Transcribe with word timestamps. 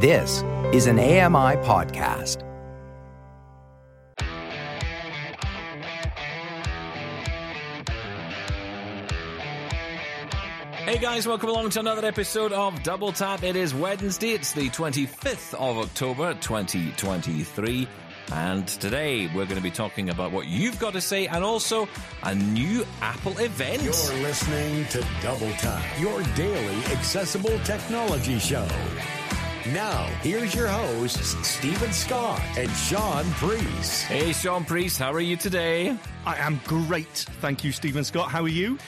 This 0.00 0.44
is 0.72 0.86
an 0.86 1.00
AMI 1.00 1.56
podcast. 1.66 2.44
Hey 10.84 10.98
guys, 10.98 11.26
welcome 11.26 11.48
along 11.48 11.70
to 11.70 11.80
another 11.80 12.06
episode 12.06 12.52
of 12.52 12.80
Double 12.84 13.10
Tap. 13.10 13.42
It 13.42 13.56
is 13.56 13.74
Wednesday, 13.74 14.34
it's 14.34 14.52
the 14.52 14.70
25th 14.70 15.54
of 15.54 15.78
October 15.78 16.34
2023. 16.34 17.88
And 18.30 18.68
today 18.68 19.26
we're 19.34 19.46
going 19.46 19.56
to 19.56 19.60
be 19.60 19.72
talking 19.72 20.10
about 20.10 20.30
what 20.30 20.46
you've 20.46 20.78
got 20.78 20.92
to 20.92 21.00
say 21.00 21.26
and 21.26 21.42
also 21.42 21.88
a 22.22 22.36
new 22.36 22.86
Apple 23.00 23.36
event. 23.38 23.82
You're 23.82 24.22
listening 24.22 24.84
to 24.90 25.04
Double 25.20 25.50
Tap, 25.54 25.84
your 25.98 26.22
daily 26.36 26.84
accessible 26.84 27.58
technology 27.64 28.38
show. 28.38 28.68
Now, 29.72 30.04
here's 30.22 30.54
your 30.54 30.68
hosts, 30.68 31.34
Steven 31.46 31.92
Scott 31.92 32.40
and 32.56 32.70
Shaun 32.70 33.24
Preece. 33.32 34.02
Hey, 34.02 34.32
Shaun 34.32 34.64
Preece, 34.64 34.96
how 34.96 35.12
are 35.12 35.20
you 35.20 35.36
today? 35.36 35.96
I 36.24 36.36
am 36.36 36.60
great. 36.64 37.06
Thank 37.40 37.64
you, 37.64 37.72
Steven 37.72 38.04
Scott. 38.04 38.30
How 38.30 38.42
are 38.42 38.48
you? 38.48 38.78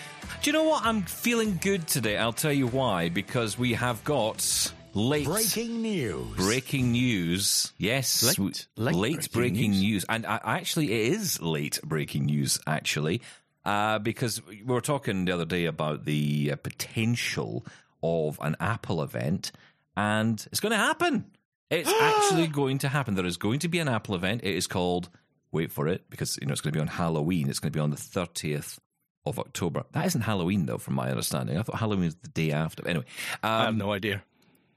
Do 0.42 0.48
you 0.48 0.52
know 0.52 0.62
what? 0.64 0.84
I'm 0.84 1.02
feeling 1.02 1.58
good 1.60 1.88
today. 1.88 2.16
I'll 2.16 2.32
tell 2.32 2.52
you 2.52 2.66
why. 2.69 3.08
Because 3.08 3.58
we 3.58 3.72
have 3.74 4.02
got 4.05 4.72
late 4.95 5.27
Breaking 5.27 5.82
news. 5.82 6.36
breaking 6.36 6.92
news. 6.92 7.72
Yes, 7.77 8.22
Late- 8.38 8.66
late 8.77 8.94
late 8.94 9.33
breaking 9.33 9.55
breaking 9.55 9.70
news. 9.72 9.80
news, 9.83 10.05
and 10.08 10.24
I, 10.24 10.41
actually, 10.44 10.92
it 10.92 11.12
is 11.14 11.42
late 11.42 11.80
breaking 11.83 12.27
news. 12.27 12.60
Actually, 12.66 13.22
uh, 13.64 13.98
because 13.98 14.44
we 14.47 14.62
were 14.62 14.80
talking 14.80 15.24
the 15.24 15.33
other 15.33 15.44
day 15.44 15.64
about 15.66 16.05
the 16.05 16.50
uh, 16.52 16.56
potential 16.56 17.66
of 18.02 18.38
an 18.41 18.56
Apple 18.60 19.02
event, 19.02 19.52
and 20.00 20.46
it's 20.50 20.60
going 20.60 20.72
to 20.72 20.78
happen. 20.78 21.24
It's 21.70 21.90
actually 22.00 22.46
going 22.46 22.78
to 22.78 22.88
happen. 22.88 23.14
There 23.14 23.27
is 23.27 23.36
going 23.36 23.60
to 23.60 23.68
be 23.68 23.78
an 23.78 23.88
Apple 23.88 24.14
event. 24.14 24.42
It 24.45 24.54
is 24.54 24.66
called. 24.66 25.08
Wait 25.52 25.72
for 25.72 25.88
it, 25.88 26.08
because 26.08 26.38
you 26.41 26.47
know 26.47 26.52
it's 26.52 26.61
going 26.61 26.72
to 26.72 26.77
be 26.77 26.80
on 26.80 26.86
Halloween. 26.86 27.48
It's 27.50 27.58
going 27.58 27.72
to 27.72 27.77
be 27.77 27.80
on 27.83 27.91
the 27.91 27.97
thirtieth 27.97 28.78
of 29.27 29.38
October. 29.38 29.83
That 29.92 30.06
isn't 30.06 30.20
Halloween, 30.22 30.66
though, 30.66 30.78
from 30.78 30.94
my 30.94 31.10
understanding. 31.10 31.58
I 31.58 31.62
thought 31.62 31.77
Halloween 31.77 32.05
was 32.05 32.14
the 32.16 32.28
day 32.28 32.52
after. 32.52 32.86
Anyway, 32.86 33.05
I 33.42 33.60
have 33.62 33.69
um, 33.70 33.78
no 33.78 33.92
idea. 33.92 34.22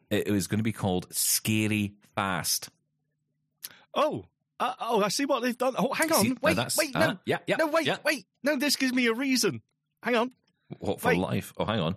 it 0.09 0.29
was 0.31 0.47
going 0.47 0.57
to 0.57 0.63
be 0.63 0.71
called 0.71 1.07
Scary 1.13 1.93
Fast. 2.15 2.69
Oh, 3.93 4.25
uh, 4.59 4.73
oh, 4.79 5.03
I 5.03 5.09
see 5.09 5.25
what 5.25 5.41
they've 5.43 5.57
done. 5.57 5.75
Oh, 5.77 5.93
hang 5.93 6.11
on. 6.11 6.23
See, 6.23 6.35
wait, 6.41 6.55
that's- 6.55 6.77
wait, 6.77 6.95
uh-huh. 6.95 7.07
no. 7.13 7.17
Yeah, 7.25 7.37
yeah, 7.45 7.57
No, 7.57 7.67
wait, 7.67 7.85
yeah. 7.85 7.97
wait. 8.03 8.25
No, 8.41 8.55
this 8.55 8.75
gives 8.75 8.93
me 8.93 9.05
a 9.07 9.13
reason. 9.13 9.61
Hang 10.01 10.15
on. 10.15 10.31
What 10.79 10.99
for 11.01 11.09
Wait. 11.09 11.19
life? 11.19 11.53
Oh, 11.57 11.65
hang 11.65 11.79
on. 11.79 11.95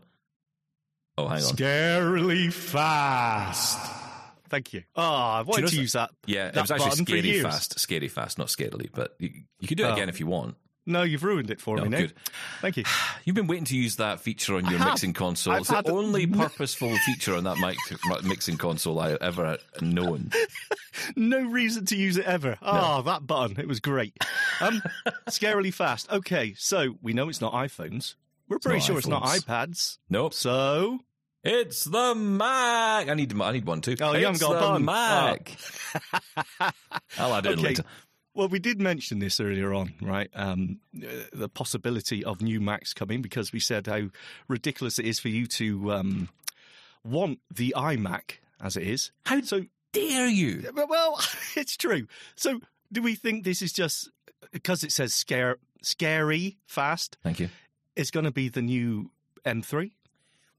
Oh, 1.19 1.29
hang 1.29 1.43
on. 1.43 1.53
Scarily 1.57 2.53
fast. 2.53 3.79
Thank 4.49 4.73
you. 4.73 4.83
Oh, 4.95 5.03
I 5.03 5.43
wanted 5.43 5.63
know 5.63 5.69
to 5.69 5.77
use 5.81 5.93
that. 5.95 6.11
Yeah, 6.27 6.49
it 6.49 6.55
was 6.57 6.71
actually 6.71 6.91
button 6.91 7.07
scary 7.07 7.41
fast. 7.41 7.79
Scary 7.81 8.09
fast, 8.09 8.39
not 8.39 8.47
scarily. 8.49 8.89
But 8.93 9.15
you, 9.19 9.31
you 9.59 9.67
could 9.69 9.79
do 9.79 9.85
it 9.85 9.89
Oh. 9.89 9.93
again 9.95 10.09
if 10.09 10.21
you 10.21 10.27
want. 10.27 10.57
No, 10.89 11.03
you've 11.03 11.25
ruined 11.25 11.51
it 11.51 11.61
for 11.61 11.77
No, 11.79 11.83
me 11.83 11.89
now. 11.89 11.99
good. 11.99 12.15
Thank 12.61 12.77
you. 12.77 12.85
You've 13.25 13.35
been 13.35 13.49
waiting 13.49 13.65
to 13.65 13.77
use 13.77 13.97
that 13.97 14.21
feature 14.21 14.55
on 14.55 14.67
your 14.71 14.79
mixing 14.79 15.15
console. 15.15 15.55
I've 15.55 15.61
it's 15.63 15.69
the 15.69 15.75
had- 15.75 15.89
only 15.91 16.27
purposeful 16.29 16.97
feature 16.99 17.35
on 17.35 17.43
that 17.43 17.59
mic, 17.59 17.77
mixing 18.25 18.57
console 18.57 19.01
I've 19.01 19.19
ever 19.21 19.59
known. 19.81 20.31
No 21.15 21.41
reason 21.45 21.85
to 21.87 21.97
use 21.97 22.17
it 22.17 22.25
ever. 22.25 22.57
Oh, 22.63 23.03
that 23.03 23.27
button. 23.27 23.61
It 23.61 23.69
was 23.69 23.81
great. 23.81 24.17
Um, 24.63 24.81
scarily 25.29 25.73
fast. 25.73 26.11
Okay, 26.11 26.55
so 26.57 26.97
we 27.03 27.13
know 27.13 27.29
it's 27.29 27.43
not 27.43 27.53
iPhones. 27.53 28.15
We're 28.49 28.59
pretty 28.61 28.79
not 28.79 28.87
sure 28.87 28.99
it's 28.99 29.07
not 29.07 29.23
iPads. 29.25 29.99
Nope. 30.09 30.33
So, 30.33 31.01
It's 31.49 31.85
the 31.85 32.15
Mac. 32.15 33.09
I 33.09 33.15
need. 33.15 33.41
I 33.41 33.53
need 33.53 33.65
one 33.67 33.81
too. 33.81 33.95
Oh, 34.01 34.15
you 34.15 34.25
haven't 34.27 34.41
got 34.41 34.55
the 34.55 34.85
button. 34.85 34.85
Mac. 34.85 35.57
I'll 37.19 37.35
add 37.35 37.47
it 37.47 37.53
Okay. 37.53 37.63
later. 37.63 37.85
Well, 38.35 38.49
we 38.49 38.59
did 38.59 38.81
mention 38.81 39.19
this 39.19 39.41
earlier 39.41 39.73
on, 39.73 39.95
right? 40.03 40.29
Um, 40.35 40.81
uh, 40.97 41.07
the 41.33 41.49
possibility 41.49 42.23
of 42.25 42.43
new 42.43 42.61
Macs 42.61 42.93
coming 42.93 43.23
because 43.23 43.53
we 43.53 43.61
said 43.61 43.87
how 43.87 44.09
ridiculous 44.49 44.99
it 44.99 45.07
is 45.07 45.19
for 45.19 45.29
you 45.29 45.47
to 45.47 45.93
um, 45.93 46.29
want 47.03 47.39
the 47.55 47.73
iMac 47.77 48.39
as 48.61 48.77
it 48.77 48.83
is. 48.83 49.11
How 49.25 49.41
So, 49.41 49.65
dare 49.93 50.29
you? 50.29 50.71
well, 50.89 51.19
it's 51.57 51.77
true. 51.79 52.07
So, 52.35 52.61
do 52.93 53.01
we 53.01 53.15
think 53.15 53.45
this 53.45 53.63
is 53.63 53.73
just 53.73 54.11
because 54.53 54.83
it 54.85 54.93
says 54.93 55.15
scare, 55.15 55.57
scary 55.81 56.59
fast? 56.67 57.17
Thank 57.23 57.41
you. 57.41 57.49
It's 57.95 58.11
going 58.11 58.25
to 58.25 58.33
be 58.33 58.51
the 58.51 58.63
new 58.63 59.11
M3? 59.47 59.93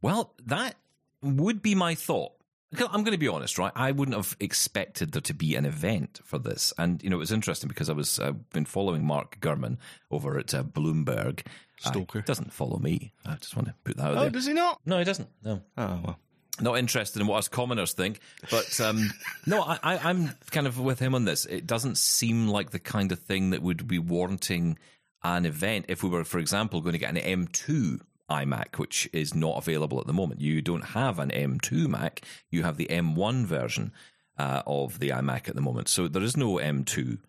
Well, 0.08 0.34
that 0.46 0.76
would 1.22 1.62
be 1.62 1.76
my 1.76 1.96
thought. 1.96 2.32
I'm 2.78 3.04
going 3.04 3.14
to 3.14 3.18
be 3.18 3.28
honest, 3.30 3.58
right? 3.58 3.72
I 3.76 3.92
wouldn't 3.92 4.16
have 4.18 4.36
expected 4.42 5.14
there 5.14 5.22
to 5.22 5.34
be 5.34 5.56
an 5.56 5.66
event 5.66 6.20
for 6.26 6.38
this, 6.38 6.74
and 6.78 7.02
you 7.02 7.10
know 7.10 7.16
it 7.16 7.20
was 7.20 7.32
interesting 7.32 7.70
because 7.70 7.90
I 7.90 7.94
was 7.94 8.20
uh, 8.20 8.34
been 8.54 8.66
following 8.66 9.06
Mark 9.06 9.40
Gurman 9.40 9.78
over 10.12 10.38
at 10.38 10.54
uh, 10.54 10.64
Bloomberg. 10.64 11.46
Stalker. 11.80 12.20
he 12.20 12.24
doesn't 12.26 12.52
follow 12.52 12.78
me. 12.78 13.14
I 13.26 13.36
just 13.36 13.56
want 13.56 13.68
to 13.70 13.74
put 13.86 13.96
that 13.98 14.08
out 14.08 14.18
Oh, 14.18 14.22
there. 14.22 14.30
does 14.32 14.48
he 14.48 14.54
not? 14.54 14.82
No, 14.86 14.98
he 15.00 15.06
doesn't. 15.06 15.30
No, 15.44 15.62
Oh 15.78 16.00
well. 16.04 16.20
not 16.60 16.78
interested 16.78 17.22
in 17.22 17.28
what 17.28 17.38
us 17.38 17.48
commoners 17.48 17.94
think. 17.94 18.20
But 18.52 18.82
um, 18.82 19.12
no, 19.46 19.62
I, 19.62 19.80
I, 19.82 19.98
I'm 20.10 20.32
kind 20.52 20.68
of 20.68 20.78
with 20.80 21.00
him 21.00 21.16
on 21.16 21.24
this. 21.26 21.46
It 21.46 21.68
doesn't 21.68 21.98
seem 21.98 22.48
like 22.50 22.72
the 22.72 22.80
kind 22.80 23.12
of 23.14 23.20
thing 23.20 23.52
that 23.52 23.62
would 23.62 23.88
be 23.88 24.00
warranting 24.00 24.78
an 25.24 25.46
event 25.46 25.86
if 25.88 26.04
we 26.04 26.10
were, 26.10 26.24
for 26.26 26.40
example, 26.40 26.82
going 26.82 26.94
to 26.94 27.00
get 27.00 27.16
an 27.16 27.46
M2 27.48 28.02
iMac, 28.30 28.78
which 28.78 29.10
is 29.14 29.34
not 29.34 29.58
available 29.58 30.00
at 30.00 30.08
the 30.08 30.14
moment. 30.14 30.42
You 30.42 30.62
don't 30.62 30.84
have 30.84 31.20
an 31.20 31.30
M2 31.30 31.88
Mac, 31.88 32.22
you 32.50 32.64
have 32.64 32.78
the 32.78 32.88
M1 32.88 33.46
version 33.46 33.92
uh, 34.38 34.64
of 34.68 35.00
the 35.00 35.10
iMac 35.10 35.48
at 35.48 35.56
the 35.56 35.62
moment. 35.62 35.88
So 35.88 36.08
there 36.08 36.24
is 36.24 36.38
no 36.38 36.56
M2 36.56 37.20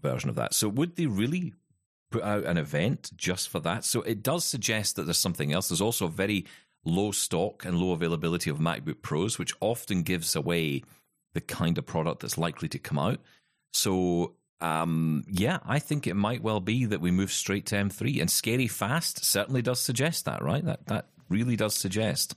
version 0.00 0.30
of 0.30 0.36
that. 0.36 0.54
So 0.54 0.68
would 0.68 0.96
they 0.96 1.06
really 1.06 1.54
put 2.10 2.22
out 2.22 2.44
an 2.44 2.56
event 2.56 3.10
just 3.16 3.48
for 3.48 3.60
that? 3.60 3.84
So 3.84 4.02
it 4.02 4.22
does 4.22 4.44
suggest 4.44 4.96
that 4.96 5.04
there's 5.04 5.18
something 5.18 5.52
else. 5.52 5.68
There's 5.68 5.80
also 5.80 6.06
a 6.06 6.10
very 6.10 6.46
low 6.84 7.10
stock 7.10 7.64
and 7.64 7.78
low 7.78 7.92
availability 7.92 8.50
of 8.50 8.58
MacBook 8.58 9.02
Pros, 9.02 9.38
which 9.38 9.54
often 9.60 10.02
gives 10.02 10.36
away 10.36 10.82
the 11.32 11.40
kind 11.40 11.78
of 11.78 11.86
product 11.86 12.20
that's 12.20 12.38
likely 12.38 12.68
to 12.68 12.78
come 12.78 12.98
out. 12.98 13.20
So 13.72 14.34
um, 14.60 15.24
yeah, 15.30 15.58
I 15.66 15.78
think 15.78 16.06
it 16.06 16.14
might 16.14 16.42
well 16.42 16.60
be 16.60 16.84
that 16.86 17.00
we 17.00 17.10
move 17.10 17.30
straight 17.32 17.66
to 17.66 17.76
M3. 17.76 18.20
And 18.20 18.30
Scary 18.30 18.66
Fast 18.68 19.24
certainly 19.24 19.62
does 19.62 19.80
suggest 19.80 20.24
that, 20.24 20.42
right? 20.42 20.64
That 20.64 20.86
that 20.86 21.06
really 21.28 21.56
does 21.56 21.74
suggest 21.74 22.34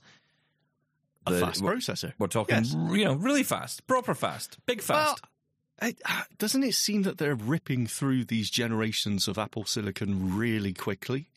A 1.26 1.38
fast 1.38 1.62
we're- 1.62 1.76
processor. 1.76 2.12
We're 2.18 2.26
talking, 2.26 2.56
Yes. 2.56 2.72
you 2.72 3.04
know, 3.04 3.14
really 3.14 3.42
fast, 3.42 3.86
proper 3.86 4.14
fast, 4.14 4.58
big 4.66 4.80
fast. 4.82 5.20
Well, 5.80 5.90
it, 5.90 6.00
doesn't 6.38 6.64
it 6.64 6.74
seem 6.74 7.02
that 7.02 7.18
they're 7.18 7.34
ripping 7.34 7.86
through 7.86 8.24
these 8.24 8.50
generations 8.50 9.28
of 9.28 9.38
Apple 9.38 9.64
Silicon 9.64 10.36
really 10.36 10.72
quickly? 10.72 11.28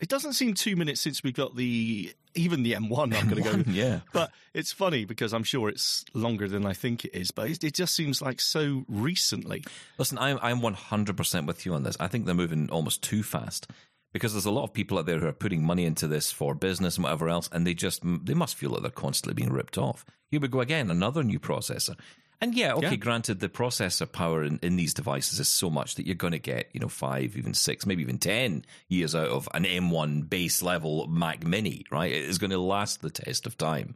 It 0.00 0.08
doesn't 0.08 0.32
seem 0.32 0.54
two 0.54 0.74
minutes 0.76 1.00
since 1.00 1.22
we 1.22 1.30
got 1.32 1.54
the 1.56 2.12
even 2.34 2.62
the 2.62 2.72
M1. 2.72 3.14
I'm 3.14 3.28
going 3.28 3.42
to 3.42 3.48
M1, 3.50 3.64
go, 3.66 3.70
yeah. 3.72 4.00
But 4.12 4.30
it's 4.54 4.72
funny 4.72 5.04
because 5.04 5.32
I'm 5.32 5.44
sure 5.44 5.68
it's 5.68 6.04
longer 6.14 6.48
than 6.48 6.66
I 6.66 6.72
think 6.72 7.04
it 7.04 7.14
is. 7.14 7.30
But 7.30 7.50
it, 7.50 7.64
it 7.64 7.74
just 7.74 7.94
seems 7.94 8.22
like 8.22 8.40
so 8.40 8.84
recently. 8.88 9.64
Listen, 9.98 10.18
I'm 10.18 10.38
I'm 10.42 10.60
100% 10.60 11.46
with 11.46 11.66
you 11.66 11.74
on 11.74 11.82
this. 11.82 11.96
I 12.00 12.08
think 12.08 12.26
they're 12.26 12.34
moving 12.34 12.70
almost 12.70 13.02
too 13.02 13.22
fast 13.22 13.68
because 14.12 14.32
there's 14.32 14.44
a 14.44 14.50
lot 14.50 14.64
of 14.64 14.72
people 14.72 14.98
out 14.98 15.06
there 15.06 15.18
who 15.18 15.26
are 15.26 15.32
putting 15.32 15.64
money 15.64 15.84
into 15.84 16.06
this 16.06 16.30
for 16.30 16.54
business 16.54 16.96
and 16.96 17.04
whatever 17.04 17.28
else, 17.28 17.48
and 17.52 17.66
they 17.66 17.74
just 17.74 18.02
they 18.02 18.34
must 18.34 18.56
feel 18.56 18.70
like 18.70 18.82
they're 18.82 18.90
constantly 18.90 19.34
being 19.34 19.52
ripped 19.52 19.78
off. 19.78 20.04
Here 20.30 20.40
we 20.40 20.48
go 20.48 20.60
again, 20.60 20.90
another 20.90 21.22
new 21.22 21.38
processor. 21.38 21.96
And 22.42 22.54
yeah, 22.54 22.74
okay, 22.74 22.90
Yeah. 22.90 22.96
granted, 22.96 23.38
the 23.38 23.48
processor 23.48 24.10
power 24.10 24.42
in, 24.42 24.58
in 24.62 24.74
these 24.74 24.92
devices 24.92 25.38
is 25.38 25.48
so 25.48 25.70
much 25.70 25.94
that 25.94 26.06
you're 26.06 26.16
going 26.16 26.32
to 26.32 26.40
get, 26.40 26.68
you 26.72 26.80
know, 26.80 26.88
five, 26.88 27.36
even 27.36 27.54
six, 27.54 27.86
maybe 27.86 28.02
even 28.02 28.18
10 28.18 28.64
years 28.88 29.14
out 29.14 29.28
of 29.28 29.48
an 29.54 29.62
M1 29.64 30.28
base 30.28 30.60
level 30.60 31.06
Mac 31.06 31.46
Mini, 31.46 31.84
right? 31.92 32.10
It 32.10 32.24
is 32.24 32.38
going 32.38 32.50
to 32.50 32.58
last 32.58 33.00
the 33.00 33.10
test 33.10 33.46
of 33.46 33.56
time. 33.56 33.94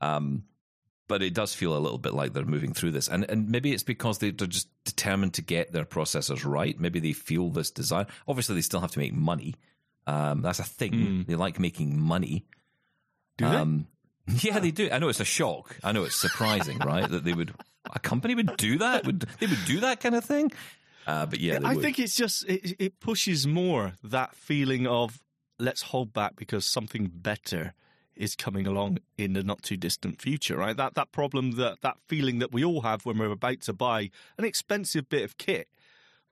Um, 0.00 0.44
but 1.06 1.22
it 1.22 1.34
does 1.34 1.54
feel 1.54 1.76
a 1.76 1.78
little 1.78 1.98
bit 1.98 2.14
like 2.14 2.32
they're 2.32 2.46
moving 2.46 2.72
through 2.72 2.92
this, 2.92 3.08
and 3.08 3.24
and 3.28 3.50
maybe 3.50 3.72
it's 3.72 3.82
because 3.82 4.18
they, 4.18 4.30
they're 4.30 4.46
just 4.46 4.68
determined 4.84 5.34
to 5.34 5.42
get 5.42 5.70
their 5.70 5.84
processors 5.84 6.46
right. 6.46 6.80
Maybe 6.80 7.00
they 7.00 7.12
feel 7.12 7.50
this 7.50 7.70
desire. 7.70 8.06
Obviously, 8.26 8.54
they 8.54 8.62
still 8.62 8.80
have 8.80 8.92
to 8.92 8.98
make 8.98 9.12
money. 9.12 9.56
Um, 10.06 10.40
that's 10.40 10.60
a 10.60 10.64
thing. 10.64 11.24
They 11.28 11.34
like 11.34 11.58
making 11.60 12.00
money. 12.00 12.46
Do 13.36 13.46
they? 13.46 13.56
Um, 13.56 13.86
yeah, 14.26 14.58
they 14.58 14.70
do. 14.70 14.88
I 14.90 14.98
know 14.98 15.08
it's 15.08 15.20
a 15.20 15.24
shock. 15.24 15.76
I 15.82 15.92
know 15.92 16.04
it's 16.04 16.16
surprising, 16.16 16.78
right? 16.78 17.08
That 17.08 17.24
they 17.24 17.32
would 17.32 17.52
a 17.92 17.98
company 17.98 18.34
would 18.34 18.56
do 18.56 18.78
that. 18.78 19.06
Would 19.06 19.20
they 19.40 19.46
would 19.46 19.64
do 19.66 19.80
that 19.80 20.00
kind 20.00 20.14
of 20.14 20.24
thing? 20.24 20.52
Uh, 21.06 21.26
but 21.26 21.40
yeah, 21.40 21.58
they 21.58 21.66
I 21.66 21.74
would. 21.74 21.82
think 21.82 21.98
it's 21.98 22.14
just 22.14 22.48
it, 22.48 22.76
it 22.78 23.00
pushes 23.00 23.46
more 23.46 23.94
that 24.04 24.34
feeling 24.34 24.86
of 24.86 25.20
let's 25.58 25.82
hold 25.82 26.12
back 26.12 26.36
because 26.36 26.64
something 26.64 27.10
better 27.12 27.74
is 28.14 28.36
coming 28.36 28.66
along 28.66 28.98
in 29.16 29.32
the 29.32 29.42
not 29.42 29.62
too 29.62 29.76
distant 29.76 30.20
future, 30.20 30.56
right? 30.56 30.76
That 30.76 30.94
that 30.94 31.12
problem 31.12 31.52
that 31.52 31.80
that 31.82 31.96
feeling 32.06 32.38
that 32.38 32.52
we 32.52 32.64
all 32.64 32.82
have 32.82 33.04
when 33.04 33.18
we're 33.18 33.30
about 33.30 33.60
to 33.62 33.72
buy 33.72 34.10
an 34.38 34.44
expensive 34.44 35.08
bit 35.08 35.22
of 35.24 35.38
kit. 35.38 35.68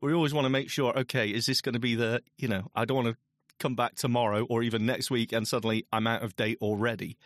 We 0.01 0.15
always 0.15 0.33
want 0.33 0.47
to 0.47 0.51
make 0.51 0.71
sure, 0.71 0.99
okay, 0.99 1.29
is 1.29 1.45
this 1.45 1.61
going 1.61 1.75
to 1.75 1.79
be 1.79 1.95
the, 1.95 2.23
you 2.39 2.49
know, 2.49 2.71
I 2.75 2.87
don't 2.87 3.05
want 3.05 3.09
to 3.09 3.17
come 3.61 3.77
back 3.77 3.95
tomorrow 3.95 4.45
or 4.51 4.63
even 4.65 4.85
next 4.87 5.11
week 5.11 5.33
and 5.33 5.47
suddenly 5.47 5.87
I'm 5.93 6.07
out 6.09 6.23
of 6.23 6.35
date 6.35 6.59
already. 6.61 7.17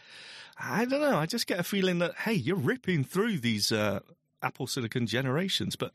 I 0.58 0.84
don't 0.84 1.00
know. 1.00 1.16
I 1.16 1.26
just 1.26 1.46
get 1.46 1.58
a 1.58 1.64
feeling 1.64 1.98
that, 2.00 2.14
hey, 2.16 2.34
you're 2.34 2.56
ripping 2.56 3.04
through 3.04 3.38
these 3.38 3.72
uh, 3.72 4.00
Apple 4.42 4.66
Silicon 4.66 5.06
generations, 5.06 5.74
but 5.76 5.92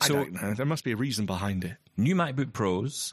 I 0.00 0.06
So- 0.06 0.14
don't 0.14 0.32
know. 0.40 0.54
There 0.54 0.66
must 0.66 0.84
be 0.84 0.92
a 0.92 0.96
reason 0.96 1.26
behind 1.26 1.64
it. 1.64 1.76
New 1.96 2.14
MacBook 2.16 2.52
Pros, 2.52 3.12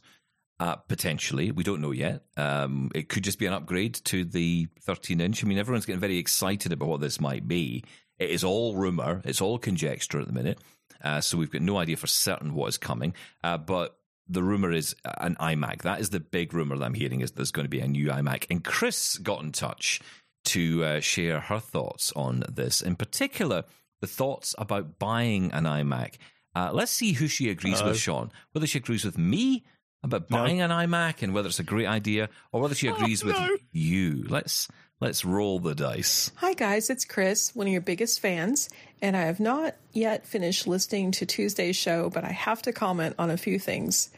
uh, 0.60 0.78
potentially. 0.78 1.52
We 1.52 1.64
don't 1.64 1.82
know 1.82 1.92
yet. 1.92 2.24
Um, 2.38 2.90
it 2.96 3.10
could 3.10 3.24
just 3.24 3.38
be 3.38 3.46
an 3.46 3.54
upgrade 3.54 3.96
to 4.06 4.24
the 4.24 4.68
13 4.82 5.20
inch. 5.22 5.44
I 5.44 5.48
mean, 5.48 5.58
everyone's 5.58 5.86
getting 5.86 6.00
very 6.00 6.18
excited 6.18 6.72
about 6.72 6.88
what 6.88 7.02
this 7.02 7.20
might 7.20 7.48
be. 7.48 7.84
It 8.18 8.32
is 8.32 8.44
all 8.44 8.76
rumor, 8.76 9.22
it's 9.26 9.42
all 9.42 9.60
conjecture 9.60 10.20
at 10.20 10.26
the 10.28 10.34
minute. 10.34 10.60
Uh, 11.04 11.22
so 11.22 11.38
we've 11.38 11.52
got 11.52 11.62
no 11.62 11.78
idea 11.78 11.96
for 11.98 12.08
certain 12.08 12.56
what 12.56 12.68
is 12.68 12.78
coming. 12.80 13.14
Uh, 13.44 13.58
but 13.60 14.00
the 14.30 14.44
rumor 14.44 14.72
is 14.72 14.96
an 15.20 15.36
iMac. 15.40 15.82
That 15.84 16.00
is 16.00 16.10
the 16.10 16.20
big 16.20 16.54
rumor 16.54 16.78
that 16.78 16.86
I'm 16.86 16.94
hearing 16.94 17.22
is 17.22 17.32
there's 17.32 17.52
going 17.52 17.66
to 17.66 17.70
be 17.70 17.80
a 17.80 17.88
new 17.88 18.08
iMac. 18.08 18.46
And 18.50 18.64
Chris 18.64 19.18
got 19.18 19.44
in 19.44 19.52
touch 19.52 20.02
to 20.46 20.84
uh, 20.84 21.00
share 21.00 21.40
her 21.40 21.60
thoughts 21.60 22.14
on 22.16 22.44
this. 22.50 22.82
In 22.82 22.96
particular, 22.96 23.64
the 24.02 24.08
thoughts 24.08 24.56
about 24.58 25.00
buying 25.00 25.52
an 25.52 25.64
iMac. 25.66 26.16
Uh, 26.56 26.72
let's 26.74 26.92
see 26.92 27.14
who 27.14 27.28
she 27.28 27.50
agrees 27.50 27.84
with, 27.84 27.98
Shaun. 27.98 28.32
Whether 28.52 28.68
she 28.68 28.80
agrees 28.80 29.06
with 29.06 29.18
me 29.18 29.66
about 30.04 30.28
buying 30.30 30.62
an 30.62 30.72
iMac 30.72 31.22
and 31.22 31.34
whether 31.34 31.48
it's 31.48 31.60
a 31.60 31.64
great 31.64 31.88
idea, 31.88 32.30
or 32.52 32.62
whether 32.62 32.76
she 32.76 32.88
agrees 32.88 33.24
with 33.24 33.36
no. 33.36 33.58
you. 33.72 34.26
Let's 34.28 34.68
let's 35.00 35.24
roll 35.24 35.60
the 35.60 35.76
dice. 35.76 36.32
Hi, 36.38 36.54
guys, 36.54 36.90
it's 36.90 37.06
Chris, 37.06 37.56
one 37.56 37.68
of 37.68 37.74
your 37.74 37.82
biggest 37.82 38.20
fans, 38.20 38.70
and 39.02 39.16
I 39.16 39.22
have 39.22 39.40
not 39.40 39.76
yet 39.94 40.26
finished 40.26 40.68
listening 40.68 41.12
to 41.12 41.26
Tuesday's 41.26 41.76
show, 41.76 42.10
but 42.10 42.24
I 42.24 42.32
have 42.32 42.62
to 42.64 42.74
comment 42.74 43.16
on 43.20 43.30
a 43.30 43.38
few 43.38 43.60
things. 43.60 44.10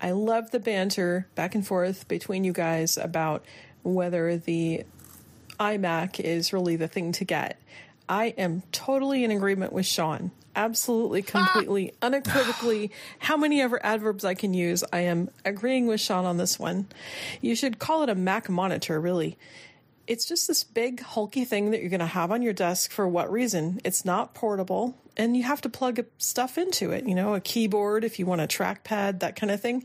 I 0.00 0.10
love 0.12 0.50
the 0.50 0.60
banter 0.60 1.28
back 1.34 1.54
and 1.54 1.66
forth 1.66 2.08
between 2.08 2.44
you 2.44 2.52
guys 2.52 2.96
about 2.96 3.44
whether 3.82 4.36
the 4.36 4.84
iMac 5.58 6.20
is 6.20 6.52
really 6.52 6.76
the 6.76 6.88
thing 6.88 7.12
to 7.12 7.24
get. 7.24 7.60
I 8.08 8.26
am 8.38 8.62
totally 8.72 9.22
in 9.22 9.30
agreement 9.30 9.72
with 9.72 9.86
Shaun. 9.86 10.30
Absolutely, 10.56 11.22
completely, 11.22 11.92
unequivocally, 12.02 12.90
how 13.20 13.36
many 13.36 13.60
ever 13.60 13.84
adverbs 13.84 14.24
I 14.24 14.34
can 14.34 14.54
use, 14.54 14.82
I 14.92 15.00
am 15.00 15.30
agreeing 15.44 15.86
with 15.86 16.00
Shaun 16.00 16.24
on 16.24 16.36
this 16.36 16.58
one. 16.58 16.88
You 17.40 17.54
should 17.54 17.78
call 17.78 18.02
it 18.02 18.08
a 18.08 18.16
Mac 18.16 18.48
monitor, 18.48 19.00
really 19.00 19.38
it's 20.08 20.24
just 20.24 20.48
this 20.48 20.64
big 20.64 21.00
hulky 21.00 21.44
thing 21.44 21.70
that 21.70 21.80
you're 21.80 21.90
going 21.90 22.00
to 22.00 22.06
have 22.06 22.32
on 22.32 22.42
your 22.42 22.54
desk 22.54 22.90
for 22.90 23.06
what 23.06 23.30
reason? 23.30 23.80
It's 23.84 24.04
not 24.04 24.34
portable 24.34 24.96
and 25.16 25.36
you 25.36 25.42
have 25.42 25.60
to 25.60 25.68
plug 25.68 26.04
stuff 26.16 26.56
into 26.56 26.92
it 26.92 27.06
you 27.06 27.14
know 27.14 27.34
a 27.34 27.40
keyboard 27.40 28.04
if 28.04 28.18
you 28.18 28.26
want 28.26 28.40
a 28.40 28.46
trackpad 28.46 29.20
that 29.20 29.36
kind 29.36 29.50
of 29.50 29.60
thing. 29.60 29.84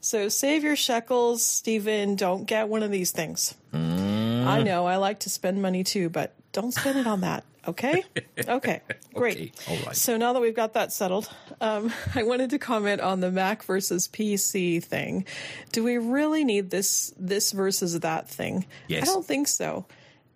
So 0.00 0.28
save 0.28 0.62
your 0.62 0.76
shekels 0.76 1.42
steven 1.42 2.14
don't 2.14 2.44
get 2.44 2.68
one 2.68 2.82
of 2.82 2.90
these 2.90 3.10
things 3.10 3.54
mm. 3.72 4.23
I 4.48 4.62
know 4.62 4.86
i 4.86 4.96
like 4.96 5.20
to 5.20 5.30
spend 5.30 5.60
money 5.60 5.84
too 5.84 6.08
but 6.08 6.34
don't 6.52 6.72
spend 6.72 6.98
it 6.98 7.06
on 7.06 7.20
that 7.22 7.44
okay 7.66 8.04
okay 8.48 8.80
great 9.14 9.34
Okay, 9.36 9.52
all 9.68 9.86
right. 9.86 9.96
so 9.96 10.16
now 10.16 10.32
that 10.32 10.40
we've 10.40 10.54
got 10.54 10.74
that 10.74 10.92
settled, 10.92 11.28
um, 11.60 11.92
I 12.14 12.22
wanted 12.24 12.50
to 12.50 12.58
comment 12.58 13.00
on 13.00 13.20
the 13.20 13.30
Mac 13.30 13.62
versus 13.64 14.08
PC 14.08 14.82
thing. 14.82 15.24
Do 15.72 15.82
we 15.84 15.98
really 15.98 16.44
need 16.44 16.70
this 16.70 17.12
this 17.16 17.52
versus 17.52 17.98
that 18.00 18.28
thing? 18.28 18.66
Yes. 18.88 19.02
I 19.02 19.06
don't 19.06 19.24
think 19.24 19.48
so. 19.48 19.86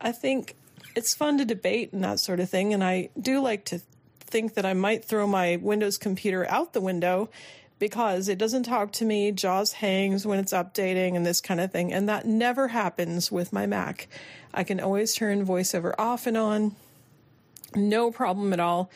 I 0.01 0.13
think 0.13 0.57
it's 0.95 1.15
fun 1.15 1.39
to 1.39 1.45
debate 1.45 1.93
and 1.93 2.03
that 2.05 2.21
sort 2.21 2.41
of 2.41 2.49
thing, 2.49 2.73
and 2.73 2.83
I 2.83 3.11
do 3.21 3.41
like 3.41 3.65
to 3.67 3.81
think 4.21 4.55
that 4.55 4.65
I 4.67 4.75
might 4.75 5.05
throw 5.05 5.27
my 5.27 5.57
Windows 5.57 5.99
computer 5.99 6.49
out 6.49 6.73
the 6.73 6.81
window 6.81 7.31
because 7.79 8.29
it 8.29 8.39
doesn't 8.39 8.65
talk 8.65 8.93
to 8.93 9.05
me, 9.05 9.33
JAWS 9.33 9.73
hangs 9.75 10.27
when 10.27 10.39
it's 10.39 10.53
updating 10.53 11.15
and 11.15 11.25
this 11.25 11.41
kind 11.41 11.61
of 11.61 11.71
thing, 11.71 11.93
and 11.93 12.09
that 12.09 12.27
never 12.27 12.69
happens 12.69 13.31
with 13.31 13.53
my 13.53 13.67
Mac. 13.67 14.09
I 14.53 14.65
can 14.65 14.81
always 14.81 15.15
turn 15.15 15.47
VoiceOver 15.47 15.95
off 15.99 16.27
and 16.27 16.37
on 16.37 16.75
no 17.75 18.11
problem 18.11 18.53
at 18.53 18.61
all. 18.61 18.91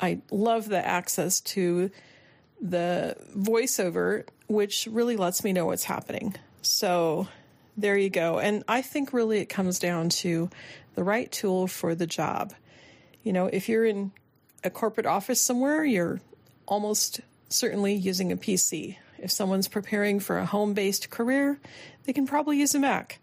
I 0.00 0.20
love 0.30 0.68
the 0.68 0.84
access 0.84 1.40
to 1.40 1.90
the 2.60 3.16
voiceover, 3.36 4.26
which 4.46 4.88
really 4.90 5.16
lets 5.16 5.44
me 5.44 5.52
know 5.52 5.66
what's 5.66 5.84
happening. 5.84 6.34
So 6.62 7.28
there 7.76 7.96
you 7.96 8.10
go. 8.10 8.38
And 8.38 8.64
I 8.68 8.82
think 8.82 9.12
really 9.12 9.38
it 9.38 9.46
comes 9.46 9.78
down 9.78 10.08
to 10.10 10.50
the 10.94 11.04
right 11.04 11.30
tool 11.30 11.66
for 11.66 11.94
the 11.94 12.06
job. 12.06 12.54
You 13.22 13.32
know, 13.32 13.46
if 13.46 13.68
you're 13.68 13.84
in 13.84 14.12
a 14.62 14.70
corporate 14.70 15.06
office 15.06 15.40
somewhere, 15.40 15.84
you're 15.84 16.20
almost 16.66 17.20
certainly 17.54 17.94
using 17.94 18.32
a 18.32 18.36
PC. 18.36 18.96
If 19.18 19.30
someone's 19.30 19.68
preparing 19.68 20.20
for 20.20 20.38
a 20.38 20.46
home 20.46 20.74
based 20.74 21.10
career, 21.10 21.58
they 22.04 22.12
can 22.12 22.26
probably 22.26 22.58
use 22.58 22.74
a 22.74 22.78
Mac. 22.78 23.20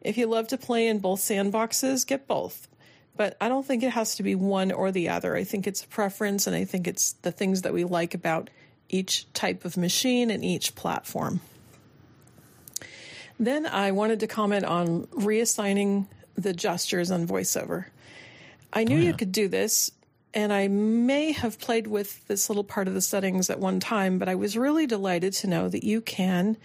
If 0.00 0.16
you 0.16 0.26
love 0.26 0.48
to 0.48 0.58
play 0.58 0.86
in 0.86 0.98
both 0.98 1.20
sandboxes, 1.20 2.06
get 2.06 2.26
both 2.26 2.68
but 3.18 3.36
I 3.40 3.48
don't 3.48 3.66
think 3.66 3.82
it 3.82 3.90
has 3.90 4.14
to 4.16 4.22
be 4.22 4.36
one 4.36 4.70
or 4.70 4.92
the 4.92 5.08
other. 5.10 5.36
I 5.36 5.42
think 5.42 5.66
it's 5.66 5.82
a 5.82 5.88
preference, 5.88 6.46
and 6.46 6.54
I 6.54 6.64
think 6.64 6.86
it's 6.86 7.12
the 7.14 7.32
things 7.32 7.62
that 7.62 7.74
we 7.74 7.84
like 7.84 8.14
about 8.14 8.48
each 8.88 9.30
type 9.34 9.64
of 9.64 9.76
machine 9.76 10.30
and 10.30 10.42
each 10.44 10.76
platform. 10.76 11.40
Then 13.38 13.66
I 13.66 13.90
wanted 13.90 14.20
to 14.20 14.28
comment 14.28 14.64
on 14.64 15.08
reassigning 15.08 16.06
the 16.36 16.52
gestures 16.52 17.10
on 17.10 17.26
VoiceOver. 17.26 17.86
I 18.72 18.84
knew 18.84 18.98
oh, 18.98 19.00
you 19.00 19.14
could 19.14 19.32
do 19.32 19.48
this, 19.48 19.90
and 20.34 20.52
I 20.52 20.68
may 20.68 21.32
have 21.32 21.58
played 21.58 21.86
with 21.86 22.26
this 22.26 22.48
little 22.48 22.64
part 22.64 22.88
of 22.88 22.94
the 22.94 23.00
settings 23.00 23.50
at 23.50 23.58
one 23.58 23.80
time, 23.80 24.18
but 24.18 24.28
I 24.28 24.34
was 24.34 24.56
really 24.56 24.86
delighted 24.86 25.32
to 25.34 25.46
know 25.46 25.68
that 25.68 25.84
you 25.84 26.00
can 26.00 26.56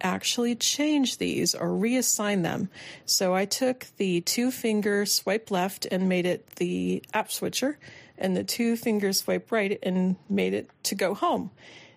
actually 0.00 0.54
change 0.54 1.18
these 1.18 1.54
or 1.54 1.68
reassign 1.68 2.42
them. 2.42 2.70
So 3.04 3.34
I 3.34 3.44
took 3.44 3.86
the 3.96 4.20
two 4.22 4.50
finger 4.50 5.04
swipe 5.06 5.50
left 5.50 5.86
and 5.90 6.08
made 6.08 6.26
it 6.26 6.46
the 6.56 7.02
app 7.12 7.30
switcher, 7.30 7.78
and 8.16 8.36
the 8.36 8.44
two 8.44 8.76
finger 8.76 9.12
swipe 9.12 9.50
right 9.50 9.78
and 9.82 10.16
made 10.28 10.54
it 10.54 10.70
to 10.84 10.94
go 10.94 11.14
home. 11.14 11.50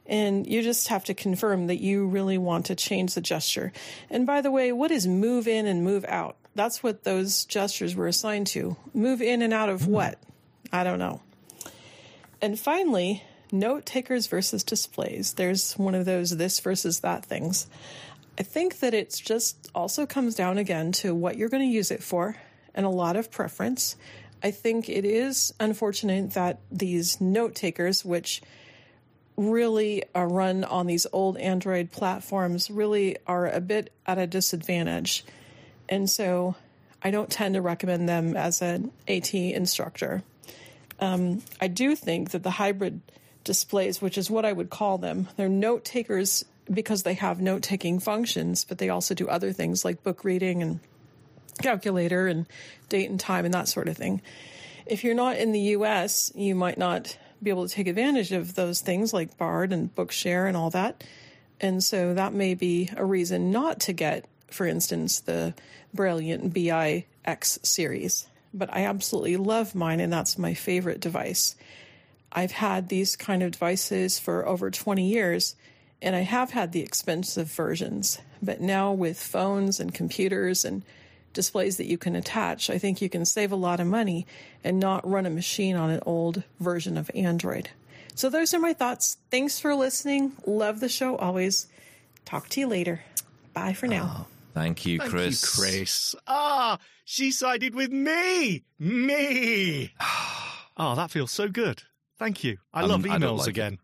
And 0.06 0.46
you 0.46 0.62
just 0.62 0.90
have 0.90 1.06
to 1.06 1.14
confirm 1.14 1.68
that 1.68 1.80
you 1.80 2.08
really 2.08 2.38
want 2.38 2.66
to 2.66 2.76
change 2.76 3.14
the 3.14 3.22
gesture. 3.22 3.72
And 4.10 4.26
by 4.26 4.42
the 4.42 4.52
way, 4.52 4.72
what 4.72 4.92
is 4.92 5.08
move 5.08 5.48
in 5.48 5.66
and 5.66 5.84
move 5.84 6.04
out? 6.08 6.36
That's 6.56 6.84
what 6.84 7.04
those 7.04 7.46
gestures 7.46 7.96
were 7.96 8.08
assigned 8.08 8.48
to. 8.48 8.76
Move 8.94 9.22
in 9.22 9.42
and 9.42 9.54
out 9.54 9.70
of 9.70 9.88
what? 9.88 10.20
I 10.74 10.84
don't 10.84 11.00
know. 11.00 11.22
And 12.42 12.60
finally, 12.60 13.24
note 13.52 13.86
takers 13.86 14.26
versus 14.26 14.64
displays. 14.64 15.34
There's 15.34 15.74
one 15.74 15.94
of 15.94 16.06
those 16.06 16.36
this 16.36 16.60
versus 16.60 17.02
that 17.02 17.24
things. 17.24 17.68
I 18.40 18.44
think 18.44 18.80
that 18.80 18.96
it's 18.96 19.20
just 19.20 19.70
also 19.76 20.08
comes 20.08 20.34
down 20.34 20.58
again 20.58 20.92
to 20.94 21.14
what 21.14 21.38
you're 21.38 21.50
going 21.50 21.62
to 21.62 21.74
use 21.74 21.92
it 21.92 22.02
for 22.02 22.36
and 22.74 22.88
a 22.88 22.90
lot 22.90 23.16
of 23.16 23.30
preference. 23.30 23.96
I 24.42 24.50
think 24.50 24.90
it 24.90 25.06
is 25.06 25.54
unfortunate 25.60 26.32
that 26.32 26.60
these 26.72 27.22
note 27.22 27.54
takers, 27.54 28.04
which 28.04 28.42
really 29.38 30.04
are 30.16 30.28
run 30.28 30.64
on 30.64 30.88
these 30.88 31.06
old 31.14 31.38
Android 31.38 31.92
platforms, 31.92 32.72
really 32.72 33.18
are 33.28 33.48
a 33.48 33.62
bit 33.62 33.94
at 34.08 34.18
a 34.18 34.26
disadvantage. 34.26 35.24
And 35.88 36.10
so 36.10 36.56
I 37.04 37.12
don't 37.12 37.30
tend 37.30 37.54
to 37.54 37.62
recommend 37.62 38.10
them 38.10 38.36
as 38.36 38.62
an 38.64 38.92
AT 39.08 39.34
instructor. 39.36 40.24
Um, 41.04 41.42
I 41.60 41.68
do 41.68 41.98
think 41.98 42.32
that 42.32 42.44
the 42.44 42.50
hybrid 42.50 43.02
displays, 43.44 44.02
which 44.02 44.18
is 44.18 44.32
what 44.32 44.46
I 44.46 44.54
would 44.54 44.70
call 44.70 44.98
them, 44.98 45.28
they're 45.36 45.50
note 45.50 45.84
takers 45.84 46.46
because 46.72 47.04
they 47.04 47.16
have 47.16 47.42
note 47.42 47.62
taking 47.62 48.00
functions, 48.00 48.64
but 48.64 48.78
they 48.78 48.88
also 48.88 49.14
do 49.14 49.28
other 49.28 49.52
things 49.52 49.84
like 49.84 50.02
book 50.02 50.24
reading 50.24 50.62
and 50.62 50.80
calculator 51.62 52.28
and 52.28 52.48
date 52.88 53.10
and 53.10 53.20
time 53.20 53.44
and 53.44 53.54
that 53.54 53.68
sort 53.68 53.90
of 53.90 53.98
thing. 53.98 54.22
If 54.86 55.04
you're 55.04 55.14
not 55.14 55.36
in 55.36 55.52
the 55.52 55.60
US, 55.76 56.32
you 56.36 56.56
might 56.56 56.78
not 56.78 57.18
be 57.42 57.50
able 57.50 57.68
to 57.68 57.74
take 57.74 57.88
advantage 57.88 58.32
of 58.32 58.56
those 58.56 58.80
things 58.80 59.14
like 59.14 59.38
Bard 59.38 59.74
and 59.74 59.94
Bookshare 59.94 60.48
and 60.48 60.56
all 60.56 60.70
that. 60.70 61.04
And 61.60 61.84
so 61.84 62.14
that 62.14 62.34
may 62.34 62.54
be 62.54 62.90
a 62.96 63.04
reason 63.04 63.52
not 63.52 63.82
to 63.82 63.94
get, 63.94 64.24
for 64.50 64.66
instance, 64.66 65.20
the 65.20 65.54
Brailliant 65.94 66.54
BI 66.54 67.06
X 67.26 67.60
series. 67.62 68.26
But 68.54 68.74
I 68.74 68.86
absolutely 68.86 69.38
love 69.38 69.74
mine, 69.76 70.00
and 70.00 70.14
that's 70.14 70.38
my 70.38 70.54
favorite 70.54 71.00
device. 71.00 71.56
I've 72.32 72.52
had 72.52 72.90
these 72.90 73.16
kind 73.16 73.44
of 73.44 73.52
devices 73.52 74.20
for 74.20 74.48
over 74.48 74.72
20 74.72 75.08
years, 75.08 75.56
and 76.02 76.16
I 76.16 76.22
have 76.22 76.52
had 76.52 76.72
the 76.72 76.82
expensive 76.82 77.48
versions. 77.48 78.20
But 78.42 78.62
now 78.62 78.92
with 78.92 79.20
phones 79.22 79.80
and 79.80 79.94
computers 79.94 80.66
and 80.66 80.84
displays 81.34 81.78
that 81.78 81.90
you 81.90 81.98
can 81.98 82.16
attach, 82.16 82.70
I 82.70 82.78
think 82.78 83.02
you 83.02 83.10
can 83.10 83.26
save 83.26 83.52
a 83.52 83.58
lot 83.58 83.80
of 83.80 83.88
money 83.88 84.26
and 84.64 84.80
not 84.80 85.08
run 85.10 85.26
a 85.26 85.30
machine 85.30 85.76
on 85.76 85.90
an 85.90 86.02
old 86.06 86.44
version 86.60 86.98
of 86.98 87.10
Android. 87.16 87.70
So 88.16 88.30
those 88.30 88.54
are 88.54 88.60
my 88.60 88.74
thoughts. 88.74 89.18
Thanks 89.32 89.60
for 89.60 89.74
listening. 89.76 90.34
Love 90.46 90.80
the 90.80 90.90
show 90.90 91.16
always. 91.18 91.68
Talk 92.26 92.50
to 92.50 92.60
you 92.60 92.68
later. 92.68 93.04
Bye 93.54 93.74
for 93.74 93.88
now. 93.88 94.28
Thank 94.54 94.86
you, 94.86 95.00
Thank 95.00 95.12
Chris. 95.12 95.58
you, 95.58 95.64
Chris. 95.64 96.16
Ah, 96.28 96.78
she 97.06 97.32
sided 97.32 97.74
with 97.76 97.92
me. 97.92 98.64
Me. 98.80 99.92
Oh, 100.78 100.96
that 100.96 101.12
feels 101.12 101.32
so 101.32 101.48
good. 101.48 101.84
Thank 102.20 102.44
you. 102.44 102.58
I 102.74 102.84
Um, 102.84 102.90
love 102.90 103.06
I 103.06 103.18
don't 103.18 103.38
emails 103.38 103.42
it. 103.42 103.48
again. 103.48 103.80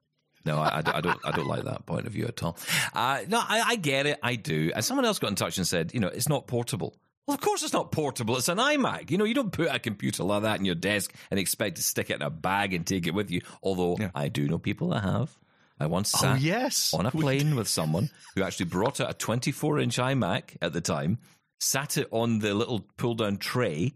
No, 0.45 0.57
I, 0.59 0.77
I, 0.77 0.81
don't- 0.81 0.95
I 0.95 1.01
don't. 1.01 1.19
I 1.25 1.31
don't 1.31 1.47
like 1.47 1.63
that 1.63 1.85
point 1.85 2.07
of 2.07 2.13
view 2.13 2.25
at 2.25 2.41
all. 2.43 2.57
Uh, 2.93 3.19
no, 3.27 3.39
I, 3.39 3.61
I 3.67 3.75
get 3.75 4.05
it. 4.05 4.19
I 4.23 4.35
do. 4.35 4.71
And 4.73 4.83
someone 4.85 5.05
else 5.05 5.19
got 5.19 5.29
in 5.29 5.35
touch 5.35 5.57
and 5.57 5.67
said, 5.67 5.93
you 5.93 5.99
know, 5.99 6.07
it's 6.07 6.29
not 6.29 6.47
portable. 6.47 6.95
Well, 7.27 7.35
of 7.35 7.41
course 7.41 7.61
it's 7.61 7.73
not 7.73 7.91
portable. 7.91 8.38
It's 8.38 8.47
an 8.47 8.57
iMac. 8.57 9.11
You 9.11 9.17
know, 9.17 9.25
you 9.25 9.33
don't 9.35 9.51
put 9.51 9.67
a 9.69 9.77
computer 9.79 10.23
like 10.23 10.43
that 10.43 10.57
in 10.59 10.65
your 10.65 10.75
desk 10.75 11.13
and 11.29 11.39
expect 11.39 11.75
to 11.75 11.83
stick 11.83 12.09
it 12.09 12.15
in 12.15 12.21
a 12.21 12.29
bag 12.29 12.73
and 12.73 12.88
take 12.88 13.05
it 13.05 13.13
with 13.13 13.29
you. 13.29 13.41
Although 13.61 13.97
I 14.15 14.29
do 14.29 14.47
know 14.47 14.57
people 14.57 14.89
that 14.89 15.03
have. 15.03 15.38
I 15.79 15.86
once 15.88 16.13
Oh, 16.15 16.19
sat 16.19 16.41
yes. 16.41 16.93
on 16.93 17.05
a 17.05 17.12
plane 17.12 17.55
with 17.55 17.67
someone 17.67 18.09
who 18.36 18.43
actually 18.43 18.65
brought 18.65 19.00
out 19.00 19.09
a 19.09 19.13
24 19.13 19.79
inch 19.79 19.98
iMac 19.98 20.57
at 20.62 20.74
the 20.74 20.81
time, 20.81 21.19
sat 21.59 21.98
it 21.98 22.07
on 22.12 22.39
the 22.39 22.53
little 22.53 22.81
pull 22.98 23.15
down 23.15 23.38
tray, 23.38 23.93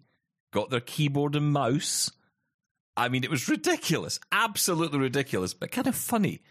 got 0.51 0.69
their 0.69 0.79
keyboard 0.79 1.35
and 1.35 1.51
mouse. 1.51 2.09
I 2.95 3.09
mean, 3.09 3.23
it 3.23 3.29
was 3.31 3.49
ridiculous, 3.49 4.19
absolutely 4.31 4.99
ridiculous, 4.99 5.53
but 5.53 5.71
kind 5.71 5.87
of 5.87 5.95
funny. 5.95 6.41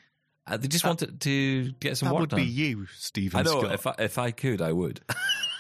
Uh, 0.46 0.56
they 0.56 0.66
just 0.66 0.84
wanted 0.84 1.20
to 1.20 1.70
get 1.78 1.96
some 1.96 2.08
That 2.08 2.14
work 2.14 2.20
would 2.22 2.30
done. 2.30 2.40
be 2.40 2.46
you, 2.46 2.86
Steven 2.96 3.40
I 3.40 3.42
know. 3.44 3.60
Scott. 3.60 3.72
If 3.74 3.86
I, 3.86 3.94
if 4.00 4.18
I 4.18 4.30
could, 4.32 4.60
I 4.60 4.72
would. 4.72 5.00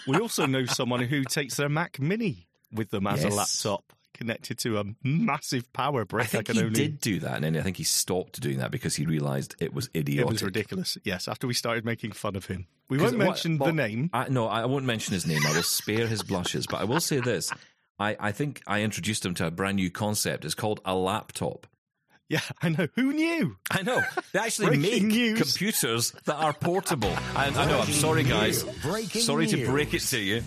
We 0.08 0.18
also 0.18 0.44
know 0.46 0.64
someone 0.66 1.00
who 1.02 1.22
takes 1.22 1.54
their 1.56 1.68
Mac 1.68 2.00
Mini 2.00 2.48
with 2.72 2.90
them 2.90 3.06
as 3.06 3.22
Yes. 3.22 3.32
a 3.32 3.36
laptop 3.36 3.92
connected 4.22 4.58
to 4.58 4.78
a 4.78 4.84
hmm. 4.84 5.26
massive 5.26 5.72
power 5.72 6.04
brick. 6.04 6.24
I 6.24 6.26
think 6.26 6.46
can 6.46 6.56
he 6.56 6.62
only. 6.62 6.74
did 6.74 7.00
do 7.00 7.20
that, 7.20 7.34
and 7.34 7.44
then 7.44 7.56
I 7.56 7.62
think 7.62 7.76
he 7.76 7.84
stopped 7.84 8.40
doing 8.40 8.58
that 8.58 8.70
because 8.70 8.94
he 8.94 9.04
realised 9.04 9.56
it 9.58 9.74
was 9.74 9.90
idiotic. 9.94 10.30
It 10.30 10.32
was 10.32 10.42
ridiculous. 10.42 10.98
Yes, 11.04 11.28
after 11.28 11.46
we 11.46 11.54
started 11.54 11.84
making 11.84 12.12
fun 12.12 12.36
of 12.36 12.46
him, 12.46 12.66
we 12.88 12.98
won't 12.98 13.18
what- 13.18 13.24
mention 13.24 13.58
well, 13.58 13.68
the 13.68 13.74
name. 13.74 14.10
I, 14.12 14.28
no, 14.28 14.46
I 14.46 14.64
won't 14.66 14.84
mention 14.84 15.12
his 15.12 15.26
name. 15.26 15.40
I 15.46 15.54
will 15.54 15.62
spare 15.62 16.06
his 16.06 16.22
blushes. 16.22 16.66
But 16.66 16.80
I 16.80 16.84
will 16.84 17.00
say 17.00 17.18
this: 17.20 17.52
I, 17.98 18.16
I 18.18 18.32
think 18.32 18.62
I 18.66 18.82
introduced 18.82 19.26
him 19.26 19.34
to 19.34 19.46
a 19.46 19.50
brand 19.50 19.76
new 19.76 19.90
concept. 19.90 20.44
It's 20.44 20.54
called 20.54 20.80
a 20.84 20.94
laptop. 20.94 21.66
Yeah, 22.28 22.40
I 22.62 22.70
know. 22.70 22.88
Who 22.94 23.12
knew? 23.12 23.56
I 23.70 23.82
know 23.82 24.00
they 24.32 24.38
actually 24.38 24.78
make 24.78 25.02
news. 25.02 25.38
computers 25.38 26.12
that 26.24 26.36
are 26.36 26.52
portable. 26.52 27.14
And 27.36 27.56
I 27.56 27.66
know. 27.66 27.80
I'm 27.80 27.92
sorry, 27.92 28.22
guys. 28.22 28.62
Breaking 28.82 29.20
sorry 29.20 29.46
to 29.48 29.66
break 29.66 29.92
it 29.92 30.00
to 30.00 30.18
you. 30.18 30.42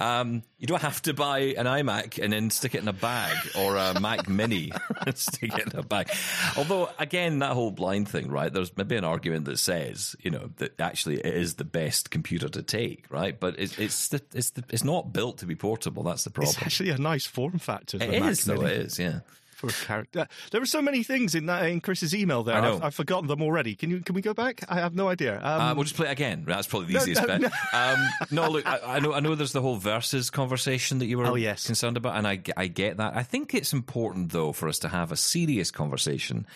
Um, 0.00 0.42
you 0.58 0.66
don't 0.66 0.82
have 0.82 1.00
to 1.02 1.14
buy 1.14 1.38
an 1.38 1.66
iMac 1.66 2.22
and 2.22 2.32
then 2.32 2.50
stick 2.50 2.74
it 2.74 2.82
in 2.82 2.88
a 2.88 2.92
bag 2.92 3.36
or 3.56 3.76
a 3.76 4.00
Mac 4.00 4.28
Mini 4.28 4.72
and 5.06 5.16
stick 5.18 5.56
it 5.56 5.72
in 5.72 5.78
a 5.78 5.82
bag. 5.82 6.10
Although, 6.56 6.90
again, 6.98 7.38
that 7.38 7.52
whole 7.52 7.70
blind 7.70 8.08
thing, 8.08 8.28
right? 8.28 8.52
There's 8.52 8.76
maybe 8.76 8.96
an 8.96 9.04
argument 9.04 9.44
that 9.44 9.58
says, 9.58 10.16
you 10.20 10.30
know, 10.30 10.50
that 10.56 10.80
actually 10.80 11.20
it 11.20 11.34
is 11.34 11.54
the 11.54 11.64
best 11.64 12.10
computer 12.10 12.48
to 12.48 12.62
take, 12.62 13.06
right? 13.10 13.38
But 13.38 13.58
it's 13.58 13.78
it's 13.78 14.08
the, 14.08 14.20
it's 14.34 14.50
the, 14.50 14.64
it's 14.70 14.84
not 14.84 15.12
built 15.12 15.38
to 15.38 15.46
be 15.46 15.54
portable. 15.54 16.02
That's 16.02 16.24
the 16.24 16.30
problem. 16.30 16.54
It's 16.56 16.62
actually 16.62 16.90
a 16.90 16.98
nice 16.98 17.26
form 17.26 17.58
factor. 17.58 17.98
It 17.98 18.10
the 18.10 18.20
Mac 18.20 18.30
is, 18.30 18.44
though. 18.44 18.56
Mini 18.56 18.72
It 18.72 18.80
is, 18.86 18.98
yeah. 18.98 19.20
For 19.68 19.82
a 19.82 19.86
character. 19.86 20.28
There 20.50 20.60
were 20.60 20.66
so 20.66 20.82
many 20.82 21.02
things 21.02 21.34
in 21.34 21.46
that 21.46 21.66
in 21.66 21.80
Chris's 21.80 22.14
email 22.14 22.42
there. 22.42 22.56
I 22.56 22.60
know. 22.60 22.76
I've, 22.76 22.84
I've 22.84 22.94
forgotten 22.94 23.26
them 23.28 23.42
already. 23.42 23.74
Can 23.74 23.90
you? 23.90 24.00
Can 24.00 24.14
we 24.14 24.20
go 24.22 24.34
back? 24.34 24.62
I 24.68 24.76
have 24.76 24.94
no 24.94 25.08
idea. 25.08 25.36
Um, 25.42 25.60
Uh, 25.60 25.74
we'll 25.74 25.84
just 25.84 25.96
play 25.96 26.08
it 26.08 26.12
again. 26.12 26.44
That's 26.46 26.66
probably 26.66 26.88
the 26.88 26.94
No, 26.94 27.00
easiest 27.00 27.26
no, 27.26 27.38
bit. 27.38 27.52
Um, 27.72 27.98
no, 28.30 28.48
look, 28.54 28.66
I, 28.66 28.96
I 28.96 29.00
know, 29.00 29.12
I 29.14 29.20
know. 29.20 29.34
There's 29.34 29.52
the 29.52 29.62
whole 29.62 29.76
versus 29.76 30.30
conversation 30.30 30.98
that 30.98 31.06
you 31.06 31.18
were 31.18 31.26
Oh, 31.26 31.34
yes. 31.34 31.66
concerned 31.66 31.96
about, 31.96 32.16
and 32.16 32.26
I, 32.26 32.40
I 32.56 32.66
get 32.66 32.96
that. 32.98 33.16
I 33.16 33.22
think 33.22 33.54
it's 33.54 33.72
important 33.72 34.32
though 34.32 34.52
for 34.52 34.68
us 34.68 34.78
to 34.80 34.88
have 34.88 35.12
a 35.12 35.16
serious 35.16 35.70
conversation 35.70 36.46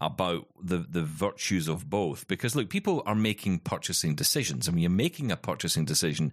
about 0.00 0.46
the 0.62 0.84
the 0.88 1.02
virtues 1.02 1.68
of 1.68 1.88
both, 1.88 2.28
because 2.28 2.54
look, 2.54 2.68
people 2.68 3.02
are 3.06 3.14
making 3.14 3.60
purchasing 3.60 4.14
decisions, 4.14 4.68
I 4.68 4.72
mean, 4.72 4.82
you're 4.82 4.90
making 4.90 5.32
a 5.32 5.36
purchasing 5.36 5.84
decision. 5.84 6.32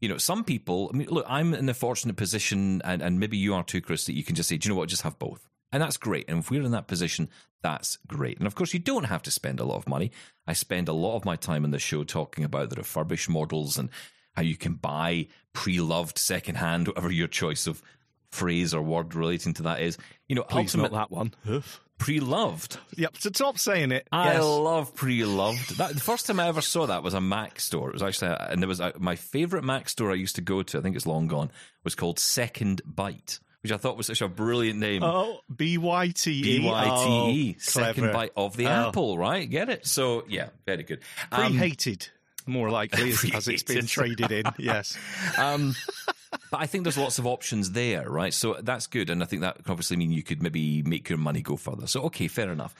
You 0.00 0.08
know, 0.08 0.18
some 0.18 0.44
people. 0.44 0.90
I 0.92 0.96
mean, 0.96 1.08
look, 1.10 1.24
I'm 1.28 1.54
in 1.54 1.66
the 1.66 1.74
fortunate 1.74 2.16
position, 2.16 2.80
and, 2.84 3.02
and 3.02 3.18
maybe 3.18 3.36
you 3.36 3.54
are 3.54 3.64
too, 3.64 3.80
Chris, 3.80 4.04
that 4.06 4.12
you 4.14 4.22
can 4.22 4.36
just 4.36 4.48
say, 4.48 4.56
"Do 4.56 4.68
you 4.68 4.74
know 4.74 4.78
what? 4.78 4.88
Just 4.88 5.02
have 5.02 5.18
both." 5.18 5.47
And 5.72 5.82
that's 5.82 5.96
great. 5.96 6.28
And 6.28 6.38
if 6.38 6.50
we're 6.50 6.62
in 6.62 6.70
that 6.72 6.86
position, 6.86 7.28
that's 7.62 7.98
great. 8.06 8.38
And 8.38 8.46
of 8.46 8.54
course, 8.54 8.72
you 8.72 8.80
don't 8.80 9.04
have 9.04 9.22
to 9.24 9.30
spend 9.30 9.60
a 9.60 9.64
lot 9.64 9.76
of 9.76 9.88
money. 9.88 10.10
I 10.46 10.52
spend 10.52 10.88
a 10.88 10.92
lot 10.92 11.16
of 11.16 11.24
my 11.24 11.36
time 11.36 11.64
in 11.64 11.70
the 11.70 11.78
show 11.78 12.04
talking 12.04 12.44
about 12.44 12.70
the 12.70 12.76
refurbished 12.76 13.28
models 13.28 13.76
and 13.76 13.90
how 14.34 14.42
you 14.42 14.56
can 14.56 14.74
buy 14.74 15.26
pre 15.52 15.80
loved 15.80 16.18
secondhand, 16.18 16.88
whatever 16.88 17.10
your 17.10 17.28
choice 17.28 17.66
of 17.66 17.82
phrase 18.30 18.74
or 18.74 18.82
word 18.82 19.14
relating 19.14 19.54
to 19.54 19.64
that 19.64 19.80
is. 19.80 19.98
You 20.28 20.36
know, 20.36 20.42
please 20.42 20.74
ultimate 20.74 20.92
not 20.92 21.10
that 21.10 21.16
one. 21.16 21.34
Pre 21.98 22.20
loved. 22.20 22.78
Yep. 22.96 23.16
So 23.18 23.30
stop 23.34 23.58
saying 23.58 23.90
it. 23.90 24.06
I 24.12 24.34
yes. 24.34 24.44
love 24.44 24.94
pre-loved. 24.94 25.78
That 25.78 25.94
the 25.94 26.00
first 26.00 26.26
time 26.26 26.38
I 26.38 26.46
ever 26.46 26.60
saw 26.60 26.86
that 26.86 27.02
was 27.02 27.12
a 27.12 27.20
Mac 27.20 27.58
store. 27.58 27.88
It 27.88 27.94
was 27.94 28.02
actually, 28.04 28.28
a, 28.28 28.48
and 28.50 28.62
there 28.62 28.68
was 28.68 28.78
a, 28.78 28.92
my 28.98 29.16
favorite 29.16 29.64
Mac 29.64 29.88
store 29.88 30.12
I 30.12 30.14
used 30.14 30.36
to 30.36 30.40
go 30.40 30.62
to. 30.62 30.78
I 30.78 30.80
think 30.80 30.94
it's 30.94 31.06
long 31.06 31.26
gone. 31.26 31.50
Was 31.82 31.96
called 31.96 32.20
Second 32.20 32.82
Byte, 32.88 33.40
which 33.62 33.72
I 33.72 33.76
thought 33.76 33.96
was 33.96 34.06
such 34.06 34.22
a 34.22 34.28
brilliant 34.28 34.78
name. 34.78 35.02
Oh, 35.02 35.40
B 35.54 35.78
Y 35.78 36.08
T 36.14 36.30
E. 36.32 36.42
B 36.60 36.64
Y 36.66 36.84
T 36.84 37.40
E, 37.40 37.54
Oh, 37.56 37.60
second 37.60 37.94
clever. 38.04 38.12
bite 38.12 38.32
of 38.36 38.56
the 38.56 38.66
Oh. 38.66 38.88
apple, 38.88 39.18
right? 39.18 39.48
Get 39.48 39.68
it? 39.68 39.86
So 39.86 40.24
yeah, 40.28 40.48
very 40.66 40.82
good. 40.84 41.00
Um, 41.32 41.50
Pre-hated, 41.52 42.08
more 42.46 42.70
likely, 42.70 43.10
as, 43.10 43.24
as 43.34 43.48
it's 43.48 43.62
been 43.62 43.86
traded 43.86 44.30
in. 44.32 44.44
Yes. 44.58 44.96
um, 45.38 45.74
but 46.50 46.60
I 46.60 46.66
think 46.66 46.84
there's 46.84 46.98
lots 46.98 47.18
of 47.18 47.26
options 47.26 47.72
there, 47.72 48.08
right? 48.08 48.32
So 48.34 48.56
that's 48.62 48.86
good, 48.86 49.10
and 49.10 49.22
I 49.22 49.26
think 49.26 49.42
that 49.42 49.58
obviously 49.66 49.96
mean 49.96 50.10
you 50.12 50.22
could 50.22 50.42
maybe 50.42 50.82
make 50.82 51.08
your 51.08 51.18
money 51.18 51.40
go 51.42 51.56
further. 51.56 51.86
So 51.86 52.02
okay, 52.02 52.28
fair 52.28 52.50
enough. 52.52 52.74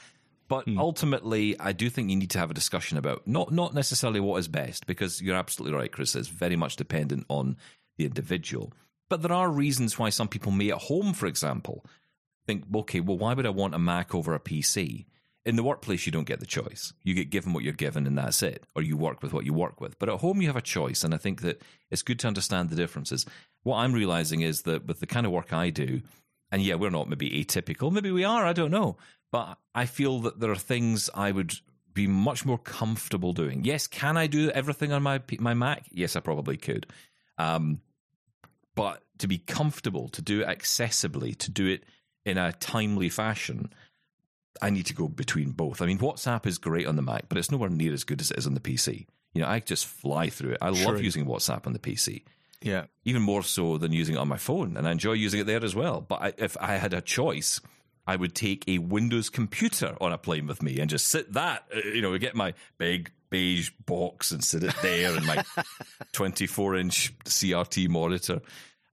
But 0.47 0.67
ultimately, 0.67 1.59
I 1.59 1.73
do 1.73 1.91
think 1.91 2.09
you 2.09 2.15
need 2.15 2.31
to 2.31 2.39
have 2.39 2.49
a 2.49 2.55
discussion 2.55 2.97
about 2.97 3.27
not 3.27 3.51
not 3.51 3.75
necessarily 3.75 4.19
what 4.19 4.37
is 4.39 4.47
best, 4.47 4.87
because 4.87 5.21
you're 5.21 5.35
absolutely 5.35 5.77
right, 5.77 5.91
Chris. 5.91 6.15
It's 6.15 6.27
very 6.27 6.55
much 6.55 6.75
dependent 6.75 7.25
on 7.29 7.57
the 7.97 8.05
individual. 8.05 8.73
But 9.09 9.21
there 9.21 9.33
are 9.33 9.49
reasons 9.49 9.97
why 9.97 10.09
some 10.09 10.27
people 10.27 10.51
may, 10.51 10.71
at 10.71 10.77
home, 10.77 11.13
for 11.13 11.25
example, 11.25 11.85
think, 12.45 12.63
okay, 12.73 12.99
well, 12.99 13.17
why 13.17 13.33
would 13.33 13.45
I 13.45 13.51
want 13.51 13.75
a 13.75 13.79
Mac 13.79 14.13
over 14.13 14.33
a 14.33 14.39
PC? 14.39 15.05
In 15.45 15.55
the 15.55 15.63
workplace, 15.63 16.05
you 16.05 16.11
don't 16.11 16.27
get 16.27 16.39
the 16.39 16.45
choice. 16.45 16.93
You 17.03 17.15
get 17.15 17.29
given 17.29 17.53
what 17.53 17.63
you're 17.63 17.73
given, 17.73 18.05
and 18.05 18.17
that's 18.17 18.43
it. 18.43 18.65
Or 18.75 18.81
you 18.81 18.97
work 18.97 19.23
with 19.23 19.33
what 19.33 19.45
you 19.45 19.53
work 19.53 19.81
with. 19.81 19.97
But 19.97 20.09
at 20.09 20.19
home, 20.19 20.41
you 20.41 20.47
have 20.47 20.55
a 20.55 20.61
choice. 20.61 21.03
And 21.03 21.13
I 21.13 21.17
think 21.17 21.41
that 21.41 21.61
it's 21.89 22.03
good 22.03 22.19
to 22.19 22.27
understand 22.27 22.69
the 22.69 22.75
differences. 22.75 23.25
What 23.63 23.77
I'm 23.77 23.93
realizing 23.93 24.41
is 24.41 24.63
that 24.63 24.85
with 24.85 24.99
the 24.99 25.07
kind 25.07 25.25
of 25.25 25.31
work 25.31 25.51
I 25.53 25.69
do, 25.69 26.01
and 26.51 26.61
yeah, 26.61 26.75
we're 26.75 26.89
not 26.89 27.09
maybe 27.09 27.29
atypical, 27.43 27.91
maybe 27.91 28.11
we 28.11 28.23
are, 28.23 28.45
I 28.45 28.53
don't 28.53 28.71
know. 28.71 28.97
But 29.31 29.57
I 29.73 29.85
feel 29.85 30.19
that 30.21 30.39
there 30.39 30.51
are 30.51 30.55
things 30.55 31.09
I 31.13 31.31
would 31.31 31.53
be 31.93 32.07
much 32.07 32.45
more 32.45 32.57
comfortable 32.57 33.33
doing. 33.33 33.63
Yes, 33.63 33.87
can 33.87 34.17
I 34.17 34.27
do 34.27 34.49
everything 34.51 34.91
on 34.91 35.03
my 35.03 35.21
my 35.39 35.53
Mac? 35.53 35.85
Yes, 35.91 36.15
I 36.15 36.19
probably 36.19 36.57
could. 36.57 36.87
Um, 37.37 37.81
but 38.79 39.03
to 39.19 39.27
be 39.27 39.37
comfortable, 39.37 40.09
to 40.09 40.21
do 40.21 40.41
it 40.41 40.47
accessibly, 40.47 41.35
to 41.37 41.51
do 41.51 41.67
it 41.67 41.83
in 42.25 42.37
a 42.37 42.53
timely 42.53 43.09
fashion, 43.09 43.71
I 44.61 44.69
need 44.69 44.85
to 44.87 44.93
go 44.93 45.07
between 45.07 45.51
both. 45.51 45.81
I 45.81 45.85
mean, 45.85 45.99
WhatsApp 45.99 46.45
is 46.45 46.57
great 46.57 46.87
on 46.87 46.95
the 46.95 47.01
Mac, 47.01 47.29
but 47.29 47.37
it's 47.37 47.51
nowhere 47.51 47.69
near 47.69 47.93
as 47.93 48.03
good 48.03 48.21
as 48.21 48.31
it 48.31 48.37
is 48.37 48.47
on 48.47 48.53
the 48.53 48.59
PC. 48.59 49.05
You 49.33 49.41
know, 49.41 49.47
I 49.47 49.59
just 49.59 49.85
fly 49.85 50.29
through 50.29 50.51
it. 50.53 50.57
I 50.61 50.71
True. 50.71 50.85
love 50.93 51.03
using 51.03 51.25
WhatsApp 51.25 51.67
on 51.67 51.73
the 51.73 51.79
PC, 51.79 52.23
Yeah. 52.61 52.85
even 53.05 53.21
more 53.21 53.43
so 53.43 53.77
than 53.77 53.91
using 53.93 54.15
it 54.15 54.19
on 54.19 54.27
my 54.27 54.37
phone, 54.37 54.75
and 54.77 54.87
I 54.87 54.91
enjoy 54.91 55.13
using 55.13 55.39
it 55.39 55.45
there 55.45 55.63
as 55.63 55.75
well. 55.75 56.01
But 56.01 56.21
I, 56.21 56.33
if 56.37 56.57
I 56.59 56.75
had 56.77 56.93
a 56.93 57.01
choice, 57.01 57.61
I 58.07 58.15
would 58.15 58.33
take 58.33 58.63
a 58.67 58.79
Windows 58.79 59.29
computer 59.29 59.95
on 60.01 60.11
a 60.11 60.17
plane 60.17 60.47
with 60.47 60.63
me 60.63 60.79
and 60.79 60.89
just 60.89 61.07
sit 61.09 61.33
that, 61.33 61.65
uh, 61.75 61.79
you 61.93 62.01
know, 62.01 62.17
get 62.17 62.35
my 62.35 62.53
big 62.77 63.11
beige 63.29 63.69
box 63.85 64.31
and 64.31 64.43
sit 64.43 64.63
it 64.63 64.73
there 64.81 65.15
and 65.15 65.25
my 65.27 65.43
24 66.13 66.75
inch 66.77 67.13
CRT 67.25 67.87
monitor 67.87 68.41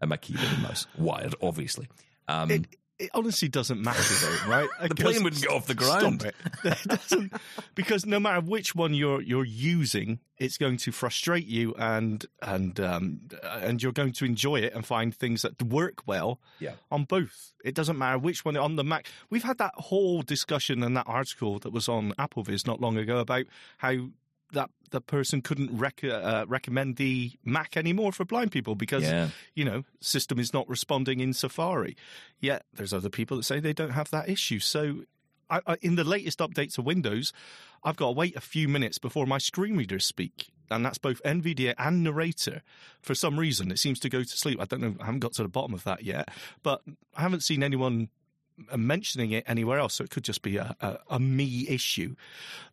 and 0.00 0.10
my 0.10 0.16
keyboard 0.16 0.48
and 0.52 0.62
mouse, 0.62 0.86
wired, 0.98 1.34
obviously. 1.42 1.88
Um, 2.28 2.50
It, 2.50 2.66
it 2.98 3.10
honestly 3.12 3.48
doesn't 3.48 3.80
matter, 3.82 4.02
though, 4.02 4.48
right? 4.50 4.68
the 4.88 4.94
plane 4.94 5.22
wouldn't 5.22 5.42
get 5.42 5.50
off 5.50 5.66
the 5.66 5.74
ground. 5.74 6.22
Stop 6.22 6.32
it. 6.32 6.34
It 6.64 6.88
doesn't, 6.88 7.32
because 7.74 8.06
no 8.06 8.18
matter 8.18 8.40
which 8.40 8.74
one 8.74 8.94
you're 8.94 9.20
you're 9.20 9.44
using, 9.44 10.18
it's 10.38 10.56
going 10.56 10.78
to 10.78 10.92
frustrate 10.92 11.46
you, 11.46 11.74
and 11.78 12.24
and 12.40 12.80
um, 12.80 13.20
and 13.44 13.82
you're 13.82 13.92
going 13.92 14.12
to 14.14 14.24
enjoy 14.24 14.56
it 14.60 14.72
and 14.74 14.84
find 14.86 15.14
things 15.14 15.42
that 15.42 15.62
work 15.62 16.06
well 16.06 16.40
Yeah. 16.58 16.72
on 16.90 17.04
both. 17.04 17.52
It 17.64 17.74
doesn't 17.74 17.98
matter 17.98 18.18
which 18.18 18.44
one 18.46 18.56
on 18.56 18.76
the 18.76 18.84
Mac. 18.84 19.06
We've 19.28 19.44
had 19.44 19.58
that 19.58 19.74
whole 19.76 20.22
discussion 20.22 20.82
and 20.82 20.96
that 20.96 21.06
article 21.06 21.58
that 21.60 21.72
was 21.72 21.88
on 21.88 22.14
Apple 22.18 22.44
AppleVis 22.44 22.66
not 22.66 22.80
long 22.80 22.96
ago 22.96 23.18
about 23.18 23.44
how 23.78 24.08
that 24.52 24.70
the 24.90 25.00
person 25.00 25.42
couldn't 25.42 25.76
rec- 25.76 26.04
uh, 26.04 26.44
recommend 26.48 26.96
the 26.96 27.32
Mac 27.44 27.76
anymore 27.76 28.12
for 28.12 28.24
blind 28.24 28.52
people 28.52 28.74
because 28.74 29.02
Yeah. 29.02 29.30
you 29.54 29.64
know 29.64 29.84
system 30.00 30.38
is 30.38 30.52
not 30.52 30.68
responding 30.68 31.20
in 31.20 31.32
Safari. 31.32 31.96
Yet 32.40 32.64
there's 32.72 32.92
other 32.92 33.10
people 33.10 33.36
that 33.38 33.42
say 33.44 33.58
they 33.60 33.72
don't 33.72 33.90
have 33.90 34.10
that 34.10 34.28
issue. 34.28 34.60
So 34.60 35.02
I, 35.50 35.60
I, 35.66 35.76
in 35.82 35.96
the 35.96 36.04
latest 36.04 36.38
update 36.40 36.72
to 36.74 36.82
Windows, 36.82 37.32
I've 37.84 37.96
got 37.96 38.06
to 38.06 38.12
wait 38.12 38.36
a 38.36 38.40
few 38.40 38.68
minutes 38.68 38.98
before 38.98 39.26
my 39.26 39.38
screen 39.38 39.76
readers 39.76 40.04
speak. 40.04 40.48
And 40.70 40.84
that's 40.84 40.98
both 40.98 41.22
NVDA 41.24 41.74
and 41.78 42.02
Narrator. 42.02 42.62
For 43.00 43.14
some 43.14 43.38
reason, 43.38 43.70
it 43.70 43.78
seems 43.78 44.00
to 44.00 44.08
go 44.08 44.22
to 44.24 44.28
sleep. 44.28 44.60
I 44.60 44.64
don't 44.64 44.80
know. 44.80 44.96
I 45.00 45.04
haven't 45.06 45.20
got 45.20 45.34
to 45.34 45.42
the 45.44 45.48
bottom 45.48 45.72
of 45.74 45.84
that 45.84 46.02
yet. 46.02 46.28
But 46.64 46.82
I 47.16 47.20
haven't 47.22 47.44
seen 47.44 47.62
anyone 47.62 48.08
mentioning 48.76 49.32
it 49.32 49.44
anywhere 49.46 49.78
else. 49.78 49.94
So 49.94 50.04
it 50.04 50.10
could 50.10 50.24
just 50.24 50.42
be 50.42 50.56
a, 50.56 50.76
a, 50.80 50.98
a 51.10 51.20
me 51.20 51.66
issue. 51.68 52.14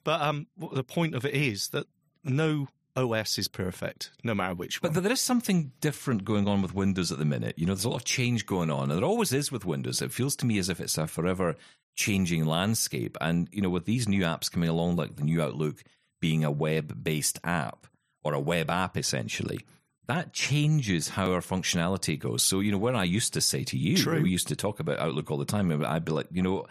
But 0.03 0.21
um, 0.21 0.47
the 0.73 0.83
point 0.83 1.15
of 1.15 1.25
it 1.25 1.33
is 1.33 1.69
that 1.69 1.87
no 2.23 2.67
OS 2.95 3.37
is 3.37 3.47
perfect, 3.47 4.11
no 4.23 4.35
matter 4.35 4.53
which 4.53 4.81
one. 4.81 4.93
But 4.93 5.03
there 5.03 5.11
is 5.11 5.21
something 5.21 5.71
different 5.81 6.25
going 6.25 6.47
on 6.47 6.61
with 6.61 6.75
Windows 6.75 7.11
at 7.11 7.17
the 7.17 7.25
minute. 7.25 7.57
You 7.57 7.65
know, 7.65 7.73
there's 7.73 7.85
a 7.85 7.89
lot 7.89 7.97
of 7.97 8.05
change 8.05 8.45
going 8.45 8.69
on, 8.69 8.91
and 8.91 8.99
there 8.99 9.07
always 9.07 9.33
is 9.33 9.51
with 9.51 9.65
Windows. 9.65 10.01
It 10.01 10.11
feels 10.11 10.35
to 10.37 10.45
me 10.45 10.57
as 10.57 10.69
if 10.69 10.79
it's 10.79 10.97
a 10.97 11.07
forever 11.07 11.55
changing 11.95 12.45
landscape. 12.45 13.17
And, 13.21 13.49
you 13.51 13.61
know, 13.61 13.69
with 13.69 13.85
these 13.85 14.07
new 14.07 14.21
apps 14.21 14.51
coming 14.51 14.69
along, 14.69 14.95
like 14.95 15.15
the 15.15 15.23
new 15.23 15.41
Outlook 15.41 15.83
being 16.21 16.43
a 16.43 16.51
web 16.51 17.03
based 17.03 17.39
app 17.43 17.87
or 18.23 18.33
a 18.33 18.39
web 18.39 18.69
app 18.69 18.97
essentially, 18.97 19.65
that 20.07 20.33
changes 20.33 21.09
how 21.09 21.31
our 21.31 21.41
functionality 21.41 22.19
goes. 22.19 22.43
So, 22.43 22.59
you 22.59 22.71
know, 22.71 22.77
where 22.77 22.95
I 22.95 23.03
used 23.03 23.33
to 23.33 23.41
say 23.41 23.63
to 23.65 23.77
you, 23.77 23.97
True. 23.97 24.21
we 24.21 24.29
used 24.29 24.49
to 24.49 24.55
talk 24.55 24.79
about 24.79 24.99
Outlook 24.99 25.31
all 25.31 25.37
the 25.37 25.45
time, 25.45 25.71
I'd 25.85 26.05
be 26.05 26.11
like, 26.11 26.27
you 26.31 26.41
know, 26.41 26.65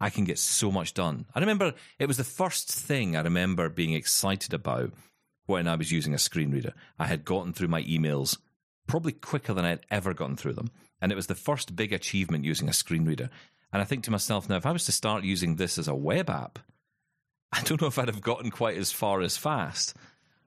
I 0.00 0.10
can 0.10 0.24
get 0.24 0.38
so 0.38 0.70
much 0.70 0.92
done. 0.92 1.26
I 1.34 1.40
remember 1.40 1.72
it 1.98 2.06
was 2.06 2.18
the 2.18 2.24
first 2.24 2.70
thing 2.70 3.16
I 3.16 3.22
remember 3.22 3.68
being 3.68 3.94
excited 3.94 4.52
about 4.52 4.92
when 5.46 5.66
I 5.66 5.76
was 5.76 5.90
using 5.90 6.12
a 6.12 6.18
screen 6.18 6.50
reader. 6.50 6.74
I 6.98 7.06
had 7.06 7.24
gotten 7.24 7.52
through 7.52 7.68
my 7.68 7.82
emails 7.84 8.36
probably 8.86 9.12
quicker 9.12 9.54
than 9.54 9.64
I'd 9.64 9.86
ever 9.90 10.12
gotten 10.12 10.36
through 10.36 10.54
them. 10.54 10.70
And 11.00 11.12
it 11.12 11.16
was 11.16 11.28
the 11.28 11.34
first 11.34 11.76
big 11.76 11.92
achievement 11.92 12.44
using 12.44 12.68
a 12.68 12.74
screen 12.74 13.04
reader. 13.04 13.30
And 13.72 13.82
I 13.82 13.84
think 13.84 14.04
to 14.04 14.10
myself, 14.10 14.48
now, 14.48 14.56
if 14.56 14.66
I 14.66 14.72
was 14.72 14.84
to 14.86 14.92
start 14.92 15.24
using 15.24 15.56
this 15.56 15.78
as 15.78 15.88
a 15.88 15.94
web 15.94 16.30
app, 16.30 16.58
I 17.52 17.62
don't 17.62 17.80
know 17.80 17.86
if 17.86 17.98
I'd 17.98 18.08
have 18.08 18.20
gotten 18.20 18.50
quite 18.50 18.76
as 18.76 18.92
far 18.92 19.22
as 19.22 19.36
fast. 19.36 19.94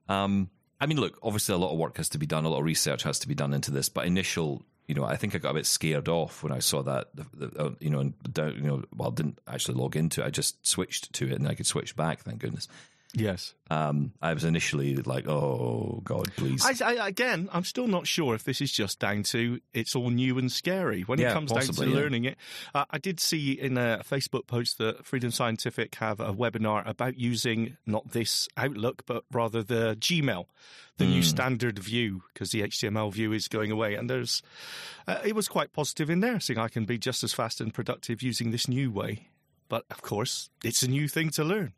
Um, 0.08 0.50
I 0.80 0.86
mean, 0.86 0.98
look, 0.98 1.18
obviously 1.22 1.54
a 1.54 1.58
lot 1.58 1.72
of 1.72 1.78
work 1.78 1.96
has 1.98 2.08
to 2.10 2.18
be 2.18 2.26
done, 2.26 2.44
a 2.44 2.48
lot 2.48 2.60
of 2.60 2.64
research 2.64 3.02
has 3.02 3.18
to 3.20 3.28
be 3.28 3.34
done 3.34 3.52
into 3.52 3.70
this, 3.70 3.88
but 3.88 4.06
initial, 4.06 4.62
you 4.86 4.94
know, 4.94 5.04
I 5.04 5.16
think 5.16 5.34
I 5.34 5.38
got 5.38 5.50
a 5.50 5.54
bit 5.54 5.66
scared 5.66 6.08
off 6.08 6.42
when 6.42 6.52
I 6.52 6.60
saw 6.60 6.82
that, 6.82 7.08
the, 7.14 7.26
the, 7.34 7.62
uh, 7.62 7.70
you 7.80 7.90
know, 7.90 8.00
and 8.00 8.14
down, 8.32 8.54
you 8.54 8.62
know, 8.62 8.84
well, 8.96 9.10
I 9.10 9.14
didn't 9.14 9.38
actually 9.46 9.74
log 9.74 9.94
into 9.94 10.22
it. 10.22 10.26
I 10.26 10.30
just 10.30 10.66
switched 10.66 11.12
to 11.12 11.26
it 11.26 11.32
and 11.32 11.46
I 11.46 11.54
could 11.54 11.66
switch 11.66 11.96
back, 11.96 12.20
thank 12.20 12.38
goodness. 12.38 12.66
Yes. 13.14 13.54
Um, 13.70 14.12
I 14.20 14.34
was 14.34 14.44
initially 14.44 14.96
like, 14.96 15.28
oh, 15.28 16.00
God, 16.04 16.32
please. 16.36 16.64
I, 16.82 16.94
I, 16.96 17.08
again, 17.08 17.48
I'm 17.52 17.64
still 17.64 17.86
not 17.86 18.06
sure 18.06 18.34
if 18.34 18.42
this 18.44 18.60
is 18.60 18.72
just 18.72 18.98
down 18.98 19.22
to 19.24 19.60
it's 19.72 19.94
all 19.94 20.10
new 20.10 20.38
and 20.38 20.50
scary. 20.50 21.02
When 21.02 21.18
Yeah, 21.18 21.30
it 21.30 21.34
comes 21.34 21.52
possibly, 21.52 21.86
down 21.86 21.92
to 21.94 21.96
yeah. 21.96 22.02
learning 22.02 22.24
it, 22.24 22.36
uh, 22.74 22.84
I 22.90 22.98
did 22.98 23.20
see 23.20 23.52
in 23.52 23.78
a 23.78 24.02
Facebook 24.08 24.46
post 24.46 24.78
that 24.78 25.04
Freedom 25.06 25.30
Scientific 25.30 25.94
have 25.96 26.18
a 26.20 26.32
webinar 26.32 26.86
about 26.88 27.16
using 27.16 27.76
not 27.86 28.10
this 28.10 28.48
Outlook, 28.56 29.04
but 29.06 29.24
rather 29.30 29.62
the 29.62 29.96
Gmail, 30.00 30.46
the 30.98 31.04
Hmm. 31.04 31.10
new 31.12 31.22
standard 31.22 31.78
view, 31.78 32.22
because 32.32 32.50
the 32.50 32.62
HTML 32.62 33.10
view 33.12 33.32
is 33.32 33.46
going 33.48 33.70
away. 33.70 33.94
And 33.94 34.10
there's, 34.10 34.42
uh, 35.06 35.20
it 35.24 35.34
was 35.36 35.46
quite 35.48 35.72
positive 35.72 36.10
in 36.10 36.20
there, 36.20 36.40
saying 36.40 36.58
I 36.58 36.68
can 36.68 36.84
be 36.86 36.98
just 36.98 37.22
as 37.22 37.32
fast 37.32 37.60
and 37.60 37.72
productive 37.72 38.22
using 38.22 38.50
this 38.50 38.66
new 38.68 38.90
way. 38.90 39.28
But 39.68 39.84
of 39.90 40.02
course, 40.02 40.50
it's 40.64 40.82
a 40.82 40.88
new 40.88 41.06
thing 41.06 41.30
to 41.30 41.44
learn. 41.44 41.74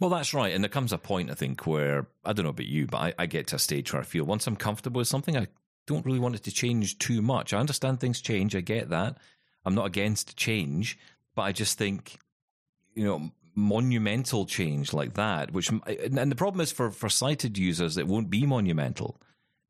Well, 0.00 0.10
that's 0.10 0.34
right. 0.34 0.52
And 0.54 0.62
there 0.62 0.68
comes 0.68 0.92
a 0.92 0.98
point, 0.98 1.30
I 1.30 1.34
think, 1.34 1.66
where 1.66 2.06
I 2.24 2.32
don't 2.32 2.44
know 2.44 2.50
about 2.50 2.66
you, 2.66 2.86
but 2.86 2.98
I, 2.98 3.14
I 3.20 3.26
get 3.26 3.46
to 3.48 3.56
a 3.56 3.58
stage 3.58 3.92
where 3.92 4.02
I 4.02 4.04
feel 4.04 4.24
once 4.24 4.46
I'm 4.46 4.56
comfortable 4.56 4.98
with 4.98 5.08
something, 5.08 5.36
I 5.36 5.46
don't 5.86 6.04
really 6.04 6.18
want 6.18 6.34
it 6.34 6.42
to 6.44 6.50
change 6.52 6.98
too 6.98 7.22
much. 7.22 7.52
I 7.52 7.58
understand 7.58 8.00
things 8.00 8.20
change. 8.20 8.56
I 8.56 8.60
get 8.60 8.90
that. 8.90 9.18
I'm 9.64 9.74
not 9.74 9.86
against 9.86 10.36
change, 10.36 10.98
but 11.34 11.42
I 11.42 11.52
just 11.52 11.78
think, 11.78 12.18
you 12.94 13.04
know, 13.04 13.30
monumental 13.54 14.46
change 14.46 14.92
like 14.92 15.14
that, 15.14 15.52
which, 15.52 15.68
and 15.70 16.30
the 16.30 16.36
problem 16.36 16.60
is 16.60 16.72
for, 16.72 16.90
for 16.90 17.08
sighted 17.08 17.56
users, 17.56 17.96
it 17.96 18.06
won't 18.08 18.30
be 18.30 18.46
monumental 18.46 19.20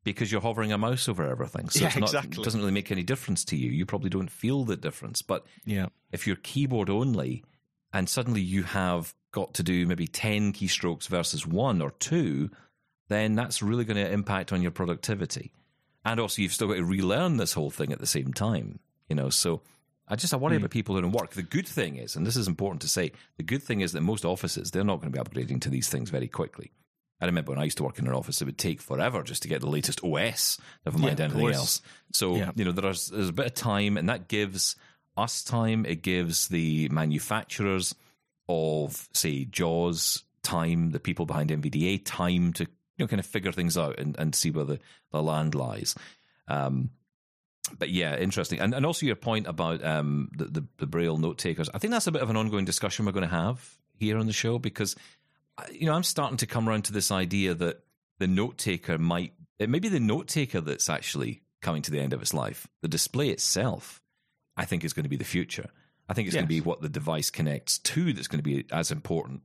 because 0.03 0.31
you're 0.31 0.41
hovering 0.41 0.71
a 0.71 0.77
mouse 0.77 1.07
over 1.07 1.27
everything. 1.27 1.69
So 1.69 1.81
Yeah, 1.81 1.87
it's 1.87 1.97
not, 1.97 2.09
exactly. 2.09 2.41
it 2.41 2.43
doesn't 2.43 2.59
really 2.59 2.71
make 2.71 2.91
any 2.91 3.03
difference 3.03 3.43
to 3.45 3.55
you. 3.55 3.71
You 3.71 3.85
probably 3.85 4.09
don't 4.09 4.29
feel 4.29 4.63
the 4.63 4.75
difference. 4.75 5.21
But 5.21 5.45
Yeah. 5.65 5.87
if 6.11 6.27
you're 6.27 6.35
keyboard 6.35 6.89
only 6.89 7.43
and 7.93 8.07
suddenly 8.09 8.41
you 8.41 8.63
have 8.63 9.13
got 9.35 9.53
to 9.55 9.63
do 9.63 9.85
maybe 9.85 10.07
10 10.07 10.53
keystrokes 10.53 11.09
versus 11.09 11.45
one 11.45 11.81
or 11.81 11.91
two, 11.91 12.49
then 13.09 13.35
that's 13.35 13.61
really 13.61 13.83
going 13.83 13.97
to 13.97 14.09
impact 14.09 14.53
on 14.53 14.61
your 14.61 14.71
productivity. 14.71 15.51
And 16.05 16.21
also, 16.21 16.41
you've 16.41 16.53
still 16.53 16.69
got 16.69 16.75
to 16.75 16.85
relearn 16.85 17.35
this 17.35 17.51
whole 17.51 17.69
thing 17.69 17.91
at 17.91 17.99
the 17.99 18.07
same 18.07 18.33
time, 18.33 18.79
you 19.09 19.15
know. 19.15 19.29
So 19.29 19.61
I 20.07 20.15
just 20.15 20.33
I 20.33 20.37
worry 20.37 20.55
hmm. 20.55 20.63
about 20.63 20.71
people 20.71 20.95
who 20.95 21.01
don't 21.01 21.11
work. 21.11 21.31
The 21.31 21.43
good 21.43 21.67
thing 21.67 21.97
is, 21.97 22.15
and 22.15 22.25
this 22.25 22.37
is 22.37 22.47
important 22.47 22.81
to 22.83 22.87
say, 22.87 23.11
the 23.35 23.43
good 23.43 23.61
thing 23.61 23.81
is 23.81 23.91
that 23.91 24.01
most 24.01 24.23
offices 24.23 24.71
they're 24.71 24.83
not 24.85 25.01
going 25.01 25.11
to 25.11 25.17
be 25.17 25.23
upgrading 25.23 25.61
to 25.61 25.69
these 25.69 25.89
things 25.89 26.09
very 26.09 26.29
quickly. 26.29 26.71
I 27.19 27.25
remember 27.25 27.51
when 27.51 27.59
I 27.59 27.65
used 27.65 27.77
to 27.77 27.83
work 27.83 27.99
in 27.99 28.07
an 28.07 28.13
office, 28.13 28.41
it 28.41 28.45
would 28.45 28.57
take 28.57 28.81
forever 28.81 29.23
just 29.23 29.41
to 29.43 29.47
get 29.47 29.61
the 29.61 29.69
latest 29.69 30.03
OS, 30.03 30.59
never 30.85 30.97
mind 30.97 31.19
Yeah, 31.19 31.25
anything 31.25 31.53
else. 31.53 31.81
So 32.13 32.35
Yeah. 32.35 32.51
you 32.55 32.63
know 32.63 32.71
there's 32.71 33.07
there's 33.07 33.29
a 33.29 33.33
bit 33.33 33.47
of 33.47 33.53
time, 33.53 33.97
and 33.97 34.07
that 34.07 34.29
gives 34.29 34.75
us 35.17 35.43
time. 35.43 35.85
It 35.85 36.01
gives 36.01 36.47
the 36.47 36.87
manufacturers 36.89 37.95
of 38.47 39.07
say 39.13 39.45
Jaws 39.45 40.23
time, 40.43 40.91
the 40.91 40.99
people 40.99 41.25
behind 41.25 41.49
NVDA 41.49 42.01
time 42.05 42.53
to 42.53 42.63
you 42.63 43.03
know 43.03 43.07
kind 43.07 43.19
of 43.19 43.25
figure 43.25 43.51
things 43.51 43.77
out 43.77 43.99
and, 43.99 44.15
and 44.17 44.33
see 44.33 44.51
where 44.51 44.65
the, 44.65 44.79
the 45.11 45.21
land 45.21 45.55
lies. 45.55 45.95
Um, 46.47 46.91
but 47.79 47.89
yeah, 47.89 48.17
interesting, 48.17 48.59
and 48.59 48.73
and 48.73 48.85
also 48.85 49.05
your 49.05 49.15
point 49.15 49.47
about 49.47 49.83
um, 49.83 50.29
the, 50.35 50.45
the 50.45 50.67
the 50.77 50.87
braille 50.87 51.17
note 51.17 51.37
takers. 51.37 51.69
I 51.73 51.79
think 51.79 51.91
that's 51.91 52.07
a 52.07 52.11
bit 52.11 52.21
of 52.21 52.29
an 52.29 52.37
ongoing 52.37 52.65
discussion 52.65 53.05
we're 53.05 53.11
going 53.11 53.27
to 53.27 53.35
have 53.35 53.77
here 53.97 54.17
on 54.17 54.27
the 54.27 54.33
show 54.33 54.59
because 54.59 54.95
you 55.71 55.87
know 55.87 55.93
I'm 55.93 56.03
starting 56.03 56.37
to 56.37 56.45
come 56.45 56.69
around 56.69 56.85
to 56.85 56.93
this 56.93 57.11
idea 57.11 57.55
that 57.55 57.83
the 58.19 58.27
note 58.27 58.57
taker 58.57 58.97
might 58.97 59.33
it 59.57 59.69
may 59.69 59.79
be 59.79 59.89
the 59.89 59.99
note 59.99 60.27
taker 60.27 60.61
that's 60.61 60.89
actually 60.89 61.41
coming 61.61 61.81
to 61.81 61.91
the 61.91 61.99
end 61.99 62.13
of 62.13 62.21
its 62.21 62.33
life. 62.33 62.67
The 62.81 62.87
display 62.87 63.29
itself, 63.29 64.01
I 64.55 64.65
think, 64.65 64.83
is 64.83 64.93
going 64.93 65.03
to 65.03 65.09
be 65.09 65.15
the 65.15 65.23
future. 65.23 65.69
I 66.07 66.13
think 66.13 66.27
it's 66.27 66.35
going 66.35 66.45
to 66.45 66.49
be 66.49 66.61
what 66.61 66.81
the 66.81 66.89
device 66.89 67.29
connects 67.29 67.79
to 67.79 68.13
that's 68.13 68.27
going 68.27 68.43
to 68.43 68.43
be 68.43 68.65
as 68.71 68.91
important 68.91 69.41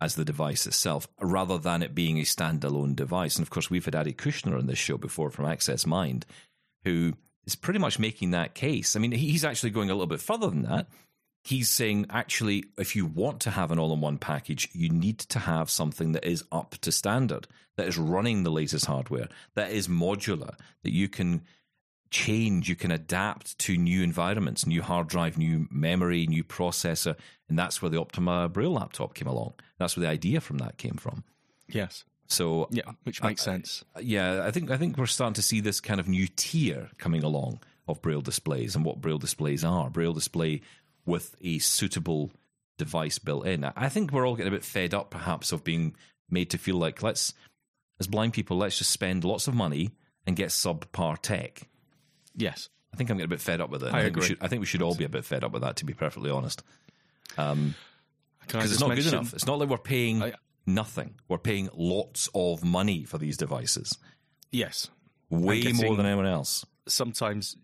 as 0.00 0.14
the 0.14 0.24
device 0.24 0.66
itself, 0.66 1.08
rather 1.20 1.56
than 1.56 1.82
it 1.82 1.94
being 1.94 2.18
a 2.18 2.22
standalone 2.22 2.94
device. 2.94 3.36
And 3.36 3.42
of 3.42 3.50
course, 3.50 3.70
we've 3.70 3.84
had 3.84 3.96
Adi 3.96 4.12
Kushner 4.12 4.58
on 4.58 4.66
this 4.66 4.78
show 4.78 4.98
before 4.98 5.30
from 5.30 5.46
Access 5.46 5.86
Mind, 5.86 6.26
who 6.84 7.14
is 7.46 7.56
pretty 7.56 7.78
much 7.78 7.98
making 7.98 8.32
that 8.32 8.54
case. 8.54 8.94
I 8.94 8.98
mean, 8.98 9.12
he's 9.12 9.44
actually 9.44 9.70
going 9.70 9.88
a 9.88 9.94
little 9.94 10.06
bit 10.06 10.20
further 10.20 10.50
than 10.50 10.62
that. 10.62 10.88
He's 11.44 11.70
saying, 11.70 12.06
actually, 12.10 12.64
if 12.76 12.94
you 12.94 13.06
want 13.06 13.40
to 13.42 13.50
have 13.50 13.70
an 13.70 13.78
all 13.78 13.92
in 13.94 14.00
one 14.00 14.18
package, 14.18 14.68
you 14.72 14.90
need 14.90 15.20
to 15.20 15.38
have 15.38 15.70
something 15.70 16.12
that 16.12 16.24
is 16.24 16.44
up 16.52 16.74
to 16.82 16.92
standard, 16.92 17.46
that 17.76 17.86
is 17.86 17.96
running 17.96 18.42
the 18.42 18.50
latest 18.50 18.84
hardware, 18.84 19.28
that 19.54 19.70
is 19.70 19.88
modular, 19.88 20.56
that 20.82 20.92
you 20.92 21.08
can 21.08 21.42
change, 22.24 22.68
you 22.68 22.76
can 22.76 22.90
adapt 22.90 23.58
to 23.60 23.76
new 23.76 24.02
environments, 24.02 24.66
new 24.66 24.82
hard 24.82 25.08
drive, 25.08 25.36
new 25.38 25.66
memory, 25.70 26.26
new 26.26 26.44
processor. 26.44 27.14
And 27.48 27.58
that's 27.58 27.80
where 27.80 27.90
the 27.90 28.00
Optima 28.00 28.48
Braille 28.48 28.72
laptop 28.72 29.14
came 29.14 29.28
along. 29.28 29.54
That's 29.78 29.96
where 29.96 30.06
the 30.06 30.10
idea 30.12 30.40
from 30.40 30.58
that 30.58 30.78
came 30.78 30.94
from. 30.94 31.24
Yes. 31.68 32.04
So 32.28 32.68
Yeah, 32.70 32.90
which 33.04 33.22
makes 33.22 33.42
sense. 33.42 33.84
yeah, 34.00 34.44
I 34.44 34.50
think 34.50 34.70
I 34.70 34.76
think 34.76 34.96
we're 34.96 35.06
starting 35.06 35.34
to 35.34 35.42
see 35.42 35.60
this 35.60 35.80
kind 35.80 36.00
of 36.00 36.08
new 36.08 36.26
tier 36.34 36.90
coming 36.98 37.22
along 37.22 37.60
of 37.86 38.02
braille 38.02 38.22
displays 38.22 38.74
and 38.74 38.84
what 38.84 39.00
braille 39.00 39.18
displays 39.18 39.62
are. 39.64 39.90
Braille 39.90 40.12
display 40.14 40.60
with 41.04 41.36
a 41.40 41.58
suitable 41.60 42.30
device 42.78 43.18
built 43.18 43.46
in. 43.46 43.64
I 43.64 43.88
think 43.88 44.10
we're 44.10 44.26
all 44.26 44.34
getting 44.36 44.52
a 44.52 44.56
bit 44.56 44.64
fed 44.64 44.92
up, 44.92 45.10
perhaps, 45.10 45.52
of 45.52 45.62
being 45.62 45.94
made 46.28 46.50
to 46.50 46.58
feel 46.58 46.76
like 46.76 47.02
let's, 47.02 47.32
as 48.00 48.08
blind 48.08 48.32
people, 48.32 48.56
let's 48.56 48.78
just 48.78 48.90
spend 48.90 49.22
lots 49.24 49.46
of 49.46 49.54
money 49.54 49.90
and 50.26 50.34
get 50.34 50.48
subpar 50.50 51.16
tech. 51.22 51.68
Yes. 52.36 52.68
I 52.92 52.96
think 52.96 53.10
I'm 53.10 53.16
getting 53.16 53.26
a 53.26 53.34
bit 53.34 53.40
fed 53.40 53.60
up 53.60 53.70
with 53.70 53.82
it. 53.82 53.92
I 53.92 54.02
think 54.04 54.16
we 54.16 54.22
should. 54.22 54.38
I 54.40 54.48
think 54.48 54.60
we 54.60 54.66
should 54.66 54.82
all 54.82 54.94
be 54.94 55.04
a 55.04 55.08
bit 55.08 55.24
fed 55.24 55.42
up 55.44 55.52
with 55.52 55.62
that, 55.62 55.76
to 55.76 55.84
be 55.84 55.92
perfectly 55.94 56.30
honest, 56.30 56.62
I 57.36 57.54
because 58.40 58.70
it's 58.72 58.80
not 58.80 58.88
mention- 58.90 59.10
good 59.10 59.16
enough. 59.18 59.34
It's 59.34 59.46
not 59.46 59.58
like 59.58 59.68
we're 59.68 59.78
paying 59.78 60.22
I- 60.22 60.34
nothing. 60.66 61.16
We're 61.28 61.38
paying 61.38 61.68
lots 61.74 62.28
of 62.34 62.64
money 62.64 63.04
for 63.04 63.18
these 63.18 63.36
devices, 63.36 63.98
Yes. 64.50 64.88
way 65.30 65.72
more 65.72 65.96
than 65.96 66.06
anyone 66.06 66.26
else. 66.26 66.64
sometimes 66.88 67.56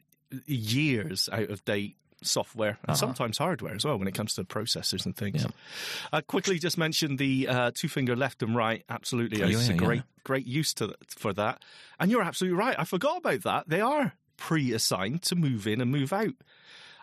years 0.47 1.29
out 1.31 1.49
of 1.51 1.65
date 1.65 1.97
software 2.25 2.71
and 2.83 2.91
Uh-huh. 2.91 2.95
sometimes 2.97 3.39
hardware 3.39 3.75
as 3.75 3.85
well 3.85 3.99
when 3.99 4.09
it 4.09 4.15
comes 4.15 4.35
to 4.35 4.45
processors 4.45 5.05
and 5.07 5.17
things. 5.17 5.43
Yeah. 5.45 5.51
Uh, 6.13 6.21
quickly, 6.23 6.59
just 6.59 6.77
mention 6.79 7.17
the 7.17 7.47
uh, 7.49 7.71
two 7.75 7.89
finger 7.89 8.15
left 8.17 8.43
and 8.43 8.55
right. 8.57 8.85
Absolutely, 8.89 9.43
Oh, 9.43 9.47
it's 9.47 9.69
yeah, 9.69 9.75
a 9.75 9.77
great, 9.77 9.97
yeah. 9.99 10.03
great 10.25 10.47
use 10.47 10.75
to 10.75 10.95
for 11.09 11.33
that. 11.35 11.63
And 12.01 12.11
you're 12.11 12.23
absolutely 12.23 12.59
right. 12.59 12.77
I 12.79 12.85
forgot 12.85 13.19
about 13.19 13.43
that. 13.43 13.69
They 13.69 13.81
are 13.81 14.15
pre-assigned 14.47 15.23
to 15.23 15.37
move 15.37 15.67
in 15.69 15.81
and 15.81 15.91
move 15.91 16.13
out. 16.13 16.35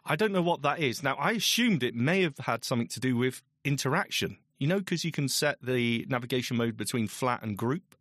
I 0.06 0.16
don't 0.16 0.32
know 0.34 0.42
what 0.42 0.62
that 0.64 0.80
is. 0.80 1.02
Now, 1.04 1.16
I 1.16 1.32
assumed 1.32 1.84
it 1.84 1.96
may 1.96 2.22
have 2.24 2.38
had 2.40 2.66
something 2.66 2.88
to 2.90 3.00
do 3.00 3.16
with 3.16 3.42
interaction. 3.64 4.38
You 4.58 4.68
know, 4.68 4.80
because 4.80 5.06
you 5.06 5.12
can 5.14 5.30
set 5.30 5.58
the 5.62 6.06
navigation 6.10 6.58
mode 6.58 6.76
between 6.76 7.08
flat 7.08 7.44
and 7.44 7.58
group. 7.58 7.96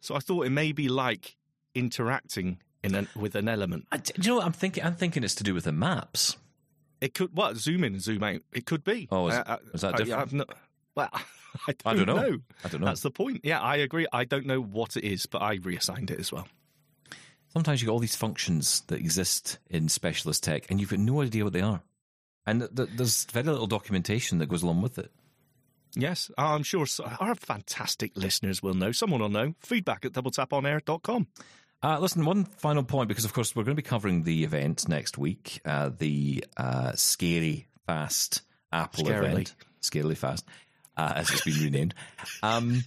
So 0.00 0.16
I 0.16 0.18
thought 0.18 0.44
it 0.46 0.50
may 0.50 0.72
be 0.72 0.88
like 0.88 1.36
interacting 1.72 2.58
in 2.82 2.96
an, 2.96 3.06
with 3.14 3.36
an 3.36 3.48
element. 3.48 3.86
I, 3.92 3.98
do 3.98 4.12
you 4.20 4.28
know 4.30 4.36
what 4.38 4.46
I'm 4.46 4.52
thinking? 4.52 4.82
I'm 4.84 4.94
thinking 4.96 5.22
it's 5.22 5.36
to 5.36 5.44
do 5.44 5.54
with 5.54 5.64
the 5.64 5.72
maps. 5.72 6.36
It 7.00 7.14
could 7.14 7.36
what 7.36 7.56
zoom 7.56 7.84
in 7.84 7.92
and 7.92 8.02
zoom 8.02 8.24
out. 8.24 8.40
It 8.52 8.66
could 8.66 8.82
be. 8.82 9.06
Oh, 9.12 9.28
is- 9.28 9.34
Uh, 9.36 9.58
is 9.72 9.82
that 9.82 9.94
I- 9.94 9.98
different? 9.98 10.20
I've 10.22 10.32
no, 10.32 10.44
well, 10.96 11.10
I 11.12 11.20
don't, 11.68 11.82
I 11.86 11.94
don't 11.94 12.06
know. 12.06 12.14
know. 12.16 12.38
I 12.64 12.68
don't 12.68 12.80
know. 12.80 12.86
That's 12.88 13.02
the 13.02 13.12
point. 13.12 13.42
Yeah, 13.44 13.60
I 13.60 13.76
agree. 13.76 14.06
I 14.12 14.24
don't 14.24 14.46
know 14.46 14.60
what 14.60 14.96
it 14.96 15.04
is, 15.04 15.26
but 15.26 15.42
I 15.42 15.54
reassigned 15.62 16.10
it 16.10 16.18
as 16.18 16.32
well. 16.32 16.48
Sometimes 17.52 17.80
you 17.80 17.86
got 17.86 17.92
all 17.92 17.98
these 17.98 18.16
functions 18.16 18.82
that 18.88 18.98
exist 18.98 19.58
in 19.70 19.88
specialist 19.88 20.44
tech, 20.44 20.70
and 20.70 20.80
you've 20.80 20.90
got 20.90 20.98
no 20.98 21.22
idea 21.22 21.44
what 21.44 21.52
they 21.52 21.62
are, 21.62 21.82
and 22.46 22.60
th- 22.60 22.74
th- 22.74 22.88
there's 22.96 23.24
very 23.26 23.46
little 23.46 23.66
documentation 23.66 24.38
that 24.38 24.48
goes 24.48 24.62
along 24.62 24.82
with 24.82 24.98
it. 24.98 25.10
Yes, 25.94 26.30
I'm 26.36 26.62
sure 26.62 26.84
our 27.18 27.34
fantastic 27.34 28.12
listeners 28.14 28.62
will 28.62 28.74
know. 28.74 28.92
Someone 28.92 29.20
will 29.20 29.30
know. 29.30 29.54
Feedback 29.60 30.04
at 30.04 30.12
doubletaponair.com. 30.12 31.26
Uh, 31.82 31.98
listen, 31.98 32.24
one 32.24 32.44
final 32.44 32.82
point 32.82 33.08
because, 33.08 33.24
of 33.24 33.32
course, 33.32 33.56
we're 33.56 33.62
going 33.64 33.76
to 33.76 33.82
be 33.82 33.88
covering 33.88 34.24
the 34.24 34.44
event 34.44 34.88
next 34.88 35.16
week, 35.16 35.60
uh, 35.64 35.90
the 35.96 36.44
uh, 36.56 36.92
Scary 36.94 37.68
Fast 37.86 38.42
Apple 38.72 39.04
Scarily. 39.04 39.30
event, 39.30 39.54
Scarily 39.80 40.16
Fast, 40.16 40.44
uh, 40.96 41.12
as 41.16 41.30
it's 41.30 41.42
been 41.44 41.54
renamed. 41.62 41.94
Um, 42.42 42.84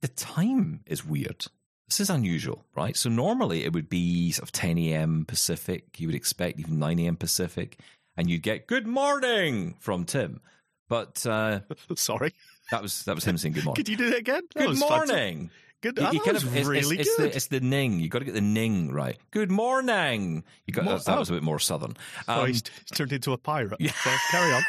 the 0.00 0.08
time 0.08 0.80
is 0.86 1.04
weird. 1.04 1.46
This 1.88 2.00
is 2.00 2.10
unusual, 2.10 2.64
right? 2.76 2.94
So 2.96 3.08
normally 3.08 3.64
it 3.64 3.72
would 3.72 3.88
be 3.88 4.30
sort 4.32 4.42
of 4.42 4.52
10 4.52 4.76
a.m. 4.78 5.24
Pacific. 5.26 5.98
You 5.98 6.08
would 6.08 6.14
expect 6.14 6.60
even 6.60 6.78
9 6.78 6.98
a.m. 6.98 7.16
Pacific, 7.16 7.78
and 8.16 8.28
you'd 8.28 8.42
get 8.42 8.66
"Good 8.66 8.86
morning" 8.86 9.74
from 9.80 10.04
Tim. 10.04 10.40
But 10.88 11.24
uh, 11.26 11.60
Sorry. 11.96 12.34
that 12.70 12.82
was 12.82 13.04
that 13.04 13.14
was 13.14 13.24
him 13.24 13.38
saying 13.38 13.54
"Good 13.54 13.64
morning." 13.64 13.76
Could 13.76 13.88
you 13.88 13.96
do 13.96 14.08
it 14.08 14.18
again? 14.18 14.42
That 14.54 14.66
Good 14.66 14.78
morning. 14.78 15.50
Good. 15.80 15.96
You- 15.96 16.02
that 16.04 16.12
you 16.12 16.20
kind 16.20 16.36
of- 16.36 16.56
it's, 16.56 16.66
really 16.66 16.98
it's, 16.98 17.08
it's 17.08 17.16
good. 17.16 17.30
the, 17.32 17.36
it's 17.36 17.46
the 17.46 17.60
ning. 17.60 18.00
You 18.00 18.08
got 18.10 18.18
to 18.18 18.24
get 18.26 18.34
the 18.34 18.40
ning 18.42 18.92
right. 18.92 19.16
Good 19.30 19.50
morning. 19.50 20.44
You 20.66 20.74
got 20.74 20.84
Mo- 20.84 20.96
that, 20.98 21.04
that 21.06 21.16
oh. 21.16 21.20
was 21.20 21.30
a 21.30 21.34
bit 21.34 21.42
more 21.42 21.58
southern. 21.58 21.96
Um, 22.26 22.48
he's, 22.48 22.62
he's 22.86 22.96
turned 22.98 23.12
into 23.12 23.32
a 23.32 23.38
pirate. 23.38 23.80
Yeah. 23.80 23.92
So 23.92 24.10
carry 24.30 24.52
on. 24.52 24.62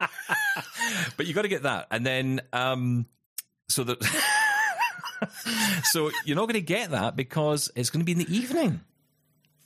but 1.16 1.26
you 1.26 1.34
got 1.34 1.42
to 1.42 1.48
get 1.48 1.62
that, 1.64 1.86
and 1.92 2.04
then 2.04 2.40
um, 2.52 3.06
so 3.68 3.84
that 3.84 3.98
so 5.84 6.10
you're 6.24 6.36
not 6.36 6.42
going 6.46 6.54
to 6.54 6.60
get 6.60 6.90
that 6.90 7.16
because 7.16 7.70
it's 7.76 7.90
going 7.90 8.00
to 8.00 8.04
be 8.04 8.12
in 8.12 8.18
the 8.18 8.34
evening, 8.36 8.80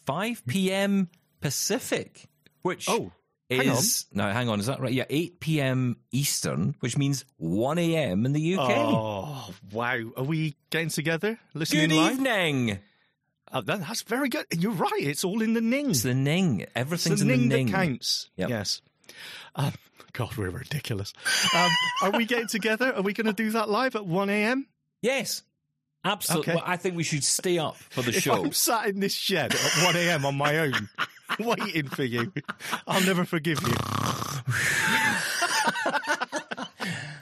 five 0.06 0.42
p.m. 0.46 1.08
Pacific, 1.40 2.26
which 2.62 2.88
Oh, 2.88 3.12
hang 3.50 3.68
is 3.68 4.06
no, 4.12 4.30
hang 4.30 4.48
on, 4.48 4.60
is 4.60 4.66
that 4.66 4.80
right? 4.80 4.92
Yeah, 4.92 5.04
eight 5.10 5.40
p.m. 5.40 5.96
Eastern, 6.12 6.74
which 6.80 6.96
means 6.98 7.24
one 7.36 7.78
a.m. 7.78 8.26
in 8.26 8.32
the 8.32 8.56
UK. 8.56 8.70
Oh, 8.70 9.50
wow. 9.72 9.98
Are 10.16 10.24
we 10.24 10.56
getting 10.70 10.88
together? 10.90 11.38
Listening 11.54 11.88
Good 11.90 11.96
live? 11.96 12.12
evening. 12.14 12.78
Oh, 13.50 13.62
that, 13.62 13.80
that's 13.80 14.02
very 14.02 14.28
good. 14.28 14.44
You're 14.54 14.72
right. 14.72 14.90
It's 15.00 15.24
all 15.24 15.40
in 15.40 15.54
the 15.54 15.62
ning. 15.62 15.90
It's 15.90 16.02
the 16.02 16.12
ning. 16.12 16.66
Everything's 16.74 17.20
the 17.24 17.32
in 17.32 17.40
ning 17.40 17.48
the 17.48 17.56
ning. 17.56 17.66
that 17.66 17.72
counts. 17.72 18.28
Yep. 18.36 18.50
Yes. 18.50 18.82
Um, 19.54 19.72
God, 20.12 20.36
we're 20.36 20.50
ridiculous. 20.50 21.14
Um, 21.54 21.70
are 22.02 22.10
we 22.10 22.26
getting 22.26 22.48
together? 22.48 22.92
Are 22.94 23.00
we 23.00 23.14
going 23.14 23.26
to 23.26 23.32
do 23.32 23.50
that 23.52 23.70
live 23.70 23.96
at 23.96 24.04
1 24.04 24.28
a.m.? 24.28 24.66
Yes, 25.00 25.44
absolutely. 26.08 26.52
Okay. 26.52 26.56
Well, 26.56 26.64
I 26.66 26.76
think 26.76 26.96
we 26.96 27.02
should 27.04 27.24
stay 27.24 27.58
up 27.58 27.76
for 27.76 28.02
the 28.02 28.12
show. 28.12 28.44
I'm 28.44 28.52
sat 28.52 28.86
in 28.86 29.00
this 29.00 29.14
shed 29.14 29.54
at 29.54 29.84
1 29.84 29.96
a.m. 29.96 30.24
on 30.24 30.36
my 30.36 30.58
own, 30.58 30.88
waiting 31.38 31.88
for 31.88 32.04
you, 32.04 32.32
I'll 32.86 33.04
never 33.04 33.24
forgive 33.24 33.60
you. 33.62 33.74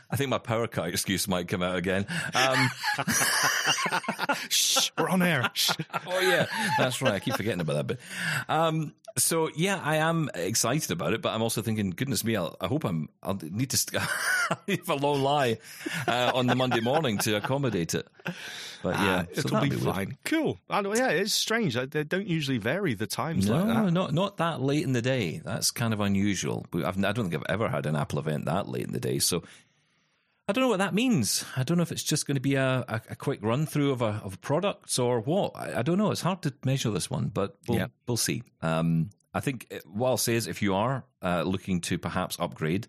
I 0.08 0.16
think 0.16 0.30
my 0.30 0.38
power 0.38 0.66
cut 0.66 0.88
excuse 0.88 1.26
might 1.28 1.48
come 1.48 1.62
out 1.62 1.76
again. 1.76 2.06
Um, 2.34 2.70
Shh, 4.48 4.90
on 5.20 5.22
air. 5.22 5.50
Oh 6.06 6.20
yeah, 6.20 6.46
that's 6.78 7.02
right. 7.02 7.14
I 7.14 7.18
keep 7.20 7.34
forgetting 7.36 7.60
about 7.60 7.74
that 7.74 7.86
bit. 7.86 8.00
Um, 8.48 8.94
so 9.18 9.48
yeah, 9.56 9.80
I 9.82 9.96
am 9.96 10.30
excited 10.34 10.90
about 10.90 11.12
it, 11.14 11.22
but 11.22 11.32
I'm 11.34 11.42
also 11.42 11.62
thinking, 11.62 11.90
goodness 11.90 12.22
me, 12.24 12.36
I'll, 12.36 12.54
I 12.60 12.66
hope 12.66 12.84
I'm. 12.84 13.08
I'll 13.22 13.38
need 13.42 13.70
to 13.70 13.76
st- 13.76 14.02
leave 14.68 14.88
a 14.88 14.94
low 14.94 15.12
lie 15.14 15.58
uh, 16.06 16.32
on 16.34 16.46
the 16.46 16.54
Monday 16.54 16.80
morning 16.80 17.18
to 17.18 17.36
accommodate 17.36 17.94
it. 17.94 18.06
But 18.82 18.94
yeah, 19.00 19.22
so 19.22 19.28
It'll 19.40 19.50
that'll 19.50 19.68
be, 19.68 19.76
weird. 19.76 19.94
fine. 19.94 20.18
Cool. 20.24 20.58
I 20.70 20.80
know, 20.82 20.94
yeah, 20.94 21.08
it's 21.08 21.32
strange. 21.34 21.74
They 21.74 22.04
don't 22.04 22.26
usually 22.26 22.58
vary 22.58 22.94
the 22.94 23.06
times 23.06 23.48
No, 23.48 23.56
like 23.56 23.66
that. 23.66 23.92
not 23.92 24.12
not 24.14 24.36
that 24.36 24.60
late 24.60 24.84
in 24.84 24.92
the 24.92 25.02
day. 25.02 25.40
That's 25.44 25.70
kind 25.70 25.92
of 25.94 26.00
unusual. 26.00 26.66
I've, 26.74 26.96
I 27.02 27.12
don't 27.12 27.28
think 27.30 27.34
I've 27.34 27.50
ever 27.54 27.68
had 27.68 27.86
an 27.86 27.96
Apple 27.96 28.18
event 28.18 28.44
that 28.44 28.68
late 28.68 28.84
in 28.84 28.92
the 28.92 29.00
day. 29.00 29.18
So 29.18 29.42
I 30.48 30.52
don't 30.52 30.62
know 30.62 30.68
what 30.68 30.78
that 30.78 30.94
means. 30.94 31.44
I 31.56 31.64
don't 31.64 31.76
know 31.76 31.82
if 31.82 31.90
it's 31.90 32.04
just 32.04 32.26
going 32.26 32.36
to 32.36 32.40
be 32.40 32.54
a, 32.54 32.84
a, 32.86 33.00
a 33.10 33.16
quick 33.16 33.40
run 33.42 33.66
through 33.66 33.90
of 33.90 34.00
a 34.00 34.20
of 34.24 34.40
products 34.40 34.98
or 34.98 35.20
what. 35.20 35.52
I, 35.56 35.80
I 35.80 35.82
don't 35.82 35.98
know. 35.98 36.12
It's 36.12 36.20
hard 36.20 36.42
to 36.42 36.54
measure 36.64 36.90
this 36.90 37.10
one, 37.10 37.28
but 37.34 37.56
we'll 37.68 37.78
Yeah. 37.78 37.86
we'll 38.06 38.16
see. 38.16 38.42
Um, 38.62 39.10
I 39.34 39.40
think 39.40 39.66
uh, 39.72 39.78
what 39.92 40.08
I'll 40.10 40.16
say 40.16 40.34
is 40.34 40.46
if 40.46 40.62
you 40.62 40.74
are 40.74 41.04
uh, 41.20 41.42
looking 41.42 41.80
to 41.82 41.98
perhaps 41.98 42.36
upgrade, 42.38 42.86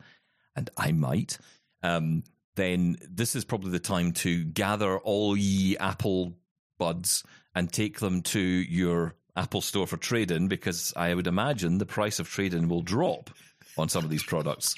and 0.56 0.70
I 0.78 0.92
might. 0.92 1.40
Um, 1.84 2.24
then 2.56 2.98
this 3.08 3.36
is 3.36 3.46
probably 3.46 3.72
the 3.72 3.80
time 3.80 4.12
to 4.14 4.44
gather 4.44 4.98
all 5.00 5.38
ye 5.38 5.78
Apple 5.78 6.34
buds 6.80 7.24
and 7.54 7.72
take 7.72 8.00
them 8.00 8.22
to 8.24 8.40
your 8.40 9.16
Apple 9.36 9.62
store 9.62 9.86
for 9.86 9.98
trade 9.98 10.32
in 10.32 10.48
because 10.48 10.92
I 10.96 11.14
would 11.14 11.28
imagine 11.28 11.78
the 11.78 11.86
price 11.86 12.20
of 12.20 12.28
trade 12.30 12.56
in 12.56 12.68
will 12.68 12.82
drop 12.82 13.30
on 13.78 13.90
some 13.90 14.04
of 14.04 14.10
these 14.10 14.24
products. 14.24 14.74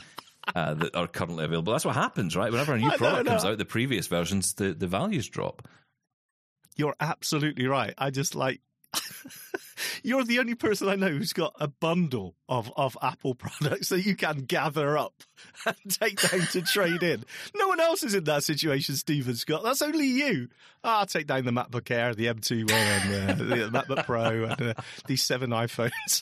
Uh, 0.55 0.73
that 0.73 0.95
are 0.95 1.07
currently 1.07 1.45
available. 1.45 1.73
That's 1.73 1.85
what 1.85 1.95
happens, 1.95 2.35
right? 2.35 2.51
Whenever 2.51 2.73
a 2.73 2.79
new 2.79 2.89
I 2.89 2.97
product 2.97 3.27
comes 3.27 3.45
out, 3.45 3.57
the 3.57 3.65
previous 3.65 4.07
versions, 4.07 4.53
the, 4.55 4.73
the 4.73 4.87
values 4.87 5.27
drop. 5.29 5.67
You're 6.75 6.95
absolutely 6.99 7.67
right. 7.67 7.93
I 7.97 8.09
just 8.09 8.35
like. 8.35 8.61
You're 10.03 10.23
the 10.23 10.39
only 10.39 10.55
person 10.55 10.89
I 10.89 10.95
know 10.95 11.09
who's 11.09 11.33
got 11.33 11.53
a 11.59 11.67
bundle 11.67 12.35
of, 12.49 12.71
of 12.75 12.97
Apple 13.01 13.35
products 13.35 13.89
that 13.89 14.05
you 14.05 14.15
can 14.15 14.41
gather 14.41 14.97
up 14.97 15.13
and 15.65 15.75
take 15.87 16.19
down 16.19 16.41
to 16.47 16.61
trade 16.61 17.03
in. 17.03 17.23
No 17.55 17.69
one 17.69 17.79
else 17.79 18.03
is 18.03 18.15
in 18.15 18.25
that 18.25 18.43
situation, 18.43 18.95
Steven 18.95 19.35
Scott. 19.35 19.63
That's 19.63 19.81
only 19.81 20.07
you. 20.07 20.49
Ah, 20.83 20.99
I'll 21.01 21.05
take 21.05 21.27
down 21.27 21.45
the 21.45 21.51
MacBook 21.51 21.91
Air, 21.91 22.15
the 22.15 22.27
M2 22.27 22.69
one, 22.71 23.13
and 23.13 23.41
uh, 23.41 23.43
the 23.43 23.55
MacBook 23.71 24.05
Pro, 24.05 24.45
and 24.45 24.61
uh, 24.61 24.73
these 25.07 25.21
seven 25.21 25.49
iPhones. 25.51 26.21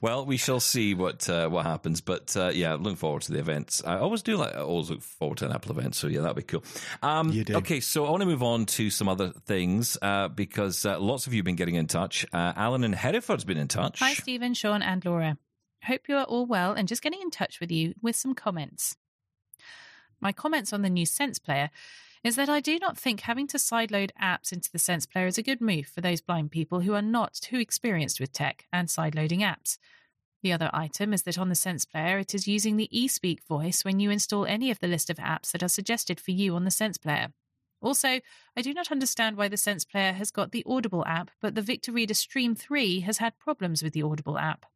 Well, 0.00 0.24
we 0.24 0.36
shall 0.36 0.60
see 0.60 0.94
what 0.94 1.28
uh, 1.28 1.48
what 1.48 1.66
happens, 1.66 2.00
but 2.00 2.36
uh, 2.36 2.50
yeah, 2.54 2.74
looking 2.74 2.96
forward 2.96 3.22
to 3.22 3.32
the 3.32 3.40
events. 3.40 3.82
I 3.84 3.98
always 3.98 4.22
do 4.22 4.36
like 4.36 4.54
I 4.54 4.60
always 4.60 4.90
look 4.90 5.02
forward 5.02 5.38
to 5.38 5.46
an 5.46 5.52
Apple 5.52 5.76
event, 5.76 5.94
so 5.96 6.06
yeah, 6.06 6.20
that'd 6.20 6.36
be 6.36 6.42
cool. 6.42 6.62
Um, 7.02 7.30
You 7.32 7.44
do. 7.44 7.56
Okay, 7.56 7.80
so 7.80 8.06
I 8.06 8.10
want 8.10 8.22
to 8.22 8.26
move 8.26 8.42
on 8.42 8.66
to 8.66 8.88
some 8.90 9.08
other 9.08 9.30
things 9.30 9.98
uh, 10.00 10.28
because 10.28 10.86
uh, 10.86 10.98
lots 11.00 11.26
of 11.26 11.34
you 11.34 11.38
have 11.38 11.44
been 11.44 11.56
getting 11.56 11.74
in 11.74 11.86
touch. 11.88 12.24
Uh, 12.32 12.52
Alan 12.56 12.84
in 12.84 12.92
Hereford's 13.42 13.56
been 13.56 13.60
in 13.60 13.68
touch. 13.68 13.98
Hi, 13.98 14.14
Steven, 14.14 14.54
Shaun, 14.54 14.82
and 14.82 15.04
Laura. 15.04 15.36
Hope 15.84 16.08
you 16.08 16.16
are 16.16 16.24
all 16.24 16.46
well 16.46 16.72
and 16.74 16.86
just 16.86 17.02
getting 17.02 17.20
in 17.20 17.30
touch 17.30 17.58
with 17.60 17.72
you 17.72 17.94
with 18.00 18.14
some 18.14 18.34
comments. 18.34 18.96
My 20.20 20.30
comments 20.32 20.72
on 20.72 20.82
the 20.82 20.90
new 20.90 21.06
Sense 21.06 21.40
Player 21.40 21.70
is 22.22 22.36
that 22.36 22.48
I 22.48 22.60
do 22.60 22.78
not 22.78 22.96
think 22.96 23.22
having 23.22 23.48
to 23.48 23.56
sideload 23.56 24.10
apps 24.20 24.52
into 24.52 24.70
the 24.70 24.78
Sense 24.78 25.06
Player 25.06 25.26
is 25.26 25.38
a 25.38 25.42
good 25.42 25.60
move 25.60 25.86
for 25.86 26.00
those 26.00 26.20
blind 26.20 26.52
people 26.52 26.80
who 26.80 26.94
are 26.94 27.02
not 27.02 27.34
too 27.34 27.58
experienced 27.58 28.20
with 28.20 28.32
tech 28.32 28.66
and 28.72 28.86
sideloading 28.86 29.40
apps. 29.40 29.76
The 30.44 30.52
other 30.52 30.70
item 30.72 31.12
is 31.12 31.22
that 31.22 31.38
on 31.38 31.48
the 31.48 31.56
Sense 31.56 31.84
Player, 31.84 32.18
it 32.18 32.34
is 32.36 32.46
using 32.46 32.76
the 32.76 32.90
eSpeak 32.94 33.42
voice 33.42 33.84
when 33.84 33.98
you 33.98 34.10
install 34.10 34.46
any 34.46 34.70
of 34.70 34.78
the 34.78 34.86
list 34.86 35.10
of 35.10 35.16
apps 35.16 35.50
that 35.50 35.64
are 35.64 35.68
suggested 35.68 36.20
for 36.20 36.30
you 36.30 36.54
on 36.54 36.64
the 36.64 36.70
Sense 36.70 36.96
Player. 36.96 37.32
Also, 37.82 38.20
I 38.56 38.62
do 38.62 38.72
not 38.72 38.92
understand 38.92 39.36
why 39.36 39.48
the 39.48 39.56
Sense 39.56 39.84
Player 39.84 40.12
has 40.12 40.30
got 40.30 40.52
the 40.52 40.64
Audible 40.66 41.04
app, 41.04 41.30
but 41.40 41.54
the 41.54 41.62
Victor 41.62 41.92
Reader 41.92 42.14
Stream 42.14 42.54
3 42.54 43.00
has 43.00 43.18
had 43.18 43.38
problems 43.38 43.82
with 43.82 43.92
the 43.92 44.02
Audible 44.02 44.38
app. 44.38 44.66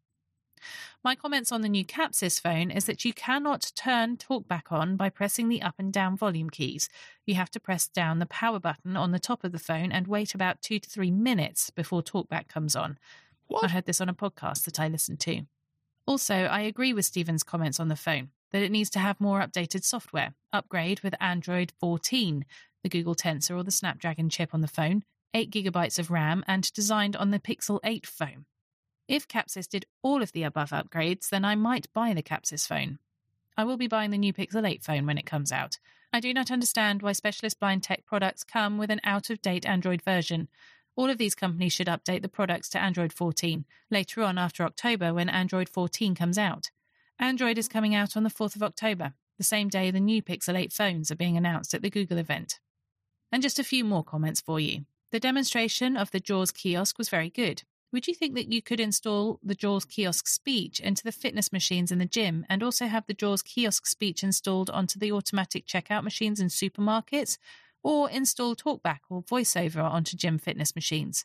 My 1.04 1.14
comments 1.14 1.52
on 1.52 1.60
the 1.60 1.68
new 1.68 1.84
Kapsys 1.84 2.40
phone 2.40 2.70
is 2.70 2.86
that 2.86 3.04
you 3.04 3.12
cannot 3.12 3.72
turn 3.76 4.16
TalkBack 4.16 4.72
on 4.72 4.96
by 4.96 5.08
pressing 5.08 5.48
the 5.48 5.62
up 5.62 5.74
and 5.78 5.92
down 5.92 6.16
volume 6.16 6.50
keys. 6.50 6.88
You 7.26 7.34
have 7.36 7.50
to 7.52 7.60
press 7.60 7.86
down 7.86 8.18
the 8.18 8.26
power 8.26 8.58
button 8.58 8.96
on 8.96 9.12
the 9.12 9.20
top 9.20 9.44
of 9.44 9.52
the 9.52 9.58
phone 9.58 9.92
and 9.92 10.08
wait 10.08 10.34
about 10.34 10.62
two 10.62 10.78
to 10.78 10.88
three 10.88 11.10
minutes 11.10 11.70
before 11.70 12.02
TalkBack 12.02 12.48
comes 12.48 12.74
on. 12.74 12.98
What? 13.46 13.64
I 13.64 13.68
heard 13.68 13.86
this 13.86 14.00
on 14.00 14.08
a 14.08 14.14
podcast 14.14 14.64
that 14.64 14.80
I 14.80 14.88
listened 14.88 15.20
to. 15.20 15.42
Also, 16.06 16.34
I 16.34 16.60
agree 16.60 16.92
with 16.92 17.04
Steven's 17.04 17.42
comments 17.42 17.78
on 17.78 17.88
the 17.88 17.96
phone 17.96 18.30
that 18.52 18.62
it 18.62 18.70
needs 18.70 18.90
to 18.90 18.98
have 18.98 19.20
more 19.20 19.40
updated 19.40 19.84
software. 19.84 20.34
Upgrade 20.52 21.00
with 21.00 21.14
Android 21.20 21.72
14, 21.78 22.44
the 22.86 22.98
Google 22.98 23.16
Tensor 23.16 23.56
or 23.56 23.64
the 23.64 23.72
Snapdragon 23.72 24.28
chip 24.28 24.54
on 24.54 24.60
the 24.60 24.68
phone, 24.68 25.02
8 25.34 25.50
gigabytes 25.50 25.98
of 25.98 26.08
RAM, 26.08 26.44
and 26.46 26.72
designed 26.72 27.16
on 27.16 27.32
the 27.32 27.40
Pixel 27.40 27.80
8 27.82 28.06
phone. 28.06 28.44
If 29.08 29.26
Kapsys 29.26 29.68
did 29.68 29.86
all 30.04 30.22
of 30.22 30.30
the 30.30 30.44
above 30.44 30.70
upgrades, 30.70 31.28
then 31.28 31.44
I 31.44 31.56
might 31.56 31.92
buy 31.92 32.14
the 32.14 32.22
Kapsys 32.22 32.64
phone. 32.64 33.00
I 33.56 33.64
will 33.64 33.76
be 33.76 33.88
buying 33.88 34.12
the 34.12 34.18
new 34.18 34.32
Pixel 34.32 34.64
8 34.64 34.84
phone 34.84 35.04
when 35.04 35.18
it 35.18 35.26
comes 35.26 35.50
out. 35.50 35.80
I 36.12 36.20
do 36.20 36.32
not 36.32 36.52
understand 36.52 37.02
why 37.02 37.10
specialist 37.10 37.58
blind 37.58 37.82
tech 37.82 38.06
products 38.06 38.44
come 38.44 38.78
with 38.78 38.92
an 38.92 39.00
out 39.02 39.30
of 39.30 39.42
date 39.42 39.66
Android 39.66 40.00
version. 40.02 40.46
All 40.94 41.10
of 41.10 41.18
these 41.18 41.34
companies 41.34 41.72
should 41.72 41.88
update 41.88 42.22
the 42.22 42.28
products 42.28 42.68
to 42.68 42.80
Android 42.80 43.12
14 43.12 43.64
later 43.90 44.22
on 44.22 44.38
after 44.38 44.62
October 44.62 45.12
when 45.12 45.28
Android 45.28 45.68
14 45.68 46.14
comes 46.14 46.38
out. 46.38 46.70
Android 47.18 47.58
is 47.58 47.66
coming 47.66 47.96
out 47.96 48.16
on 48.16 48.22
the 48.22 48.30
4th 48.30 48.54
of 48.54 48.62
October, 48.62 49.14
the 49.38 49.44
same 49.44 49.68
day 49.68 49.90
the 49.90 49.98
new 49.98 50.22
Pixel 50.22 50.56
8 50.56 50.72
phones 50.72 51.10
are 51.10 51.16
being 51.16 51.36
announced 51.36 51.74
at 51.74 51.82
the 51.82 51.90
Google 51.90 52.18
event. 52.18 52.60
And 53.32 53.42
just 53.42 53.58
a 53.58 53.64
few 53.64 53.84
more 53.84 54.04
comments 54.04 54.40
for 54.40 54.60
you. 54.60 54.86
The 55.12 55.20
demonstration 55.20 55.96
of 55.96 56.10
the 56.10 56.20
JAWS 56.20 56.50
kiosk 56.52 56.98
was 56.98 57.08
very 57.08 57.30
good. 57.30 57.62
Would 57.92 58.08
you 58.08 58.14
think 58.14 58.34
that 58.34 58.52
you 58.52 58.60
could 58.60 58.80
install 58.80 59.38
the 59.42 59.54
JAWS 59.54 59.84
kiosk 59.84 60.26
speech 60.26 60.80
into 60.80 61.04
the 61.04 61.12
fitness 61.12 61.52
machines 61.52 61.92
in 61.92 61.98
the 61.98 62.04
gym 62.04 62.44
and 62.48 62.62
also 62.62 62.86
have 62.86 63.06
the 63.06 63.14
JAWS 63.14 63.42
kiosk 63.42 63.86
speech 63.86 64.22
installed 64.22 64.70
onto 64.70 64.98
the 64.98 65.12
automatic 65.12 65.66
checkout 65.66 66.04
machines 66.04 66.40
in 66.40 66.48
supermarkets? 66.48 67.38
Or 67.82 68.10
install 68.10 68.56
TalkBack 68.56 69.00
or 69.08 69.22
VoiceOver 69.22 69.82
onto 69.82 70.16
gym 70.16 70.38
fitness 70.38 70.74
machines? 70.74 71.24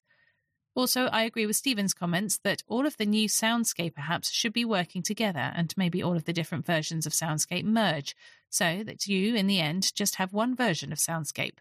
Also, 0.73 1.07
I 1.07 1.23
agree 1.23 1.45
with 1.45 1.55
Steven's 1.55 1.93
comments 1.93 2.39
that 2.43 2.63
all 2.67 2.85
of 2.85 2.95
the 2.97 3.05
new 3.05 3.27
Soundscape 3.27 3.95
apps 3.95 4.31
should 4.31 4.53
be 4.53 4.63
working 4.63 5.01
together 5.01 5.51
and 5.53 5.73
maybe 5.75 6.01
all 6.01 6.15
of 6.15 6.25
the 6.25 6.33
different 6.33 6.65
versions 6.65 7.05
of 7.05 7.13
Soundscape 7.13 7.65
merge 7.65 8.15
so 8.49 8.83
that 8.85 9.07
you, 9.07 9.35
in 9.35 9.47
the 9.47 9.59
end, 9.59 9.93
just 9.93 10.15
have 10.15 10.31
one 10.31 10.55
version 10.55 10.93
of 10.93 10.99
Soundscape. 10.99 11.57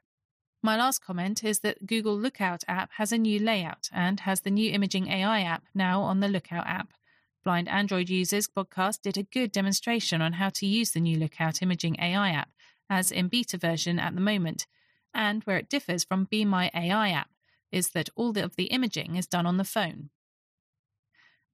My 0.62 0.77
last 0.77 1.03
comment 1.03 1.42
is 1.42 1.61
that 1.61 1.87
Google 1.87 2.18
Lookout 2.18 2.64
app 2.68 2.90
has 2.96 3.12
a 3.12 3.18
new 3.18 3.38
layout 3.38 3.88
and 3.94 4.20
has 4.20 4.42
the 4.42 4.51
new 4.51 4.70
Imaging 4.73 5.09
AI 5.09 5.40
app 5.40 5.64
now 5.75 6.03
on 6.03 6.20
the 6.20 6.29
Lookout 6.29 6.66
app. 6.66 6.92
Blind 7.42 7.66
Android 7.66 8.11
Users 8.11 8.46
podcast 8.46 9.01
did 9.01 9.16
a 9.16 9.23
good 9.23 9.53
demonstration 9.53 10.20
on 10.20 10.35
how 10.35 10.51
to 10.51 10.66
use 10.66 10.90
the 10.90 11.01
new 11.01 11.18
Lookout 11.18 11.62
Imaging 11.62 11.96
AI 11.99 12.33
app 12.33 12.51
as 12.90 13.11
in 13.11 13.29
beta 13.29 13.57
version 13.57 13.99
at 13.99 14.14
the 14.14 14.20
moment, 14.20 14.66
and 15.14 15.42
where 15.44 15.57
it 15.57 15.70
differs 15.70 16.05
from 16.05 16.25
Be 16.25 16.44
My 16.44 16.70
AI 16.75 17.09
app 17.09 17.31
is 17.73 17.90
that 17.90 18.11
all 18.14 18.37
of 18.37 18.57
the 18.57 18.64
imaging 18.64 19.16
is 19.16 19.27
done 19.27 19.46
on 19.46 19.57
the 19.57 19.64
phone. 19.64 20.11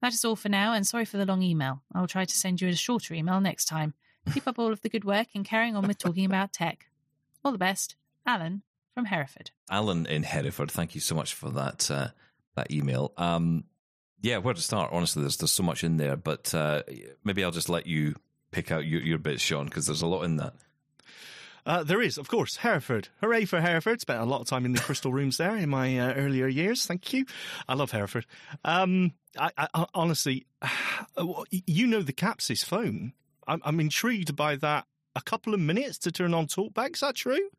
That 0.03 0.15
is 0.15 0.25
all 0.25 0.35
for 0.35 0.49
now, 0.49 0.73
and 0.73 0.85
sorry 0.85 1.05
for 1.05 1.17
the 1.17 1.27
long 1.27 1.43
email. 1.43 1.83
I'll 1.95 2.09
try 2.09 2.25
to 2.25 2.35
send 2.35 2.61
you 2.61 2.69
a 2.69 2.75
shorter 2.75 3.15
email 3.15 3.41
next 3.41 3.67
time. 3.67 3.95
Keep 4.33 4.49
up 4.49 4.59
all 4.59 4.73
of 4.73 4.81
the 4.81 4.89
good 4.89 5.05
work 5.05 5.29
and 5.35 5.45
carrying 5.45 5.77
on 5.77 5.87
with 5.87 5.99
talking 5.99 6.25
about 6.25 6.53
tech. 6.53 6.87
All 7.45 7.53
the 7.53 7.59
best, 7.59 7.95
Alan 8.27 8.63
from 8.97 9.05
Hereford. 9.05 9.51
Alan 9.71 10.07
in 10.07 10.23
Hereford, 10.23 10.71
thank 10.71 10.95
you 10.95 11.03
so 11.03 11.15
much 11.15 11.35
for 11.35 11.51
that 11.51 11.91
uh, 11.91 12.09
that 12.55 12.71
email. 12.71 13.13
Um, 13.19 13.65
yeah, 14.23 14.39
where 14.39 14.55
to 14.55 14.61
start? 14.63 14.91
Honestly, 14.91 15.21
there's 15.21 15.37
there's 15.37 15.53
so 15.53 15.63
much 15.63 15.85
in 15.85 15.99
there, 15.99 16.17
but 16.17 16.55
uh, 16.55 16.83
maybe 17.23 17.45
I'll 17.45 17.51
just 17.51 17.69
let 17.69 17.87
you 17.87 18.15
pick 18.53 18.73
out 18.73 18.87
your, 18.87 19.03
your 19.03 19.19
bits, 19.19 19.43
Shaun, 19.43 19.67
because 19.67 19.85
there's 19.85 20.01
a 20.01 20.07
lot 20.07 20.23
in 20.23 20.39
that. 20.39 20.55
Uh, 21.67 21.83
there 21.83 22.01
is, 22.01 22.17
of 22.17 22.29
course, 22.29 22.57
Hereford. 22.57 23.09
Hooray 23.21 23.45
for 23.45 23.61
Hereford. 23.61 24.01
Spent 24.01 24.21
a 24.21 24.25
lot 24.25 24.41
of 24.41 24.47
time 24.47 24.65
in 24.65 24.73
the 24.73 24.81
crystal 24.81 25.13
rooms 25.13 25.37
there 25.37 25.57
in 25.57 25.69
my 25.69 25.99
uh, 25.99 26.15
earlier 26.15 26.47
years. 26.47 26.87
Thank 26.87 27.13
you. 27.13 27.27
I 27.69 27.75
love 27.75 27.91
Hereford. 27.91 28.25
Um, 28.65 29.13
I, 29.39 29.51
I, 29.59 29.87
honestly, 29.93 30.47
you 31.51 31.87
know 31.87 32.01
the 32.01 32.15
Kapsys 32.15 32.65
phone. 32.65 33.13
I'm, 33.47 33.61
I'm 33.63 33.79
intrigued 33.79 34.35
by 34.35 34.57
that. 34.57 34.87
A 35.15 35.21
couple 35.21 35.53
of 35.53 35.61
minutes 35.61 35.99
to 35.99 36.13
turn 36.13 36.33
on 36.33 36.47
TalkBack. 36.47 36.95
Is 36.95 37.01
that 37.01 37.17
true? 37.17 37.51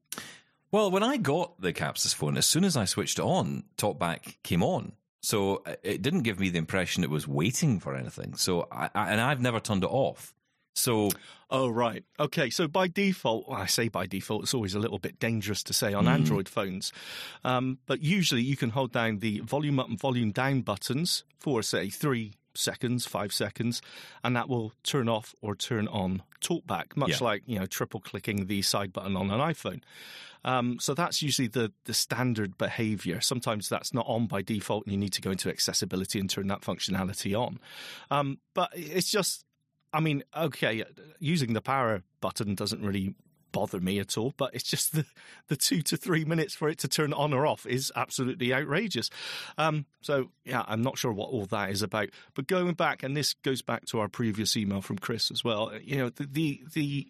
Well, 0.71 0.91
when 0.91 1.03
I 1.03 1.17
got 1.17 1.60
the 1.62 1.71
Kapsys 1.71 2.13
phone, 2.13 2.38
as 2.38 2.45
soon 2.45 2.63
as 2.63 2.75
I 2.75 2.86
switched 2.86 3.19
it 3.19 3.23
on, 3.23 3.63
TalkBack 3.77 4.38
came 4.43 4.63
on. 4.63 4.93
So 5.21 5.63
uh, 5.65 5.75
it 5.84 6.01
didn't 6.01 6.23
give 6.23 6.39
me 6.39 6.49
the 6.49 6.58
impression 6.58 7.03
it 7.03 7.10
was 7.10 7.27
waiting 7.27 7.80
for 7.80 7.95
anything. 7.95 8.36
So 8.36 8.67
I, 8.71 8.89
I, 8.93 9.12
and 9.12 9.21
I've 9.21 9.41
never 9.41 9.60
turned 9.60 9.84
it 9.84 9.89
off. 9.89 10.34
So, 10.75 11.10
oh 11.49 11.69
right, 11.69 12.03
okay. 12.19 12.51
So 12.51 12.67
by 12.67 12.88
default, 12.88 13.49
well, 13.49 13.60
I 13.60 13.65
say 13.65 13.88
by 13.88 14.06
default, 14.06 14.43
it's 14.43 14.53
always 14.53 14.75
a 14.75 14.80
little 14.80 14.99
bit 14.99 15.17
dangerous 15.17 15.63
to 15.63 15.73
say 15.73 15.93
on 15.93 16.06
mm. 16.06 16.10
Android 16.10 16.47
phones, 16.47 16.93
um, 17.43 17.80
but 17.88 18.03
usually 18.03 18.43
you 18.43 18.56
can 18.56 18.69
hold 18.69 18.91
down 18.91 19.17
the 19.17 19.39
volume 19.39 19.80
up 19.80 19.89
and 19.89 19.99
volume 19.99 20.32
down 20.32 20.62
buttons 20.62 21.23
for 21.39 21.63
say 21.63 21.89
three 21.89 22.34
seconds, 22.58 23.06
five 23.06 23.34
seconds, 23.34 23.82
and 24.24 24.36
that 24.36 24.50
will 24.50 24.74
turn 24.84 25.08
off 25.10 25.34
or 25.41 25.56
turn 25.56 25.88
on 25.88 26.24
TalkBack, 26.41 26.96
much 26.96 27.22
yeah. 27.22 27.26
like 27.26 27.43
you 27.46 27.60
know 27.60 27.65
triple 27.65 28.00
clicking 28.00 28.48
the 28.48 28.62
side 28.62 28.93
button 28.93 29.15
on 29.15 29.32
an 29.32 29.39
iPhone. 29.39 29.82
Um, 30.46 30.78
so 30.80 30.93
that's 30.93 31.22
usually 31.22 31.48
the 31.48 31.72
the 31.86 31.93
standard 31.93 32.58
behavior. 32.58 33.22
Sometimes 33.22 33.70
that's 33.70 33.93
not 33.93 34.06
on 34.08 34.28
by 34.28 34.41
default, 34.41 34.86
and 34.86 34.93
you 34.93 35.00
need 35.00 35.13
to 35.13 35.22
go 35.22 35.32
into 35.32 35.50
accessibility 35.50 36.20
and 36.20 36.30
turn 36.30 36.48
that 36.48 36.62
functionality 36.62 37.38
on. 37.39 37.60
Um, 38.12 38.39
but 38.54 38.70
it's 38.74 39.10
just 39.10 39.46
I 39.93 40.00
mean, 40.00 40.24
okay, 40.36 40.84
using 41.20 41.54
the 41.54 41.62
power 41.62 42.04
button 42.22 42.56
doesn't 42.56 42.82
really 42.82 43.15
bother 43.58 43.80
me 43.80 43.98
at 43.98 44.20
all, 44.20 44.36
but 44.38 44.54
it's 44.54 44.70
just 44.70 44.93
the, 44.93 45.04
the 45.48 45.56
two 45.56 45.82
to 45.82 45.98
three 45.98 46.24
minutes 46.24 46.54
for 46.54 46.70
it 46.70 46.78
to 46.78 46.88
turn 46.88 47.12
on 47.12 47.34
or 47.34 47.48
off 47.48 47.65
is 47.65 47.91
absolutely 47.96 48.54
outrageous. 48.54 49.10
Um, 49.58 49.88
so, 50.02 50.30
yeah, 50.46 50.63
I'm 50.67 50.84
not 50.84 51.00
sure 51.00 51.12
what 51.12 51.32
all 51.32 51.48
that 51.48 51.72
is 51.72 51.82
about. 51.82 52.10
But 52.36 52.46
going 52.46 52.72
back, 52.76 53.02
and 53.02 53.17
this 53.17 53.34
goes 53.34 53.63
back 53.63 53.86
to 53.86 54.00
our 54.00 54.10
previous 54.10 54.56
email 54.56 54.82
from 54.82 55.00
Chris 55.00 55.32
as 55.32 55.43
well, 55.43 55.72
you 55.84 55.98
know, 55.98 56.10
the, 56.10 56.28
the, 56.32 56.62
the, 56.74 57.08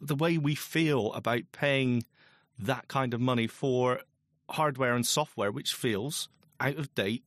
the 0.00 0.16
way 0.16 0.36
we 0.36 0.56
feel 0.56 1.12
about 1.12 1.42
paying 1.52 2.02
that 2.58 2.88
kind 2.88 3.14
of 3.14 3.20
money 3.20 3.46
for 3.46 4.00
hardware 4.50 4.96
and 4.96 5.06
software, 5.06 5.52
which 5.52 5.74
feels 5.74 6.28
out 6.58 6.76
of 6.76 6.92
date 6.96 7.22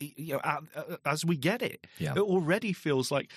you 0.00 0.34
know, 0.34 0.60
as 1.06 1.24
we 1.24 1.36
get 1.36 1.62
it. 1.62 1.86
Yeah. 1.98 2.12
It 2.16 2.20
already 2.20 2.74
feels 2.74 3.10
like 3.10 3.30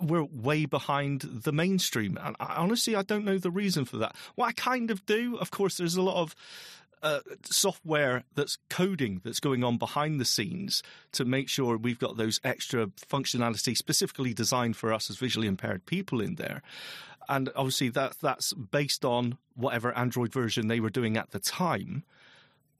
we're 0.00 0.24
way 0.24 0.66
behind 0.66 1.20
the 1.22 1.52
mainstream. 1.52 2.18
And 2.22 2.36
I, 2.40 2.56
honestly, 2.56 2.96
I 2.96 3.02
don't 3.02 3.24
know 3.24 3.38
the 3.38 3.50
reason 3.50 3.84
for 3.84 3.96
that. 3.98 4.14
What 4.34 4.46
I 4.46 4.52
kind 4.52 4.90
of 4.90 5.04
do, 5.06 5.36
of 5.36 5.50
course, 5.50 5.76
there's 5.76 5.96
a 5.96 6.02
lot 6.02 6.20
of 6.20 6.34
uh, 7.02 7.20
software 7.44 8.24
that's 8.34 8.56
coding 8.70 9.20
that's 9.24 9.40
going 9.40 9.62
on 9.62 9.76
behind 9.76 10.18
the 10.18 10.24
scenes 10.24 10.82
to 11.12 11.24
make 11.24 11.48
sure 11.48 11.76
we've 11.76 11.98
got 11.98 12.16
those 12.16 12.40
extra 12.42 12.86
functionality 12.86 13.76
specifically 13.76 14.32
designed 14.32 14.76
for 14.76 14.92
us 14.92 15.10
as 15.10 15.16
visually 15.16 15.46
impaired 15.46 15.84
people 15.84 16.20
in 16.20 16.36
there. 16.36 16.62
And 17.28 17.50
obviously, 17.54 17.90
that 17.90 18.16
that's 18.20 18.52
based 18.52 19.04
on 19.04 19.38
whatever 19.54 19.96
Android 19.96 20.32
version 20.32 20.68
they 20.68 20.80
were 20.80 20.90
doing 20.90 21.16
at 21.16 21.30
the 21.30 21.40
time. 21.40 22.04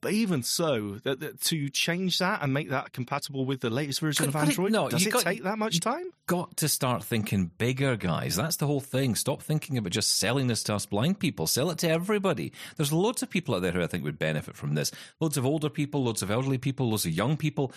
But 0.05 0.13
even 0.13 0.43
so, 0.43 0.99
that, 1.05 1.21
that, 1.21 1.41
to 1.45 1.71
change 1.71 2.19
that 2.19 2.43
and 2.43 2.53
make 2.53 2.69
that 2.69 2.93
compatible 2.93 3.47
with 3.47 3.63
the 3.63 3.71
latest 3.71 4.01
version 4.01 4.27
could, 4.27 4.35
of 4.35 4.37
Android, 4.37 4.69
it, 4.69 4.73
no, 4.73 4.91
does 4.91 5.07
it 5.07 5.11
got, 5.11 5.23
take 5.23 5.45
that 5.45 5.57
much 5.57 5.81
time? 5.81 6.11
Got 6.27 6.59
to 6.59 6.69
start 6.69 7.03
thinking 7.03 7.51
bigger, 7.57 7.97
guys. 7.97 8.37
That's 8.37 8.57
the 8.57 8.67
whole 8.67 8.83
thing. 8.83 9.15
Stop 9.15 9.41
thinking 9.41 9.79
about 9.79 9.93
just 9.93 10.19
selling 10.19 10.47
this 10.47 10.63
to 10.65 10.75
us 10.75 10.85
blind 10.85 11.21
people. 11.21 11.47
Sell 11.47 11.71
it 11.71 11.79
to 11.79 11.89
everybody. 11.89 12.53
There's 12.77 12.93
loads 12.93 13.23
of 13.23 13.31
people 13.31 13.55
out 13.55 13.63
there 13.63 13.73
who 13.73 13.83
I 13.83 13.87
think 13.87 14.05
would 14.05 14.19
benefit 14.19 14.57
from 14.57 14.75
this. 14.75 14.93
Loads 15.21 15.39
of 15.39 15.47
older 15.47 15.71
people, 15.71 16.05
loads 16.05 16.23
of 16.23 16.31
elderly 16.31 16.59
people, 16.59 16.91
loads 16.91 17.07
of 17.07 17.13
young 17.13 17.39
people 17.39 17.73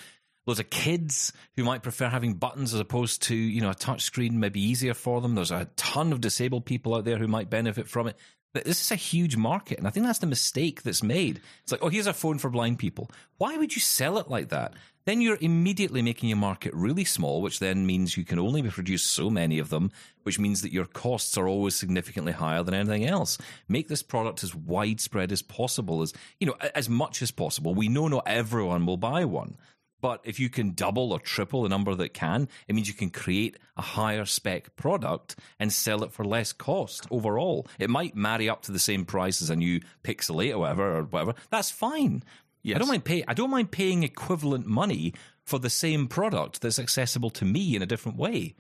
loads 0.45 0.59
of 0.61 0.69
kids 0.69 1.33
who 1.57 1.63
might 1.65 1.83
prefer 1.83 2.07
having 2.07 2.33
buttons 2.33 2.73
as 2.73 2.79
opposed 2.79 3.21
to 3.21 3.35
you 3.35 3.59
know 3.59 3.69
a 3.69 3.75
touch 3.75 4.03
screen 4.03 4.39
maybe 4.39 4.61
easier 4.61 4.93
for 4.93 5.19
them 5.19 5.35
there's 5.35 5.51
a 5.51 5.67
ton 5.75 6.13
of 6.13 6.21
disabled 6.21 6.65
people 6.65 6.95
out 6.95 7.03
there 7.03 7.17
who 7.17 7.27
might 7.27 7.49
benefit 7.49 7.85
from 7.85 8.07
it 8.07 8.15
this 8.53 8.81
is 8.81 8.91
a 8.91 8.95
huge 8.95 9.37
market, 9.37 9.77
and 9.77 9.87
I 9.87 9.91
think 9.91 10.05
that's 10.05 10.19
the 10.19 10.27
mistake 10.27 10.83
that's 10.83 11.03
made. 11.03 11.41
It's 11.63 11.71
like, 11.71 11.83
oh, 11.83 11.89
here's 11.89 12.07
a 12.07 12.13
phone 12.13 12.39
for 12.39 12.49
blind 12.49 12.79
people. 12.79 13.11
Why 13.37 13.57
would 13.57 13.75
you 13.75 13.81
sell 13.81 14.17
it 14.17 14.29
like 14.29 14.49
that? 14.49 14.73
Then 15.05 15.21
you're 15.21 15.37
immediately 15.39 16.01
making 16.01 16.27
your 16.27 16.37
market 16.37 16.73
really 16.73 17.05
small, 17.05 17.41
which 17.41 17.59
then 17.59 17.85
means 17.85 18.17
you 18.17 18.25
can 18.25 18.39
only 18.39 18.61
produce 18.63 19.03
so 19.03 19.29
many 19.29 19.57
of 19.57 19.69
them, 19.69 19.91
which 20.23 20.37
means 20.37 20.61
that 20.63 20.73
your 20.73 20.85
costs 20.85 21.37
are 21.37 21.47
always 21.47 21.77
significantly 21.77 22.33
higher 22.33 22.61
than 22.61 22.73
anything 22.73 23.05
else. 23.05 23.37
Make 23.69 23.87
this 23.87 24.03
product 24.03 24.43
as 24.43 24.53
widespread 24.53 25.31
as 25.31 25.41
possible, 25.41 26.01
as 26.01 26.13
you 26.41 26.47
know, 26.47 26.57
as 26.75 26.89
much 26.89 27.21
as 27.21 27.31
possible. 27.31 27.73
We 27.73 27.87
know 27.87 28.09
not 28.09 28.27
everyone 28.27 28.85
will 28.85 28.97
buy 28.97 29.23
one. 29.23 29.55
But 29.99 30.21
if 30.23 30.39
you 30.39 30.49
can 30.49 30.71
double 30.71 31.11
or 31.11 31.19
triple 31.19 31.63
the 31.63 31.69
number 31.69 31.95
that 31.95 32.13
can, 32.13 32.49
it 32.67 32.75
means 32.75 32.87
you 32.87 32.93
can 32.93 33.09
create 33.09 33.57
a 33.75 33.81
higher 33.81 34.25
spec 34.25 34.75
product 34.75 35.37
and 35.59 35.73
sell 35.73 36.03
it 36.03 36.11
for 36.11 36.23
less 36.23 36.53
cost 36.53 37.07
overall. 37.09 37.67
It 37.79 37.89
might 37.89 38.15
marry 38.15 38.47
up 38.47 38.61
to 38.63 38.71
the 38.71 38.79
same 38.79 39.05
price 39.05 39.41
as 39.41 39.49
a 39.49 39.55
new 39.55 39.81
Pixel 40.03 40.43
8 40.43 40.53
or 40.53 40.59
whatever 40.59 40.97
or 40.99 41.03
whatever. 41.03 41.33
That's 41.49 41.71
fine. 41.71 42.23
Yes. 42.61 42.75
I 42.75 42.79
don't 42.79 42.89
mind 42.89 43.05
pay 43.05 43.23
I 43.27 43.33
don't 43.33 43.49
mind 43.49 43.71
paying 43.71 44.03
equivalent 44.03 44.65
money 44.65 45.13
for 45.43 45.57
the 45.57 45.69
same 45.69 46.07
product 46.07 46.61
that's 46.61 46.79
accessible 46.79 47.29
to 47.31 47.45
me 47.45 47.75
in 47.75 47.81
a 47.81 47.85
different 47.85 48.17
way. 48.17 48.55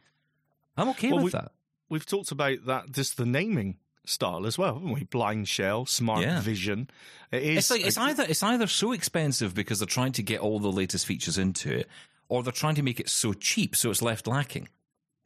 I'm 0.77 0.89
okay 0.89 1.11
well, 1.11 1.23
with 1.23 1.33
we, 1.33 1.39
that. 1.39 1.51
We've 1.89 2.05
talked 2.05 2.31
about 2.31 2.65
that 2.65 2.91
just 2.91 3.17
the 3.17 3.25
naming 3.25 3.77
style 4.07 4.45
as 4.45 4.57
well, 4.57 4.75
haven't 4.75 4.91
we? 4.91 5.05
BlindShell, 5.05 5.87
smart 5.87 6.21
yeah. 6.21 6.41
vision. 6.41 6.89
It 7.31 7.43
is. 7.43 7.57
It's 7.57 7.71
like 7.71 7.85
it's 7.85 7.97
either 7.97 8.25
it's 8.27 8.43
either 8.43 8.67
so 8.67 8.91
expensive 8.91 9.53
because 9.53 9.79
they're 9.79 9.87
trying 9.87 10.13
to 10.13 10.23
get 10.23 10.39
all 10.39 10.59
the 10.59 10.71
latest 10.71 11.05
features 11.05 11.37
into 11.37 11.79
it, 11.79 11.87
or 12.29 12.43
they're 12.43 12.51
trying 12.51 12.75
to 12.75 12.83
make 12.83 12.99
it 12.99 13.09
so 13.09 13.33
cheap 13.33 13.75
so 13.75 13.89
it's 13.89 14.01
left 14.01 14.27
lacking. 14.27 14.69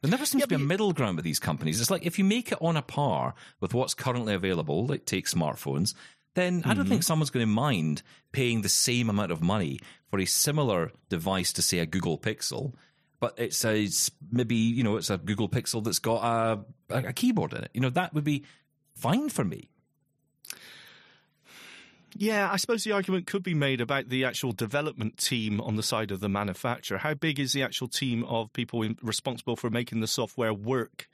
There 0.02 0.10
never 0.10 0.26
seems 0.26 0.40
yeah, 0.40 0.46
to 0.46 0.58
be 0.58 0.62
a 0.62 0.66
middle 0.66 0.92
ground 0.92 1.16
with 1.16 1.24
these 1.24 1.38
companies. 1.38 1.80
It's 1.80 1.90
like 1.90 2.04
if 2.04 2.18
you 2.18 2.24
make 2.24 2.50
it 2.50 2.58
on 2.60 2.76
a 2.76 2.82
par 2.82 3.34
with 3.60 3.72
what's 3.72 3.94
currently 3.94 4.34
available, 4.34 4.86
like 4.86 5.04
take 5.04 5.26
smartphones, 5.26 5.94
then 6.34 6.60
mm-hmm. 6.60 6.70
I 6.70 6.74
don't 6.74 6.88
think 6.88 7.02
mm-hmm. 7.02 7.06
someone's 7.06 7.30
going 7.30 7.46
to 7.46 7.52
mind 7.52 8.02
paying 8.32 8.62
the 8.62 8.68
same 8.68 9.08
amount 9.08 9.30
of 9.30 9.42
money 9.42 9.78
for 10.10 10.18
a 10.18 10.24
similar 10.24 10.90
device 11.08 11.52
to 11.52 11.62
say 11.62 11.78
a 11.78 11.86
Google 11.86 12.18
Pixel 12.18 12.74
but 13.22 13.34
it's 13.38 13.64
a 13.64 13.86
maybe 14.32 14.56
you 14.56 14.82
know 14.82 14.96
it's 14.96 15.08
a 15.08 15.16
Google 15.16 15.48
Pixel 15.48 15.84
that's 15.84 16.00
got 16.00 16.24
a, 16.90 16.96
a 17.08 17.12
keyboard 17.12 17.52
in 17.52 17.62
it. 17.62 17.70
You 17.72 17.80
know 17.80 17.90
that 17.90 18.12
would 18.14 18.24
be 18.24 18.44
fine 18.94 19.28
for 19.28 19.44
me. 19.44 19.68
Yeah, 22.14 22.50
I 22.50 22.56
suppose 22.56 22.84
the 22.84 22.92
argument 22.92 23.26
could 23.26 23.42
be 23.42 23.54
made 23.54 23.80
about 23.80 24.08
the 24.08 24.24
actual 24.24 24.52
development 24.52 25.16
team 25.16 25.60
on 25.60 25.76
the 25.76 25.82
side 25.82 26.10
of 26.10 26.20
the 26.20 26.28
manufacturer. 26.28 26.98
How 26.98 27.14
big 27.14 27.40
is 27.40 27.52
the 27.52 27.62
actual 27.62 27.88
team 27.88 28.24
of 28.24 28.52
people 28.52 28.82
in, 28.82 28.98
responsible 29.02 29.56
for 29.56 29.70
making 29.70 30.00
the 30.00 30.06
software 30.06 30.52
work? 30.52 31.08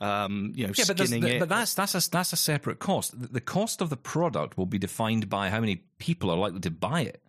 Um, 0.00 0.52
you 0.54 0.66
know, 0.66 0.72
yeah, 0.76 0.84
but, 0.86 0.96
the, 0.98 1.38
but, 1.38 1.48
that's 1.48 1.74
that's 1.74 1.94
a 1.94 2.10
that's 2.10 2.32
a 2.32 2.36
separate 2.36 2.80
cost. 2.80 3.14
The 3.16 3.40
cost 3.40 3.80
of 3.80 3.88
the 3.88 3.96
product 3.96 4.58
will 4.58 4.66
be 4.66 4.78
defined 4.78 5.30
by 5.30 5.48
how 5.48 5.60
many 5.60 5.84
people 5.98 6.30
are 6.30 6.36
likely 6.36 6.60
to 6.60 6.70
buy 6.70 7.02
it. 7.02 7.22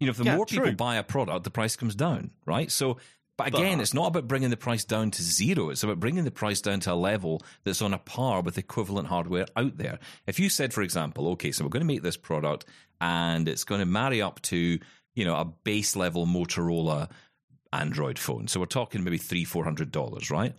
You 0.00 0.06
know, 0.06 0.10
if 0.10 0.16
the 0.16 0.24
yeah, 0.24 0.36
more 0.36 0.46
true. 0.46 0.58
people 0.58 0.72
buy 0.72 0.96
a 0.96 1.04
product, 1.04 1.44
the 1.44 1.50
price 1.50 1.76
comes 1.76 1.94
down, 1.94 2.30
right? 2.46 2.70
So 2.70 2.96
but 3.44 3.58
again, 3.58 3.78
but, 3.78 3.82
it's 3.82 3.94
not 3.94 4.08
about 4.08 4.28
bringing 4.28 4.50
the 4.50 4.56
price 4.56 4.84
down 4.84 5.10
to 5.10 5.22
zero. 5.22 5.70
It's 5.70 5.82
about 5.82 6.00
bringing 6.00 6.24
the 6.24 6.30
price 6.30 6.60
down 6.60 6.80
to 6.80 6.92
a 6.92 6.94
level 6.94 7.42
that's 7.64 7.82
on 7.82 7.94
a 7.94 7.98
par 7.98 8.40
with 8.42 8.58
equivalent 8.58 9.08
hardware 9.08 9.46
out 9.56 9.76
there. 9.76 9.98
If 10.26 10.38
you 10.40 10.48
said, 10.48 10.72
for 10.72 10.82
example, 10.82 11.28
okay, 11.30 11.52
so 11.52 11.64
we're 11.64 11.70
going 11.70 11.82
to 11.82 11.86
make 11.86 12.02
this 12.02 12.16
product 12.16 12.66
and 13.00 13.48
it's 13.48 13.64
going 13.64 13.80
to 13.80 13.86
marry 13.86 14.20
up 14.22 14.40
to 14.42 14.78
you 15.14 15.24
know, 15.24 15.36
a 15.36 15.44
base 15.44 15.96
level 15.96 16.26
Motorola 16.26 17.10
Android 17.72 18.18
phone. 18.18 18.48
So 18.48 18.60
we're 18.60 18.66
talking 18.66 19.04
maybe 19.04 19.18
three, 19.18 19.44
four 19.44 19.64
hundred 19.64 19.92
dollars, 19.92 20.30
right? 20.30 20.54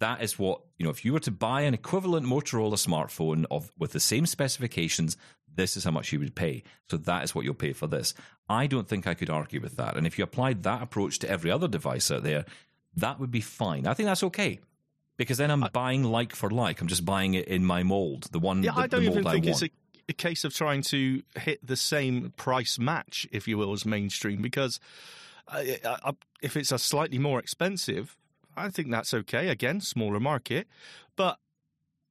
That 0.00 0.22
is 0.22 0.38
what 0.38 0.62
you 0.78 0.84
know. 0.84 0.90
If 0.90 1.04
you 1.04 1.12
were 1.12 1.20
to 1.20 1.30
buy 1.30 1.62
an 1.62 1.74
equivalent 1.74 2.26
Motorola 2.26 2.74
smartphone 2.74 3.46
of 3.50 3.72
with 3.78 3.92
the 3.92 4.00
same 4.00 4.26
specifications, 4.26 5.16
this 5.54 5.76
is 5.76 5.84
how 5.84 5.90
much 5.90 6.12
you 6.12 6.18
would 6.20 6.34
pay. 6.34 6.62
So 6.90 6.96
that 6.96 7.24
is 7.24 7.34
what 7.34 7.44
you'll 7.44 7.54
pay 7.54 7.72
for 7.72 7.86
this. 7.86 8.14
I 8.48 8.66
don't 8.66 8.88
think 8.88 9.06
I 9.06 9.14
could 9.14 9.30
argue 9.30 9.60
with 9.60 9.76
that. 9.76 9.96
And 9.96 10.06
if 10.06 10.18
you 10.18 10.24
applied 10.24 10.62
that 10.62 10.82
approach 10.82 11.18
to 11.20 11.30
every 11.30 11.50
other 11.50 11.68
device 11.68 12.10
out 12.10 12.22
there, 12.22 12.44
that 12.96 13.18
would 13.18 13.30
be 13.30 13.40
fine. 13.40 13.86
I 13.86 13.94
think 13.94 14.06
that's 14.06 14.22
okay. 14.24 14.60
Because 15.16 15.38
then 15.38 15.50
I'm 15.50 15.68
buying 15.72 16.04
like 16.04 16.34
for 16.34 16.50
like. 16.50 16.80
I'm 16.80 16.88
just 16.88 17.04
buying 17.04 17.34
it 17.34 17.46
in 17.46 17.64
my 17.64 17.82
mold, 17.82 18.28
the 18.32 18.38
one. 18.38 18.62
Yeah, 18.62 18.72
the, 18.72 18.80
I 18.80 18.86
don't 18.86 19.04
even 19.04 19.24
think 19.24 19.46
I 19.46 19.50
it's 19.50 19.62
a, 19.62 19.70
a 20.08 20.14
case 20.14 20.44
of 20.44 20.54
trying 20.54 20.82
to 20.84 21.22
hit 21.36 21.64
the 21.64 21.76
same 21.76 22.32
price 22.36 22.78
match, 22.78 23.28
if 23.30 23.46
you 23.46 23.58
will, 23.58 23.72
as 23.72 23.84
mainstream. 23.84 24.40
Because 24.42 24.80
uh, 25.48 25.62
uh, 25.84 26.12
if 26.40 26.56
it's 26.56 26.72
a 26.72 26.78
slightly 26.78 27.18
more 27.18 27.38
expensive, 27.38 28.16
I 28.56 28.70
think 28.70 28.90
that's 28.90 29.12
okay. 29.14 29.48
Again, 29.48 29.80
smaller 29.80 30.18
market, 30.18 30.66
but 31.14 31.38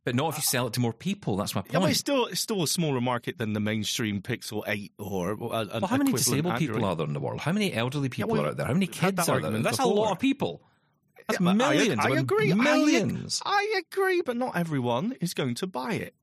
But 0.03 0.15
not 0.15 0.29
if 0.29 0.37
you 0.37 0.41
sell 0.41 0.65
it 0.65 0.73
to 0.73 0.79
more 0.79 0.93
people. 0.93 1.37
That's 1.37 1.53
my 1.53 1.61
point. 1.61 1.73
yeah, 1.73 1.79
but 1.79 1.91
it's 1.91 1.99
still 1.99 2.25
it's 2.25 2.41
still 2.41 2.63
a 2.63 2.67
smaller 2.67 3.01
market 3.01 3.37
than 3.37 3.53
the 3.53 3.59
mainstream 3.59 4.21
Pixel 4.21 4.63
Eight 4.65 4.93
or. 4.97 5.31
A, 5.31 5.35
well, 5.35 5.85
how 5.85 5.97
many 5.97 6.11
disabled 6.11 6.57
people 6.57 6.83
are 6.83 6.95
there 6.95 7.05
in 7.05 7.13
the 7.13 7.19
world? 7.19 7.39
How 7.39 7.51
many 7.51 7.71
elderly 7.71 8.09
people 8.09 8.31
well, 8.31 8.45
are 8.45 8.47
out 8.49 8.57
there? 8.57 8.65
How 8.65 8.73
many 8.73 8.87
kids 8.87 9.29
are 9.29 9.39
there? 9.39 9.51
That's 9.59 9.79
a 9.79 9.85
lot 9.85 10.11
of 10.11 10.19
people. 10.19 10.63
That's 11.27 11.39
Yeah, 11.39 11.53
millions. 11.53 12.01
I, 12.03 12.09
I 12.09 12.17
agree. 12.17 12.53
Millions. 12.53 13.41
I, 13.45 13.81
agree, 13.85 14.21
but 14.21 14.37
not 14.37 14.57
everyone 14.57 15.13
is 15.21 15.33
going 15.33 15.55
to 15.55 15.67
buy 15.67 15.93
it. 15.93 16.15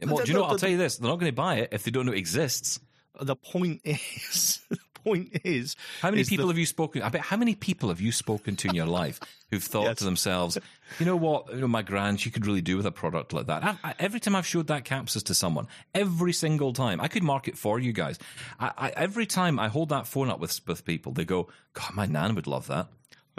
The- 0.00 0.06
do 0.06 0.22
you 0.26 0.34
know? 0.34 0.42
what? 0.42 0.52
I'll 0.52 0.58
tell 0.58 0.70
you 0.70 0.78
this: 0.78 0.96
they're 0.96 1.10
not 1.10 1.20
going 1.20 1.30
to 1.30 1.36
buy 1.36 1.56
it 1.56 1.70
if 1.72 1.84
they 1.84 1.90
don't 1.90 2.06
know 2.06 2.12
it 2.12 2.18
exists. 2.18 2.80
The 3.20 3.36
point 3.36 3.80
is, 3.84 4.60
point 5.06 5.40
is, 5.44 5.76
How 6.02 6.10
many 6.10 6.20
is 6.22 6.28
the- 6.28 6.36
people 6.36 6.48
have 6.48 6.58
you 6.58 6.66
spoken? 6.66 7.02
I 7.02 7.08
bet 7.08 7.20
how 7.22 7.36
many 7.36 7.54
people 7.54 7.88
have 7.90 8.00
you 8.00 8.12
spoken 8.12 8.56
to 8.56 8.68
in 8.68 8.74
your 8.74 8.86
life 8.86 9.20
who've 9.50 9.62
thought 9.62 9.84
Yes. 9.84 9.98
to 9.98 10.04
themselves, 10.04 10.58
you 10.98 11.06
know 11.06 11.16
what, 11.16 11.48
you 11.54 11.60
know, 11.60 11.68
my 11.68 11.82
grand, 11.82 12.20
she 12.20 12.30
could 12.30 12.44
really 12.46 12.60
do 12.62 12.76
with 12.76 12.86
a 12.86 12.92
product 12.92 13.32
like 13.32 13.46
that. 13.46 13.62
I, 13.64 13.78
I, 13.90 13.94
every 13.98 14.20
time 14.20 14.34
I've 14.34 14.46
showed 14.46 14.66
that 14.66 14.84
Kapsys 14.84 15.22
to 15.24 15.34
someone, 15.34 15.66
every 15.94 16.32
single 16.32 16.72
time, 16.72 17.00
I 17.00 17.08
could 17.08 17.22
market 17.22 17.56
for 17.56 17.78
you 17.78 17.92
guys. 17.92 18.18
I, 18.58 18.72
I, 18.76 18.88
every 18.96 19.26
time 19.26 19.58
I 19.60 19.68
hold 19.68 19.88
that 19.90 20.06
phone 20.06 20.28
up 20.30 20.40
with 20.40 20.60
with 20.66 20.84
people, 20.84 21.12
they 21.12 21.24
go, 21.24 21.48
"God, 21.74 21.94
my 21.94 22.06
nan 22.06 22.34
would 22.34 22.46
love 22.48 22.66
that." 22.68 22.88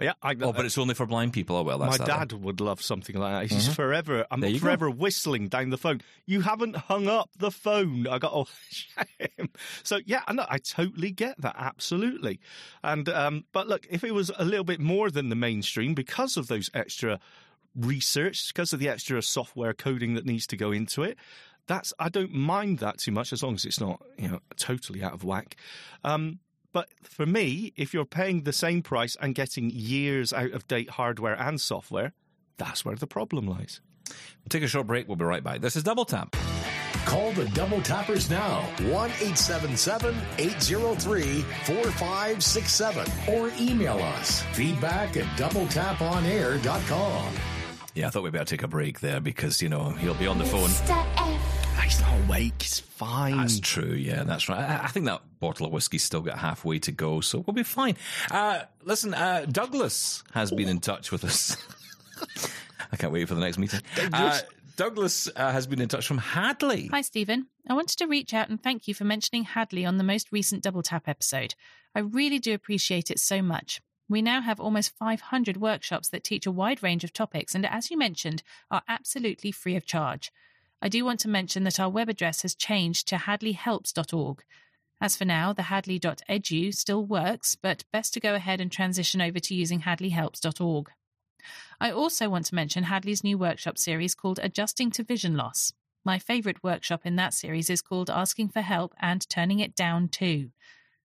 Yeah, 0.06 0.14
I, 0.22 0.36
Oh, 0.40 0.54
but 0.54 0.66
it's 0.66 0.78
only 0.78 0.94
for 0.94 1.06
blind 1.06 1.34
people. 1.34 1.56
Oh 1.56 1.64
well, 1.64 1.80
that's 1.80 2.00
my 2.00 2.06
then. 2.06 2.18
dad 2.20 2.34
would 2.34 2.62
love 2.62 2.82
something 2.82 3.16
like 3.18 3.50
that. 3.50 3.56
He's 3.56 3.68
forever, 3.68 4.26
I'm 4.30 4.42
go. 4.42 4.58
forever 4.58 4.90
whistling 4.90 5.48
down 5.48 5.70
the 5.70 5.78
phone. 5.78 6.02
You 6.26 6.42
haven't 6.42 6.76
hung 6.76 7.08
up 7.08 7.30
the 7.38 7.52
phone. 7.52 8.08
I 8.08 8.20
got, 8.20 8.32
oh, 8.34 8.48
shame. 8.70 9.50
So 9.84 10.00
yeah, 10.06 10.22
I 10.28 10.34
know, 10.34 10.46
I 10.50 10.60
totally 10.60 11.12
get 11.12 11.40
that, 11.42 11.56
absolutely. 11.58 12.40
And 12.84 13.10
um, 13.10 13.46
but 13.52 13.68
look, 13.68 13.88
if 13.90 14.04
it 14.04 14.14
was 14.14 14.32
a 14.38 14.46
little 14.46 14.66
bit 14.66 14.80
more 14.80 15.10
than 15.10 15.30
the 15.30 15.36
mainstream 15.36 15.94
because 15.94 16.38
of 16.38 16.48
those 16.48 16.70
extra 16.74 17.20
research, 17.76 18.54
because 18.54 18.74
of 18.74 18.80
the 18.80 18.90
extra 18.90 19.22
software 19.22 19.74
coding 19.74 20.16
that 20.16 20.26
needs 20.26 20.48
to 20.48 20.58
go 20.58 20.72
into 20.72 21.04
it. 21.04 21.18
That's 21.68 21.94
I 22.00 22.10
don't 22.10 22.34
mind 22.34 22.80
that 22.80 22.98
too 22.98 23.12
much 23.12 23.34
as 23.34 23.44
long 23.44 23.56
as 23.56 23.66
it's 23.66 23.80
not 23.80 24.02
you 24.18 24.30
know 24.30 24.40
totally 24.56 25.04
out 25.04 25.14
of 25.14 25.24
whack. 25.24 25.58
Um, 26.04 26.40
but 26.78 26.90
for 27.02 27.26
me, 27.26 27.74
if 27.76 27.92
you're 27.92 28.06
paying 28.06 28.44
the 28.44 28.54
same 28.54 28.84
price 28.84 29.18
and 29.20 29.34
getting 29.34 29.72
years 29.72 30.32
out 30.32 30.52
of 30.52 30.68
date 30.68 30.92
hardware 30.92 31.34
and 31.34 31.60
software, 31.60 32.14
that's 32.58 32.86
where 32.86 32.96
the 32.96 33.08
problem 33.08 33.48
lies. 33.48 33.82
We'll 34.08 34.50
take 34.50 34.62
a 34.62 34.68
short 34.68 34.86
break. 34.86 35.08
We'll 35.08 35.18
be 35.18 35.26
right 35.26 35.44
back. 35.44 35.62
This 35.62 35.76
is 35.76 35.82
Double 35.82 36.06
Tap. 36.06 36.36
Call 37.04 37.32
the 37.32 37.46
Double 37.46 37.82
Tappers 37.82 38.30
now, 38.30 38.60
1 38.82 38.90
877 38.92 40.16
803 40.38 41.42
4567, 41.42 43.12
or 43.34 43.50
email 43.60 43.98
us 43.98 44.44
feedback 44.54 45.18
at 45.18 45.26
doubletaponair.com. 45.36 47.34
Yeah, 47.96 48.06
I 48.06 48.10
thought 48.12 48.22
we 48.22 48.30
better 48.30 48.46
take 48.46 48.62
a 48.62 48.68
break 48.68 49.00
there 49.00 49.20
because 49.20 49.64
you 49.64 49.70
know 49.70 49.90
he'll 49.90 50.14
be 50.14 50.28
on 50.28 50.38
the 50.38 50.46
phone. 50.46 50.70
He's 51.84 52.02
not 52.02 52.20
awake. 52.26 52.62
He's 52.62 52.80
fine. 52.80 53.38
That's 53.38 53.60
true. 53.60 53.94
Yeah, 53.94 54.24
that's 54.24 54.50
right. 54.50 54.60
I, 54.60 54.84
I 54.86 54.88
think 54.88 55.06
that 55.06 55.22
bottle 55.40 55.66
of 55.66 55.72
whiskey's 55.72 56.04
still 56.04 56.22
got 56.22 56.38
halfway 56.38 56.80
to 56.80 56.92
go, 56.92 57.22
so 57.22 57.44
we'll 57.46 57.54
be 57.54 57.64
fine. 57.64 57.96
Uh, 58.32 58.62
listen, 58.84 59.14
uh, 59.14 59.46
Douglas 59.50 60.24
has 60.34 60.52
been 60.52 60.68
in 60.68 60.80
touch 60.80 61.12
with 61.12 61.24
us. 61.24 61.56
I 62.92 62.98
can't 62.98 63.14
wait 63.14 63.28
for 63.28 63.36
the 63.36 63.42
next 63.42 63.58
meeting. 63.58 63.82
Uh, 64.14 64.40
Douglas 64.76 65.28
uh, 65.36 65.52
has 65.52 65.66
been 65.68 65.82
in 65.82 65.90
touch 65.90 66.08
from 66.08 66.20
Hadley. 66.20 66.88
Hi, 66.88 67.02
Steven. 67.02 67.48
I 67.68 67.74
wanted 67.74 67.98
to 67.98 68.06
reach 68.06 68.34
out 68.34 68.50
and 68.50 68.62
thank 68.62 68.88
you 68.88 68.94
for 68.94 69.04
mentioning 69.04 69.44
Hadley 69.44 69.86
on 69.86 69.98
the 69.98 70.04
most 70.04 70.32
recent 70.32 70.64
Double 70.64 70.84
Tap 70.84 71.08
episode. 71.08 71.56
I 71.96 72.00
really 72.00 72.40
do 72.40 72.54
appreciate 72.54 73.10
it 73.10 73.20
so 73.20 73.42
much. 73.42 73.82
We 74.10 74.22
now 74.22 74.42
have 74.42 74.60
almost 74.60 74.96
500 74.98 75.58
workshops 75.58 76.10
that 76.10 76.24
teach 76.24 76.46
a 76.46 76.52
wide 76.52 76.82
range 76.82 77.04
of 77.04 77.12
topics 77.12 77.56
and, 77.56 77.66
as 77.66 77.92
you 77.92 77.98
mentioned, 77.98 78.44
are 78.72 78.84
absolutely 78.88 79.52
free 79.52 79.76
of 79.76 79.86
charge. 79.86 80.32
I 80.82 80.90
do 80.90 81.04
want 81.04 81.20
to 81.22 81.30
mention 81.30 81.64
that 81.64 81.80
our 81.80 81.90
web 81.90 82.10
address 82.10 82.44
has 82.44 82.56
changed 82.56 83.08
to 83.08 83.16
hadleyhelps.org. 83.16 84.44
As 85.00 85.16
for 85.16 85.26
now, 85.26 85.54
the 85.54 85.64
hadley.edu 85.64 86.74
still 86.74 87.06
works, 87.06 87.56
but 87.56 87.84
best 87.92 88.14
to 88.14 88.20
go 88.20 88.36
ahead 88.36 88.62
and 88.62 88.72
transition 88.72 89.22
over 89.22 89.40
to 89.40 89.56
using 89.56 89.82
hadleyhelps.org. 89.82 90.90
I 91.80 91.92
also 91.92 92.30
want 92.30 92.46
to 92.48 92.56
mention 92.56 92.86
Hadley's 92.86 93.24
new 93.24 93.38
workshop 93.38 93.78
series 93.78 94.16
called 94.16 94.40
Adjusting 94.42 94.92
to 94.92 95.04
Vision 95.04 95.38
Loss. 95.38 95.74
My 96.04 96.20
favourite 96.20 96.64
workshop 96.64 97.06
in 97.06 97.16
that 97.18 97.34
series 97.34 97.70
is 97.70 97.82
called 97.82 98.10
Asking 98.10 98.50
for 98.50 98.62
Help 98.62 98.94
and 99.00 99.28
Turning 99.30 99.60
It 99.60 99.76
Down 99.76 100.08
Too. 100.08 100.52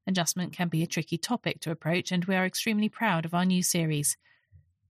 Adjustment 0.07 0.53
can 0.53 0.67
be 0.67 0.83
a 0.83 0.87
tricky 0.87 1.17
topic 1.17 1.59
to 1.61 1.71
approach, 1.71 2.11
and 2.11 2.25
we 2.25 2.35
are 2.35 2.45
extremely 2.45 2.89
proud 2.89 3.25
of 3.25 3.33
our 3.33 3.45
new 3.45 3.61
series. 3.61 4.17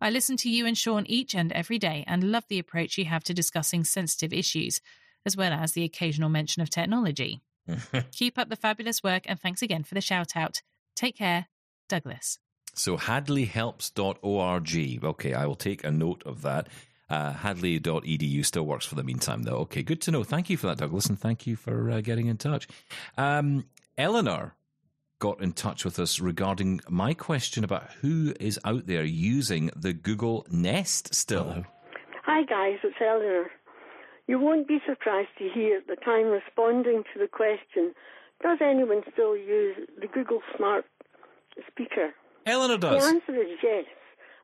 I 0.01 0.09
listen 0.09 0.35
to 0.37 0.49
you 0.49 0.65
and 0.65 0.75
Shaun 0.75 1.05
each 1.05 1.35
and 1.35 1.51
every 1.51 1.77
day 1.77 2.03
and 2.07 2.31
love 2.31 2.45
the 2.49 2.57
approach 2.57 2.97
you 2.97 3.05
have 3.05 3.23
to 3.25 3.33
discussing 3.33 3.83
sensitive 3.83 4.33
issues, 4.33 4.81
as 5.25 5.37
well 5.37 5.53
as 5.53 5.73
the 5.73 5.83
occasional 5.83 6.29
mention 6.29 6.63
of 6.63 6.71
technology. 6.71 7.41
Keep 8.11 8.39
up 8.39 8.49
the 8.49 8.55
fabulous 8.55 9.03
work, 9.03 9.23
and 9.27 9.39
thanks 9.39 9.61
again 9.61 9.83
for 9.83 9.93
the 9.93 10.01
shout 10.01 10.35
out. 10.35 10.63
Take 10.95 11.17
care, 11.17 11.45
Douglas. 11.87 12.39
So 12.73 12.97
hadleyhelps.org. 12.97 15.03
Okay, 15.03 15.33
I 15.33 15.45
will 15.45 15.55
take 15.55 15.83
a 15.83 15.91
note 15.91 16.23
of 16.25 16.41
that. 16.41 16.67
Uh, 17.09 17.33
hadley.edu 17.33 18.45
still 18.45 18.63
works 18.63 18.85
for 18.85 18.95
the 18.95 19.03
meantime, 19.03 19.43
though. 19.43 19.57
Okay, 19.57 19.83
good 19.83 20.01
to 20.01 20.11
know. 20.11 20.23
Thank 20.23 20.49
you 20.49 20.57
for 20.57 20.67
that, 20.67 20.77
Douglas, 20.77 21.07
and 21.07 21.19
thank 21.19 21.45
you 21.45 21.55
for 21.55 21.91
uh, 21.91 22.01
getting 22.01 22.27
in 22.27 22.37
touch. 22.37 22.67
Um, 23.17 23.65
Eleanor 23.97 24.55
got 25.21 25.39
in 25.39 25.53
touch 25.53 25.85
with 25.85 25.99
us 25.99 26.19
regarding 26.19 26.81
my 26.89 27.13
question 27.13 27.63
about 27.63 27.91
who 28.01 28.33
is 28.39 28.59
out 28.65 28.87
there 28.87 29.03
using 29.03 29.69
the 29.75 29.93
Google 29.93 30.47
Nest 30.49 31.13
still. 31.13 31.63
Hi 32.25 32.43
guys, 32.43 32.79
it's 32.83 32.95
Eleanor. 32.99 33.51
You 34.27 34.39
won't 34.39 34.67
be 34.67 34.79
surprised 34.83 35.29
to 35.37 35.47
hear 35.47 35.79
that 35.87 35.99
I'm 36.07 36.25
responding 36.25 37.03
to 37.13 37.19
the 37.19 37.27
question 37.27 37.93
Does 38.41 38.57
anyone 38.61 39.03
still 39.13 39.37
use 39.37 39.77
the 39.99 40.07
Google 40.07 40.41
Smart 40.57 40.85
Speaker? 41.69 42.15
Eleanor 42.47 42.79
does. 42.79 43.03
The 43.03 43.09
answer 43.09 43.43
is 43.43 43.59
yes. 43.61 43.85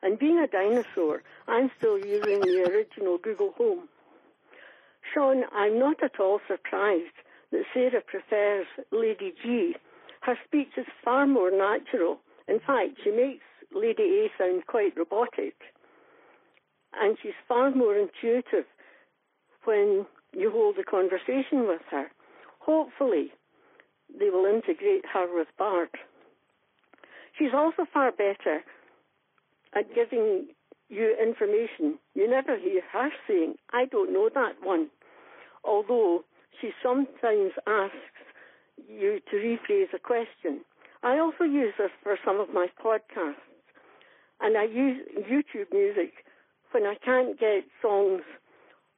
And 0.04 0.20
being 0.20 0.38
a 0.38 0.46
dinosaur, 0.46 1.24
I'm 1.48 1.72
still 1.80 1.98
using 1.98 2.40
the 2.42 2.70
original 2.70 3.18
Google 3.18 3.54
Home. 3.58 3.90
Shaun, 5.12 5.44
I'm 5.52 5.80
not 5.80 6.04
at 6.04 6.20
all 6.20 6.40
surprised 6.48 7.18
that 7.52 7.64
Sarah 7.74 8.02
prefers 8.06 8.68
Lady 8.92 9.34
G. 9.44 9.76
Her 10.28 10.38
speech 10.46 10.74
is 10.76 10.86
far 11.06 11.26
more 11.26 11.52
natural. 11.52 12.20
In 12.50 12.60
fact, 12.60 13.00
she 13.02 13.12
makes 13.12 13.46
Lady 13.74 14.04
A 14.04 14.28
sound 14.38 14.68
quite 14.68 14.98
robotic. 14.98 15.56
And 16.94 17.18
she's 17.24 17.40
far 17.48 17.72
more 17.72 17.96
intuitive 17.96 18.66
when 19.64 20.06
you 20.34 20.52
hold 20.52 20.76
a 20.80 20.84
conversation 20.84 21.66
with 21.66 21.80
her. 21.92 22.08
Hopefully, 22.60 23.32
they 24.20 24.30
will 24.30 24.44
integrate 24.44 25.06
her 25.14 25.34
with 25.34 25.48
Bard. 25.58 25.92
She's 27.40 27.54
also 27.54 27.86
far 27.94 28.12
better 28.12 28.66
at 29.74 29.96
giving 29.96 30.48
you 30.90 31.16
information. 31.24 32.00
You 32.16 32.30
never 32.30 32.58
hear 32.58 32.82
her 32.92 33.12
saying, 33.30 33.56
I 33.72 33.86
don't 33.86 34.12
know 34.12 34.30
that 34.36 34.56
one. 34.62 34.90
Although 35.64 36.26
she 36.60 36.72
sometimes 36.84 37.54
asks 37.66 38.17
you 38.88 39.20
to 39.32 39.36
rephrase 39.36 39.94
a 39.94 40.00
question. 40.00 40.62
I 41.04 41.20
also 41.20 41.44
use 41.44 41.74
this 41.78 41.92
for 42.04 42.18
some 42.26 42.40
of 42.40 42.50
my 42.54 42.68
podcasts. 42.84 43.36
And 44.40 44.58
I 44.58 44.66
use 44.66 45.02
YouTube 45.18 45.72
music 45.72 46.14
when 46.72 46.84
I 46.84 46.96
can't 47.04 47.40
get 47.40 47.64
songs 47.82 48.22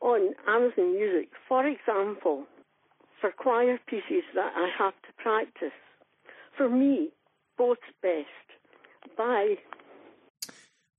on 0.01 0.33
Amazon 0.47 0.95
Music. 0.95 1.29
For 1.47 1.65
example, 1.65 2.45
for 3.19 3.31
choir 3.31 3.79
pieces 3.87 4.23
that 4.35 4.53
I 4.55 4.69
have 4.77 4.93
to 4.93 5.13
practice. 5.17 5.77
For 6.57 6.69
me, 6.69 7.09
both 7.57 7.77
best. 8.01 8.27
Bye. 9.17 9.55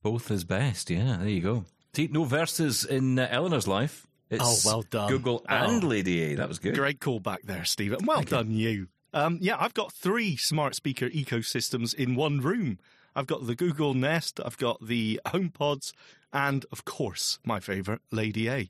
Both 0.03 0.31
is 0.31 0.43
best. 0.43 0.89
Yeah, 0.89 1.17
there 1.19 1.29
you 1.29 1.41
go. 1.41 1.65
No 2.11 2.23
verses 2.23 2.85
in 2.85 3.19
uh, 3.19 3.27
Eleanor's 3.29 3.67
life. 3.67 4.07
It's 4.31 4.65
Oh, 4.65 4.69
well 4.69 4.81
done. 4.83 5.09
Google 5.09 5.45
Oh. 5.47 5.53
and 5.53 5.83
Lady 5.83 6.21
A. 6.23 6.35
That 6.35 6.47
was 6.47 6.57
good. 6.57 6.73
Great 6.73 6.99
call 6.99 7.19
back 7.19 7.41
there, 7.43 7.65
Steven. 7.65 8.05
Well 8.05 8.23
done, 8.23 8.49
you. 8.51 8.87
Um, 9.13 9.37
yeah, 9.41 9.57
I've 9.59 9.73
got 9.73 9.91
three 9.91 10.37
smart 10.37 10.73
speaker 10.73 11.09
ecosystems 11.09 11.93
in 11.93 12.15
one 12.15 12.39
room. 12.39 12.79
I've 13.13 13.27
got 13.27 13.45
the 13.45 13.55
Google 13.55 13.93
Nest, 13.93 14.39
I've 14.43 14.57
got 14.57 14.85
the 14.87 15.19
HomePods, 15.25 15.91
and 16.31 16.65
of 16.71 16.85
course, 16.85 17.39
my 17.43 17.59
favorite, 17.59 18.01
Lady 18.09 18.47
A. 18.49 18.69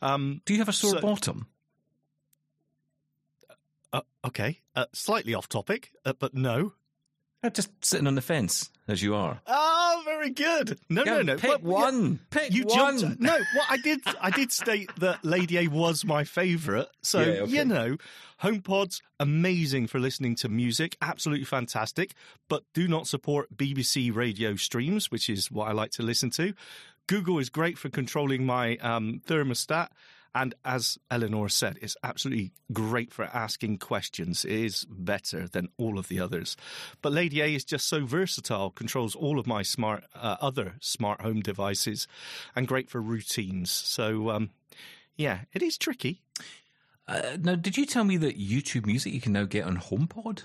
Um, 0.00 0.40
Do 0.46 0.54
you 0.54 0.60
have 0.60 0.68
a 0.70 0.72
sore 0.72 0.92
So- 0.92 1.00
bottom? 1.02 1.46
uh, 3.92 4.00
okay, 4.24 4.60
uh, 4.74 4.86
slightly 4.94 5.34
off 5.34 5.46
topic, 5.48 5.90
uh, 6.06 6.14
but 6.18 6.32
no. 6.34 6.72
Just 7.50 7.70
sitting 7.84 8.06
on 8.06 8.14
the 8.14 8.22
fence 8.22 8.70
as 8.86 9.02
you 9.02 9.14
are. 9.14 9.40
Oh, 9.46 10.02
very 10.04 10.30
good. 10.30 10.78
No, 10.88 11.02
Yeah, 11.04 11.14
no, 11.16 11.22
no. 11.22 11.36
Pick 11.36 11.50
Well, 11.50 11.58
yeah, 11.60 11.84
one. 11.90 12.20
Pick 12.30 12.52
you 12.52 12.64
one. 12.64 12.98
jumped. 12.98 13.20
No, 13.20 13.32
well, 13.32 13.66
I 13.68 13.76
did. 13.78 14.00
I 14.20 14.30
did 14.30 14.52
state 14.52 14.90
that 14.98 15.24
Lady 15.24 15.58
A 15.58 15.66
was 15.68 16.04
my 16.04 16.22
favourite. 16.24 16.86
So 17.02 17.20
Yeah, 17.20 17.26
okay. 17.42 17.52
you 17.52 17.64
know, 17.64 17.96
HomePod's 18.42 19.02
amazing 19.20 19.86
for 19.86 19.98
listening 19.98 20.34
to 20.36 20.48
music, 20.48 20.96
absolutely 21.02 21.44
fantastic. 21.44 22.14
But 22.48 22.62
do 22.74 22.86
not 22.88 23.06
support 23.06 23.56
BBC 23.56 24.14
radio 24.14 24.56
streams, 24.56 25.10
which 25.10 25.28
is 25.28 25.50
what 25.50 25.68
I 25.68 25.72
like 25.72 25.90
to 25.92 26.02
listen 26.02 26.30
to. 26.30 26.54
Google 27.08 27.38
is 27.38 27.48
great 27.50 27.78
for 27.78 27.88
controlling 27.88 28.46
my 28.46 28.76
um, 28.76 29.20
thermostat. 29.26 29.88
And 30.34 30.54
as 30.64 30.98
Eleanor 31.10 31.48
said, 31.48 31.78
it's 31.82 31.96
absolutely 32.02 32.52
great 32.72 33.12
for 33.12 33.24
asking 33.24 33.78
questions. 33.78 34.44
It 34.44 34.52
is 34.52 34.86
better 34.88 35.46
than 35.46 35.68
all 35.76 35.98
of 35.98 36.08
the 36.08 36.20
others. 36.20 36.56
But 37.02 37.12
Lady 37.12 37.40
A 37.42 37.54
is 37.54 37.64
just 37.64 37.86
so 37.86 38.06
versatile, 38.06 38.70
controls 38.70 39.14
all 39.14 39.38
of 39.38 39.46
my 39.46 39.62
smart 39.62 40.04
uh, 40.14 40.36
other 40.40 40.76
smart 40.80 41.20
home 41.20 41.40
devices, 41.40 42.06
and 42.56 42.66
great 42.66 42.88
for 42.88 43.00
routines. 43.00 43.70
So 43.70 44.30
um, 44.30 44.50
yeah, 45.16 45.40
it 45.52 45.62
is 45.62 45.76
tricky. 45.76 46.22
Uh, 47.06 47.36
now, 47.40 47.54
did 47.56 47.76
you 47.76 47.84
tell 47.84 48.04
me 48.04 48.16
that 48.16 48.38
YouTube 48.38 48.86
Music 48.86 49.12
you 49.12 49.20
can 49.20 49.32
now 49.32 49.44
get 49.44 49.64
on 49.64 49.76
HomePod? 49.76 50.44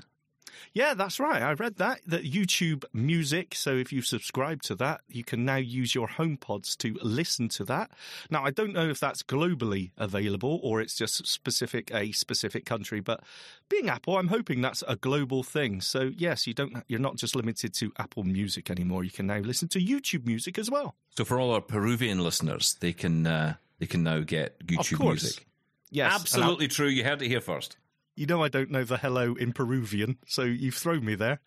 Yeah, 0.73 0.93
that's 0.93 1.19
right. 1.19 1.41
I 1.41 1.53
read 1.53 1.77
that 1.77 2.01
that 2.07 2.23
YouTube 2.23 2.85
Music. 2.93 3.55
So 3.55 3.75
if 3.75 3.91
you 3.91 4.01
subscribe 4.01 4.61
to 4.63 4.75
that, 4.75 5.01
you 5.07 5.23
can 5.23 5.45
now 5.45 5.55
use 5.55 5.95
your 5.95 6.07
HomePods 6.07 6.77
to 6.77 6.97
listen 7.01 7.49
to 7.49 7.63
that. 7.65 7.91
Now, 8.29 8.43
I 8.43 8.51
don't 8.51 8.73
know 8.73 8.89
if 8.89 8.99
that's 8.99 9.23
globally 9.23 9.91
available 9.97 10.59
or 10.63 10.81
it's 10.81 10.95
just 10.95 11.25
specific 11.27 11.91
a 11.93 12.11
specific 12.11 12.65
country. 12.65 12.99
But 12.99 13.21
being 13.69 13.89
Apple, 13.89 14.17
I'm 14.17 14.27
hoping 14.27 14.61
that's 14.61 14.83
a 14.87 14.95
global 14.95 15.43
thing. 15.43 15.81
So 15.81 16.11
yes, 16.17 16.47
you 16.47 16.53
don't. 16.53 16.83
You're 16.87 16.99
not 16.99 17.17
just 17.17 17.35
limited 17.35 17.73
to 17.75 17.91
Apple 17.97 18.23
Music 18.23 18.69
anymore. 18.69 19.03
You 19.03 19.11
can 19.11 19.27
now 19.27 19.39
listen 19.39 19.67
to 19.69 19.79
YouTube 19.79 20.25
Music 20.25 20.57
as 20.57 20.69
well. 20.69 20.95
So 21.17 21.25
for 21.25 21.39
all 21.39 21.51
our 21.51 21.61
Peruvian 21.61 22.23
listeners, 22.23 22.75
they 22.79 22.93
can 22.93 23.25
uh, 23.25 23.55
they 23.79 23.85
can 23.85 24.03
now 24.03 24.21
get 24.21 24.59
YouTube 24.65 24.97
course. 24.97 25.23
Music. 25.23 25.47
Yes, 25.89 26.13
Absolutely 26.13 26.67
true. 26.67 26.87
You 26.87 27.03
heard 27.03 27.21
it 27.21 27.27
here 27.27 27.41
first. 27.41 27.77
You 28.17 28.25
know 28.25 28.43
I 28.43 28.49
don't 28.49 28.71
know 28.71 28.83
the 28.83 28.97
hello 28.97 29.35
in 29.35 29.53
Peruvian, 29.53 30.17
so 30.25 30.41
you've 30.41 30.75
thrown 30.75 31.05
me 31.05 31.13
there. 31.13 31.39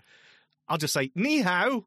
I'll 0.68 0.78
just 0.78 0.94
say 0.94 1.10
ni 1.16 1.40
hao. 1.40 1.84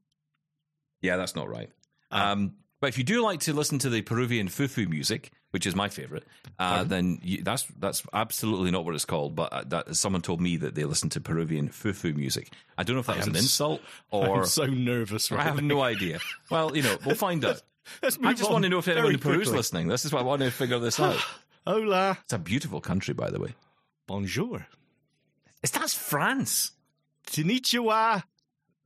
Yeah, 1.01 1.15
that's 1.15 1.35
not 1.35 1.49
right. 1.49 1.69
Ah. 2.11 2.31
Um, 2.31 2.55
but 2.81 2.87
if 2.89 2.97
you 2.97 3.05
do 3.05 3.23
like 3.23 3.39
to 3.41 3.53
listen 3.53 3.79
to 3.79 3.89
the 3.89 4.01
Peruvian 4.01 4.49
fufu 4.49 4.89
music, 4.89 5.31
which 5.51 5.65
is 5.65 5.73
my 5.73 5.87
favorite, 5.87 6.25
uh, 6.59 6.83
then 6.83 7.17
you, 7.23 7.41
that's 7.41 7.65
that's 7.79 8.03
absolutely 8.11 8.71
not 8.71 8.83
what 8.83 8.93
it's 8.93 9.05
called. 9.05 9.35
But 9.35 9.53
uh, 9.53 9.63
that, 9.67 9.95
someone 9.95 10.21
told 10.21 10.41
me 10.41 10.57
that 10.57 10.75
they 10.75 10.83
listen 10.83 11.07
to 11.11 11.21
Peruvian 11.21 11.69
fufu 11.69 12.13
music. 12.13 12.51
I 12.77 12.83
don't 12.83 12.97
know 12.97 12.99
if 12.99 13.05
that 13.07 13.15
was 13.15 13.27
an 13.27 13.37
insult 13.37 13.79
or 14.11 14.39
I'm 14.39 14.45
so 14.47 14.65
nervous 14.65 15.31
right 15.31 15.39
I 15.39 15.43
have 15.43 15.61
now. 15.61 15.75
no 15.75 15.81
idea. 15.81 16.19
Well, 16.51 16.75
you 16.75 16.83
know, 16.83 16.97
we'll 17.05 17.15
find 17.15 17.45
out. 17.45 17.61
I 18.03 18.33
just 18.33 18.47
on 18.47 18.51
want 18.51 18.63
to 18.63 18.69
know 18.69 18.79
if 18.79 18.87
anyone 18.89 19.13
in 19.13 19.19
Peru's 19.19 19.37
quickly. 19.37 19.55
listening. 19.55 19.87
This 19.87 20.03
is 20.03 20.11
why 20.11 20.19
I 20.19 20.23
want 20.23 20.41
to 20.41 20.51
figure 20.51 20.79
this 20.79 20.99
out. 20.99 21.15
Hola. 21.65 22.17
It's 22.25 22.33
a 22.33 22.37
beautiful 22.37 22.81
country, 22.81 23.13
by 23.13 23.29
the 23.29 23.39
way. 23.39 23.55
Bonjour. 24.13 24.67
Is 25.63 25.71
that's 25.71 25.95
France? 25.95 26.73
Konnichiwa. 27.25 28.21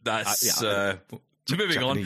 That's 0.01 0.63
Uh, 0.63 0.95
uh, 1.11 1.17
moving 1.51 1.83
on. 1.83 2.01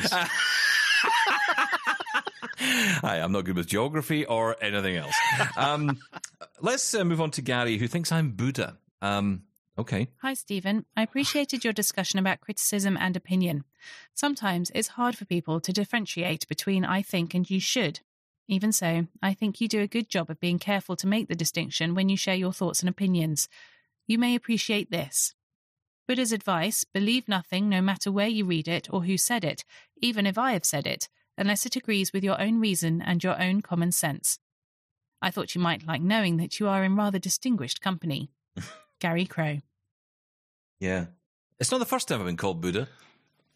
Hi, 2.58 3.20
I'm 3.22 3.32
not 3.32 3.46
good 3.46 3.58
with 3.58 3.68
geography 3.68 4.26
or 4.26 4.56
anything 4.60 4.96
else. 4.96 5.14
Um, 5.56 6.00
let's 6.62 6.96
uh, 6.96 7.06
move 7.06 7.22
on 7.22 7.30
to 7.32 7.44
Gary, 7.44 7.78
who 7.78 7.88
thinks 7.88 8.12
I'm 8.12 8.32
Buddha. 8.32 8.80
Um, 9.04 9.44
okay. 9.78 10.08
Hi, 10.24 10.34
Steven. 10.34 10.86
I 10.98 11.04
appreciated 11.04 11.64
your 11.64 11.74
discussion 11.74 12.18
about 12.18 12.42
criticism 12.42 12.98
and 13.00 13.16
opinion. 13.16 13.66
Sometimes 14.16 14.72
it's 14.74 14.88
hard 14.88 15.16
for 15.16 15.26
people 15.26 15.62
to 15.62 15.72
differentiate 15.72 16.48
between 16.48 16.84
I 16.84 17.04
think 17.04 17.36
and 17.36 17.48
you 17.48 17.60
should. 17.60 18.00
Even 18.52 18.74
so, 18.74 19.08
I 19.24 19.34
think 19.34 19.62
you 19.62 19.70
do 19.70 19.80
a 19.80 19.88
good 19.88 20.10
job 20.10 20.30
of 20.30 20.42
being 20.42 20.60
careful 20.60 20.98
to 20.98 21.08
make 21.08 21.30
the 21.30 21.36
distinction 21.36 21.96
when 21.96 22.10
you 22.10 22.18
share 22.18 22.36
your 22.36 22.52
thoughts 22.52 22.82
and 22.82 22.90
opinions. 22.90 23.48
You 24.08 24.18
may 24.18 24.36
appreciate 24.36 24.92
this. 24.92 25.34
Buddha's 26.06 26.34
advice 26.34 26.84
believe 26.84 27.30
nothing, 27.30 27.70
no 27.70 27.82
matter 27.82 28.12
where 28.12 28.28
you 28.28 28.44
read 28.44 28.68
it 28.68 28.90
or 28.92 29.06
who 29.06 29.18
said 29.18 29.46
it, 29.46 29.64
even 30.02 30.26
if 30.26 30.38
I 30.38 30.52
have 30.52 30.66
said 30.66 30.86
it, 30.86 31.08
unless 31.38 31.66
it 31.66 31.78
agrees 31.78 32.12
with 32.12 32.26
your 32.26 32.42
own 32.42 32.60
reason 32.60 33.02
and 33.02 33.24
your 33.24 33.42
own 33.42 33.62
common 33.62 33.94
sense. 33.94 34.38
I 35.22 35.32
thought 35.32 35.56
you 35.56 35.62
might 35.62 35.88
like 35.88 36.02
knowing 36.02 36.36
that 36.36 36.60
you 36.60 36.68
are 36.68 36.84
in 36.84 36.98
rather 36.98 37.20
distinguished 37.20 37.80
company. 37.80 38.32
Gary 39.00 39.26
Crow. 39.26 39.60
Yeah. 40.82 41.06
It's 41.58 41.72
not 41.72 41.78
the 41.78 41.86
first 41.86 42.10
time 42.10 42.20
I've 42.20 42.26
been 42.26 42.36
called 42.36 42.60
Buddha. 42.60 42.90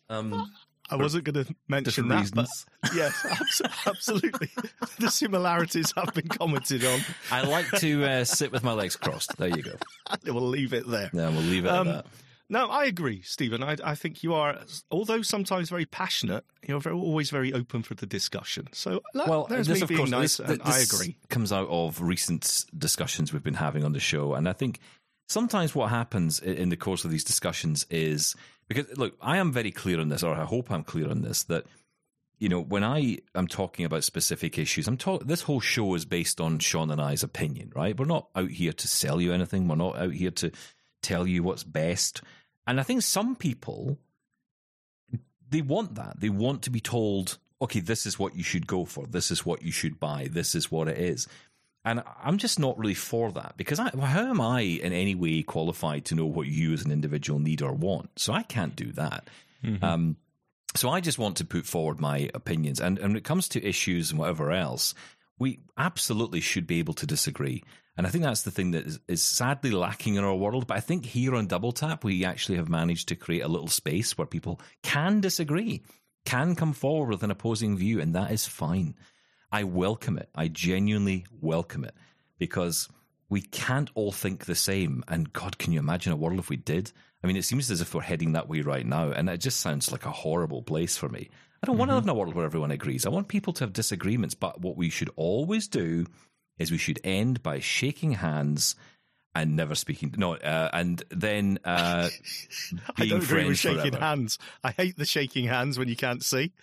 Um, 0.08 0.50
I 0.90 0.96
wasn't 0.98 1.24
going 1.24 1.46
to 1.46 1.56
mention 1.68 2.08
that, 2.10 2.20
reasons. 2.20 2.66
but 2.82 2.94
yes, 2.96 3.26
abs- 3.26 3.62
absolutely. 3.88 4.50
the 5.00 5.10
similarities 5.10 5.92
have 5.98 6.14
been 6.14 6.28
commented 6.28 6.86
on. 6.86 7.00
I 7.32 7.42
like 7.42 7.70
to 7.80 8.04
uh, 8.06 8.24
sit 8.24 8.52
with 8.52 8.64
my 8.64 8.74
legs 8.74 8.96
crossed. 8.96 9.36
There 9.38 9.50
you 9.50 9.64
go. 9.64 9.74
We'll 10.26 10.48
leave 10.48 10.74
it 10.74 10.88
there. 10.88 11.10
Yeah, 11.14 11.30
we'll 11.30 11.42
leave 11.42 11.66
it 11.66 11.70
Um, 11.70 11.88
at 11.88 11.94
that. 12.06 12.06
No, 12.48 12.68
I 12.70 12.86
agree, 12.86 13.22
Steven. 13.24 13.64
I, 13.64 13.76
I 13.84 13.96
think 13.96 14.22
you 14.22 14.36
are, 14.36 14.60
although 14.92 15.24
sometimes 15.24 15.68
very 15.72 15.88
passionate, 15.88 16.46
you're 16.68 16.80
very, 16.80 16.96
always 16.96 17.32
very 17.32 17.52
open 17.52 17.82
for 17.82 17.96
the 17.96 18.06
discussion. 18.06 18.68
So, 18.72 19.02
Well, 19.16 19.48
there's 19.50 19.66
this 19.66 19.78
me 19.80 19.82
of 19.82 19.88
being 19.90 19.98
course, 19.98 20.12
nice, 20.12 20.38
this, 20.38 20.50
and 20.52 20.62
I 20.62 20.78
this 20.78 20.94
agree. 20.94 21.18
comes 21.32 21.52
out 21.52 21.68
of 21.70 22.00
recent 22.04 22.66
discussions 22.78 23.34
we've 23.34 23.42
been 23.44 23.56
having 23.56 23.84
on 23.84 23.94
the 23.94 24.00
show, 24.00 24.36
and 24.36 24.48
I 24.48 24.54
think 24.54 24.80
sometimes 25.28 25.74
what 25.74 25.90
happens 25.90 26.40
in 26.40 26.70
the 26.70 26.78
course 26.78 27.04
of 27.04 27.10
these 27.10 27.24
discussions 27.24 27.88
is 27.90 28.36
because 28.68 28.98
look, 28.98 29.16
I 29.22 29.38
am 29.38 29.52
very 29.52 29.72
clear 29.72 30.00
on 30.00 30.10
this, 30.10 30.24
or 30.24 30.36
I 30.36 30.46
hope 30.46 30.72
I'm 30.72 30.84
clear 30.84 31.10
on 31.10 31.22
this 31.22 31.44
that 31.44 31.66
you 32.38 32.50
know 32.50 32.62
when 32.62 32.84
I 32.84 33.20
am 33.34 33.48
talking 33.48 33.86
about 33.86 34.04
specific 34.04 34.58
issues, 34.58 34.88
I'm 34.88 34.98
talking. 34.98 35.28
This 35.28 35.44
whole 35.44 35.62
show 35.62 35.96
is 35.96 36.06
based 36.06 36.42
on 36.42 36.60
Shaun 36.60 36.92
and 36.92 37.02
I's 37.02 37.24
opinion, 37.24 37.72
right? 37.76 37.98
We're 37.98 38.06
not 38.06 38.28
out 38.36 38.50
here 38.50 38.74
to 38.74 38.88
sell 38.88 39.22
you 39.22 39.34
anything. 39.34 39.68
We're 39.68 39.76
not 39.76 39.98
out 39.98 40.14
here 40.14 40.32
to 40.32 40.52
tell 41.02 41.28
you 41.28 41.44
what's 41.44 41.64
best. 41.64 42.22
And 42.68 42.80
I 42.80 42.84
think 42.84 43.04
some 43.04 43.36
people 43.36 44.00
they 45.50 45.62
want 45.62 45.96
that. 45.96 46.20
They 46.20 46.30
want 46.30 46.64
to 46.64 46.70
be 46.70 46.80
told, 46.80 47.38
okay, 47.62 47.80
this 47.80 48.06
is 48.06 48.20
what 48.20 48.36
you 48.36 48.44
should 48.44 48.68
go 48.68 48.86
for. 48.86 49.06
This 49.06 49.32
is 49.32 49.46
what 49.46 49.62
you 49.62 49.72
should 49.72 50.00
buy. 50.00 50.28
This 50.30 50.56
is 50.56 50.72
what 50.72 50.88
it 50.88 50.98
is. 50.98 51.28
And 51.86 52.04
I'm 52.24 52.40
just 52.40 52.60
not 52.60 52.78
really 52.80 52.96
for 52.96 53.32
that 53.34 53.54
because 53.58 53.80
I, 53.80 53.92
how 53.96 54.28
am 54.28 54.42
I 54.42 54.62
in 54.62 54.92
any 54.92 55.14
way 55.14 55.44
qualified 55.44 56.06
to 56.06 56.16
know 56.16 56.26
what 56.26 56.48
you 56.48 56.74
as 56.74 56.84
an 56.84 56.92
individual 56.92 57.40
need 57.40 57.62
or 57.62 57.74
want? 57.74 58.10
So 58.20 58.34
I 58.34 58.42
can't 58.42 58.76
do 58.76 58.92
that. 58.94 59.30
Um, 59.84 60.18
so 60.76 60.90
I 60.90 61.00
just 61.00 61.20
want 61.20 61.38
to 61.38 61.46
put 61.46 61.66
forward 61.66 62.00
my 62.00 62.30
opinions. 62.34 62.82
And, 62.82 62.98
and 62.98 63.10
when 63.10 63.18
it 63.18 63.24
comes 63.24 63.48
to 63.50 63.64
issues 63.64 64.10
and 64.10 64.20
whatever 64.20 64.52
else, 64.52 64.94
we 65.38 65.60
absolutely 65.78 66.42
should 66.42 66.66
be 66.66 66.80
able 66.80 66.96
to 66.96 67.06
disagree. 67.06 67.64
And 67.98 68.06
I 68.06 68.10
think 68.10 68.24
that's 68.24 68.44
the 68.44 68.52
thing 68.52 68.72
that 68.72 68.86
is, 68.86 69.00
is 69.08 69.22
sadly 69.22 69.72
lacking 69.72 70.16
in 70.16 70.24
our 70.24 70.36
world. 70.36 70.68
But 70.68 70.78
I 70.78 70.82
think 70.82 71.06
here 71.06 71.36
on 71.36 71.48
Double 71.48 71.72
Tap, 71.72 72.04
we 72.04 72.26
actually 72.26 72.58
have 72.58 72.68
managed 72.68 73.08
to 73.10 73.16
create 73.16 73.44
a 73.44 73.48
little 73.48 73.68
space 73.68 74.18
where 74.18 74.28
people 74.28 74.60
can 74.84 75.22
disagree, 75.22 75.84
can 76.26 76.56
come 76.56 76.74
forward 76.74 77.10
with 77.10 77.24
an 77.24 77.32
opposing 77.32 77.78
view, 77.78 78.02
and 78.02 78.16
that 78.16 78.32
is 78.32 78.46
fine. 78.46 78.96
I 79.52 79.64
welcome 79.64 80.18
it. 80.18 80.30
I 80.36 80.48
genuinely 80.48 81.26
welcome 81.42 81.86
it 81.86 81.96
because 82.38 82.90
we 83.30 83.42
can't 83.42 83.90
all 83.96 84.12
think 84.12 84.46
the 84.46 84.56
same. 84.56 85.04
And 85.08 85.32
God, 85.34 85.58
can 85.58 85.74
you 85.74 85.80
imagine 85.80 86.12
a 86.12 86.18
world 86.18 86.40
if 86.40 86.50
we 86.50 86.58
did? 86.58 86.92
I 87.24 87.28
mean, 87.28 87.38
it 87.38 87.46
seems 87.46 87.72
as 87.72 87.82
if 87.82 87.94
we're 87.96 88.02
heading 88.02 88.34
that 88.34 88.48
way 88.48 88.62
right 88.62 88.86
now, 88.86 89.12
and 89.12 89.30
it 89.30 89.40
just 89.40 89.60
sounds 89.60 89.92
like 89.92 90.06
a 90.06 90.12
horrible 90.12 90.62
place 90.62 90.96
for 90.98 91.10
me. 91.10 91.30
I 91.64 91.66
don't 91.66 91.78
want 91.78 91.90
to 91.90 91.96
live 91.96 92.04
in 92.04 92.10
a 92.10 92.14
world 92.14 92.36
where 92.36 92.46
everyone 92.46 92.70
agrees. 92.70 93.06
I 93.06 93.10
want 93.10 93.28
people 93.28 93.54
to 93.54 93.64
have 93.64 93.74
disagreements, 93.74 94.36
but 94.36 94.62
what 94.62 94.78
we 94.78 94.90
should 94.90 95.10
always 95.16 95.68
do 95.68 96.06
is 96.60 96.72
we 96.72 96.78
should 96.78 97.00
end 97.04 97.42
by 97.42 97.60
shaking 97.60 98.12
hands 98.12 98.76
and 99.34 99.56
never 99.56 99.74
speaking. 99.74 100.14
No, 100.18 100.36
uh, 100.36 100.70
and 100.72 101.04
then 101.10 101.60
uh, 101.66 102.10
I 102.96 103.00
being 103.00 103.10
don't 103.10 103.24
agree 103.24 103.48
with 103.48 103.58
shaking 103.58 103.80
forever. 103.80 103.98
hands. 103.98 104.38
I 104.64 104.72
hate 104.72 104.98
the 104.98 105.06
shaking 105.06 105.46
hands 105.46 105.80
when 105.80 105.88
you 105.88 105.96
can't 105.96 106.24
see. 106.24 106.54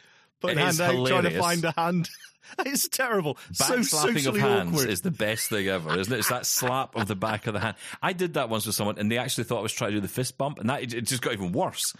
Putting 0.43 0.59
hand 0.59 0.81
out, 0.81 1.07
trying 1.07 1.23
to 1.25 1.39
find 1.41 1.65
a 1.65 1.73
hand. 1.73 2.09
It's 2.67 2.87
terrible. 2.87 3.39
so 3.53 3.77
Back 3.77 3.85
slapping 3.85 4.27
of 4.27 4.37
hands 4.37 4.75
awkward. 4.75 4.91
is 4.91 5.01
the 5.01 5.11
best 5.11 5.49
thing 5.49 5.69
ever, 5.69 5.99
isn't 5.99 6.13
it? 6.13 6.19
It's 6.19 6.29
that 6.29 6.45
slap 6.45 6.95
of 6.97 7.09
the 7.09 7.15
back 7.17 7.47
of 7.47 7.55
the 7.55 7.61
hand. 7.61 7.77
I 8.03 8.13
did 8.13 8.35
that 8.35 8.51
once 8.51 8.67
with 8.67 8.75
someone, 8.75 8.99
and 8.99 9.11
they 9.11 9.17
actually 9.17 9.45
thought 9.45 9.61
I 9.61 9.63
was 9.63 9.73
trying 9.73 9.93
to 9.93 9.97
do 9.97 10.01
the 10.03 10.09
fist 10.09 10.37
bump, 10.37 10.59
and 10.59 10.69
that 10.69 10.83
it 10.83 11.07
just 11.07 11.23
got 11.23 11.33
even 11.33 11.53
worse. 11.53 11.95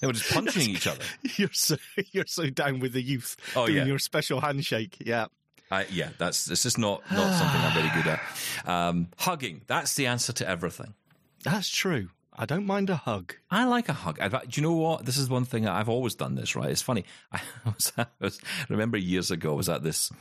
They 0.00 0.06
were 0.06 0.12
just 0.12 0.30
punching 0.32 0.70
each 0.70 0.86
other. 0.86 1.02
You're 1.36 1.48
so 1.52 1.76
you're 2.12 2.26
so 2.26 2.48
down 2.48 2.78
with 2.78 2.92
the 2.92 3.02
youth 3.02 3.34
Oh, 3.56 3.66
doing 3.66 3.78
yeah. 3.78 3.84
your 3.86 3.98
special 3.98 4.40
handshake. 4.40 4.98
Yeah. 5.00 5.26
I, 5.68 5.86
yeah, 5.90 6.10
that's 6.16 6.48
it's 6.48 6.62
just 6.62 6.78
not 6.78 7.02
not 7.10 7.34
something 7.36 7.60
I'm 7.60 7.72
very 7.74 7.90
good 8.00 8.06
at. 8.12 8.68
Um, 8.68 9.08
hugging, 9.18 9.62
that's 9.66 9.96
the 9.96 10.06
answer 10.06 10.32
to 10.34 10.48
everything. 10.48 10.94
That's 11.42 11.68
true. 11.68 12.10
I 12.40 12.46
don't 12.46 12.66
mind 12.66 12.88
a 12.88 12.96
hug. 12.96 13.34
I 13.50 13.64
like 13.64 13.88
a 13.88 13.92
hug. 13.92 14.18
Fact, 14.18 14.50
do 14.50 14.60
you 14.60 14.66
know 14.66 14.74
what? 14.74 15.04
This 15.04 15.16
is 15.18 15.28
one 15.28 15.44
thing 15.44 15.66
I've 15.66 15.88
always 15.88 16.14
done. 16.14 16.36
This 16.36 16.54
right. 16.54 16.70
It's 16.70 16.80
funny. 16.82 17.04
I 17.32 17.40
was, 17.64 17.92
I 17.98 18.06
was 18.20 18.40
I 18.60 18.66
remember 18.68 18.96
years 18.96 19.32
ago 19.32 19.52
I 19.52 19.56
was 19.56 19.68
at 19.68 19.82
this 19.82 20.12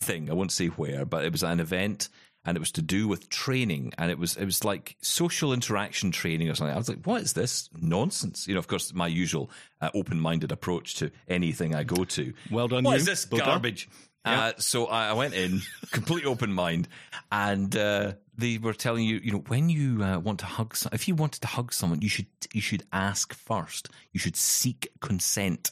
thing. 0.00 0.30
I 0.30 0.34
won't 0.34 0.52
say 0.52 0.68
where, 0.68 1.04
but 1.04 1.24
it 1.24 1.32
was 1.32 1.42
an 1.42 1.60
event, 1.60 2.08
and 2.46 2.56
it 2.56 2.60
was 2.60 2.72
to 2.72 2.82
do 2.82 3.06
with 3.06 3.28
training, 3.28 3.92
and 3.98 4.10
it 4.10 4.18
was 4.18 4.36
it 4.38 4.46
was 4.46 4.64
like 4.64 4.96
social 5.02 5.52
interaction 5.52 6.10
training 6.12 6.48
or 6.48 6.54
something. 6.54 6.74
I 6.74 6.78
was 6.78 6.88
like, 6.88 7.04
what 7.04 7.20
is 7.20 7.34
this 7.34 7.68
nonsense? 7.78 8.48
You 8.48 8.54
know, 8.54 8.60
of 8.60 8.68
course, 8.68 8.94
my 8.94 9.06
usual 9.06 9.50
uh, 9.82 9.90
open 9.94 10.18
minded 10.18 10.52
approach 10.52 10.94
to 10.94 11.10
anything 11.28 11.74
I 11.74 11.84
go 11.84 12.04
to. 12.04 12.32
Well 12.50 12.68
done, 12.68 12.84
What 12.84 12.92
you, 12.92 12.96
is 12.96 13.04
this 13.04 13.26
garbage? 13.26 13.88
Uh, 14.26 14.52
so 14.58 14.86
I 14.86 15.08
I 15.08 15.12
went 15.12 15.34
in, 15.34 15.62
complete 15.92 16.26
open 16.26 16.52
mind, 16.52 16.88
and 17.30 17.74
uh, 17.76 18.12
they 18.36 18.58
were 18.58 18.74
telling 18.74 19.04
you, 19.04 19.20
you 19.22 19.32
know, 19.32 19.44
when 19.46 19.68
you 19.68 20.02
uh, 20.02 20.18
want 20.18 20.40
to 20.40 20.46
hug, 20.46 20.76
some, 20.76 20.90
if 20.92 21.06
you 21.08 21.14
wanted 21.14 21.40
to 21.42 21.46
hug 21.48 21.72
someone, 21.72 22.02
you 22.02 22.08
should 22.08 22.26
you 22.52 22.60
should 22.60 22.82
ask 22.92 23.32
first. 23.34 23.88
You 24.12 24.20
should 24.20 24.36
seek 24.36 24.88
consent. 25.00 25.70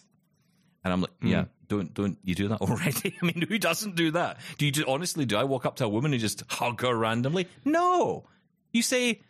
And 0.84 0.92
I'm 0.92 1.00
like, 1.00 1.10
yeah, 1.22 1.46
don't 1.68 1.92
don't 1.94 2.18
you 2.22 2.34
do 2.34 2.48
that 2.48 2.60
already? 2.60 3.16
I 3.20 3.26
mean, 3.26 3.44
who 3.48 3.58
doesn't 3.58 3.96
do 3.96 4.10
that? 4.12 4.38
Do 4.58 4.66
you 4.66 4.72
just, 4.72 4.86
honestly? 4.86 5.24
Do 5.24 5.36
I 5.36 5.44
walk 5.44 5.66
up 5.66 5.76
to 5.76 5.84
a 5.84 5.88
woman 5.88 6.12
and 6.12 6.20
just 6.20 6.42
hug 6.48 6.82
her 6.82 6.94
randomly? 6.94 7.48
No. 7.64 8.24
You 8.72 8.82
say, 8.82 9.20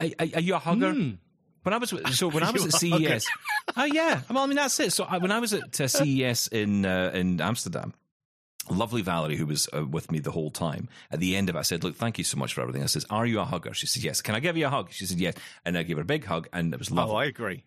are, 0.00 0.08
are 0.18 0.26
are 0.34 0.40
you 0.40 0.54
a 0.54 0.58
hugger? 0.58 0.92
When 0.92 1.72
I 1.72 1.78
was 1.78 1.94
so 2.12 2.28
when 2.28 2.42
I 2.42 2.50
was 2.50 2.66
at 2.66 2.82
You 2.82 2.88
a 2.88 2.98
hugger? 2.98 3.20
CES, 3.20 3.26
oh 3.76 3.84
yeah, 3.84 4.20
well 4.28 4.44
I 4.44 4.46
mean 4.46 4.56
that's 4.56 4.78
it. 4.80 4.92
So 4.92 5.04
I, 5.04 5.18
when 5.18 5.32
I 5.32 5.38
was 5.38 5.54
at 5.54 5.80
uh, 5.80 5.88
CES 5.88 6.48
in 6.48 6.84
uh, 6.84 7.10
in 7.14 7.40
Amsterdam, 7.40 7.94
lovely 8.70 9.02
Valerie, 9.02 9.36
who 9.36 9.46
was 9.46 9.68
uh, 9.76 9.84
with 9.84 10.10
me 10.10 10.18
the 10.18 10.30
whole 10.32 10.50
time, 10.50 10.88
at 11.10 11.20
the 11.20 11.36
end 11.36 11.48
of 11.48 11.56
it, 11.56 11.58
I 11.58 11.62
said, 11.62 11.84
"Look, 11.84 11.96
thank 11.96 12.18
you 12.18 12.24
so 12.24 12.36
much 12.38 12.54
for 12.54 12.60
everything." 12.62 12.82
I 12.82 12.86
says, 12.86 13.06
"Are 13.10 13.26
you 13.26 13.40
a 13.40 13.44
hugger?" 13.44 13.74
She 13.74 13.86
said, 13.86 14.02
"Yes." 14.02 14.20
Can 14.22 14.34
I 14.34 14.40
give 14.40 14.56
you 14.56 14.66
a 14.66 14.70
hug? 14.70 14.90
She 14.90 15.06
said, 15.06 15.18
"Yes." 15.20 15.34
And 15.64 15.76
I 15.78 15.82
gave 15.82 15.96
her 15.96 16.02
a 16.02 16.06
big 16.06 16.24
hug, 16.24 16.48
and 16.52 16.72
it 16.72 16.78
was 16.78 16.90
lovely. 16.90 17.14
Oh, 17.14 17.16
I 17.18 17.24
agree. 17.26 17.64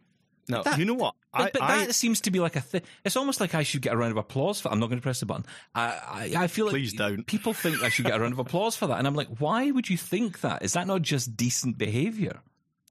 No, 0.49 0.63
That- 0.63 0.79
you 0.79 0.85
know 0.85 0.93
what? 0.93 1.13
But, 1.33 1.41
I, 1.41 1.49
but 1.51 1.61
I, 1.61 1.85
that 1.87 1.93
seems 1.93 2.21
to 2.21 2.31
be 2.31 2.39
like 2.39 2.55
a 2.55 2.61
thing. 2.61 2.81
It's 3.03 3.17
almost 3.17 3.41
like 3.41 3.53
I 3.53 3.63
should 3.63 3.81
get 3.81 3.93
a 3.93 3.97
round 3.97 4.11
of 4.11 4.17
applause 4.17 4.61
for. 4.61 4.71
I'm 4.71 4.79
not 4.79 4.87
going 4.87 4.97
to 4.97 5.03
press 5.03 5.19
the 5.19 5.25
button. 5.25 5.45
I, 5.75 6.31
I, 6.37 6.43
I 6.43 6.47
feel 6.47 6.65
like 6.67 6.71
Please 6.73 6.93
don't. 6.93 7.27
People 7.27 7.53
think 7.53 7.83
I 7.83 7.89
should 7.89 8.05
get 8.05 8.15
a 8.15 8.19
round 8.19 8.31
of 8.33 8.39
applause 8.39 8.75
for 8.77 8.87
that, 8.87 8.97
and 8.97 9.05
I'm 9.05 9.13
like, 9.13 9.27
why 9.39 9.69
would 9.71 9.89
you 9.89 9.97
think 9.97 10.39
that? 10.41 10.63
Is 10.63 10.71
that 10.73 10.87
not 10.87 11.01
just 11.01 11.35
decent 11.35 11.77
behavior? 11.77 12.39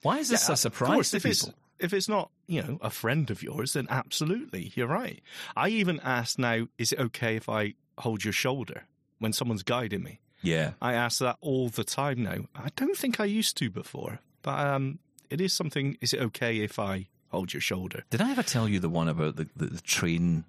Why 0.03 0.19
is 0.19 0.29
this 0.29 0.49
Yeah, 0.49 0.53
a 0.55 0.57
surprise 0.59 0.93
course, 0.93 1.11
to 1.13 1.17
if 1.17 1.23
people? 1.23 1.49
it's 1.49 1.51
if 1.79 1.93
it's 1.95 2.09
not 2.09 2.31
you 2.47 2.63
know 2.63 2.79
a 2.83 2.91
friend 2.91 3.31
of 3.31 3.43
yours, 3.43 3.73
then 3.73 3.87
absolutely, 3.91 4.71
you're 4.77 4.87
right. 4.87 5.23
I 5.57 5.71
even 5.71 5.99
asked 6.01 6.39
now, 6.39 6.69
is 6.79 6.93
it 6.93 7.01
okay 7.01 7.37
if 7.37 7.49
I 7.49 7.75
hold 7.99 8.25
your 8.25 8.33
shoulder 8.33 8.85
when 9.19 9.33
someone's 9.33 9.63
guiding 9.63 10.03
me? 10.03 10.21
Yeah, 10.43 10.73
I 10.81 10.93
ask 10.95 11.19
that 11.21 11.39
all 11.41 11.69
the 11.69 11.85
time 11.85 12.23
now. 12.23 12.47
I 12.55 12.69
don't 12.77 12.97
think 12.97 13.19
I 13.21 13.25
used 13.25 13.57
to 13.59 13.71
before, 13.71 14.21
but 14.43 14.59
um, 14.59 14.99
it 15.31 15.41
is 15.41 15.53
something. 15.53 15.97
Is 16.01 16.13
it 16.13 16.21
okay 16.21 16.59
if 16.59 16.79
I 16.79 17.09
hold 17.29 17.53
your 17.53 17.61
shoulder? 17.61 18.05
Did 18.11 18.21
I 18.21 18.31
ever 18.31 18.43
tell 18.43 18.69
you 18.69 18.79
the 18.81 18.89
one 18.89 19.09
about 19.09 19.37
the, 19.37 19.49
the, 19.57 19.67
the 19.67 19.81
train 19.83 20.45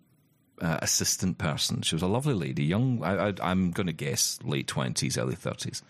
uh, 0.62 0.80
assistant 0.82 1.38
person? 1.38 1.82
She 1.82 1.96
was 1.96 2.02
a 2.02 2.08
lovely 2.08 2.34
lady, 2.34 2.64
young, 2.64 3.04
I, 3.04 3.30
I, 3.30 3.34
I'm 3.42 3.72
going 3.72 3.88
to 3.88 3.94
guess 3.94 4.40
late 4.44 4.68
20s, 4.68 5.18
early 5.18 5.36
30s. 5.36 5.82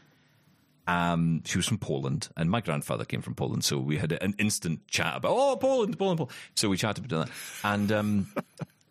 Um, 0.88 1.42
she 1.46 1.58
was 1.58 1.68
from 1.68 1.80
Poland, 1.80 2.30
and 2.38 2.50
my 2.50 2.62
grandfather 2.62 3.04
came 3.04 3.22
from 3.22 3.36
Poland, 3.36 3.66
so 3.66 3.78
we 3.78 3.98
had 3.98 4.14
an 4.14 4.36
instant 4.38 4.88
chat 4.88 5.18
about, 5.18 5.32
oh, 5.36 5.58
Poland, 5.58 6.00
Poland, 6.00 6.18
Poland. 6.18 6.36
So 6.56 6.70
we 6.70 6.78
chatted 6.78 7.06
about 7.06 7.28
that. 7.28 7.34
And 7.64 7.92
um, 7.92 8.28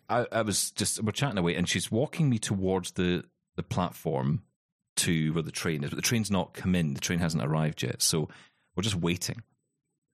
I, 0.09 0.25
I 0.31 0.41
was 0.41 0.71
just, 0.71 1.01
we're 1.03 1.11
chatting 1.11 1.37
away, 1.37 1.55
and 1.55 1.67
she's 1.67 1.91
walking 1.91 2.29
me 2.29 2.39
towards 2.39 2.91
the, 2.91 3.23
the 3.55 3.63
platform 3.63 4.43
to 4.97 5.33
where 5.33 5.43
the 5.43 5.51
train 5.51 5.83
is, 5.83 5.89
but 5.89 5.95
the 5.97 6.01
train's 6.01 6.31
not 6.31 6.53
come 6.53 6.73
in. 6.75 6.93
The 6.93 6.99
train 7.01 7.19
hasn't 7.19 7.43
arrived 7.43 7.83
yet. 7.83 8.01
So 8.01 8.29
we're 8.75 8.83
just 8.83 8.95
waiting. 8.95 9.43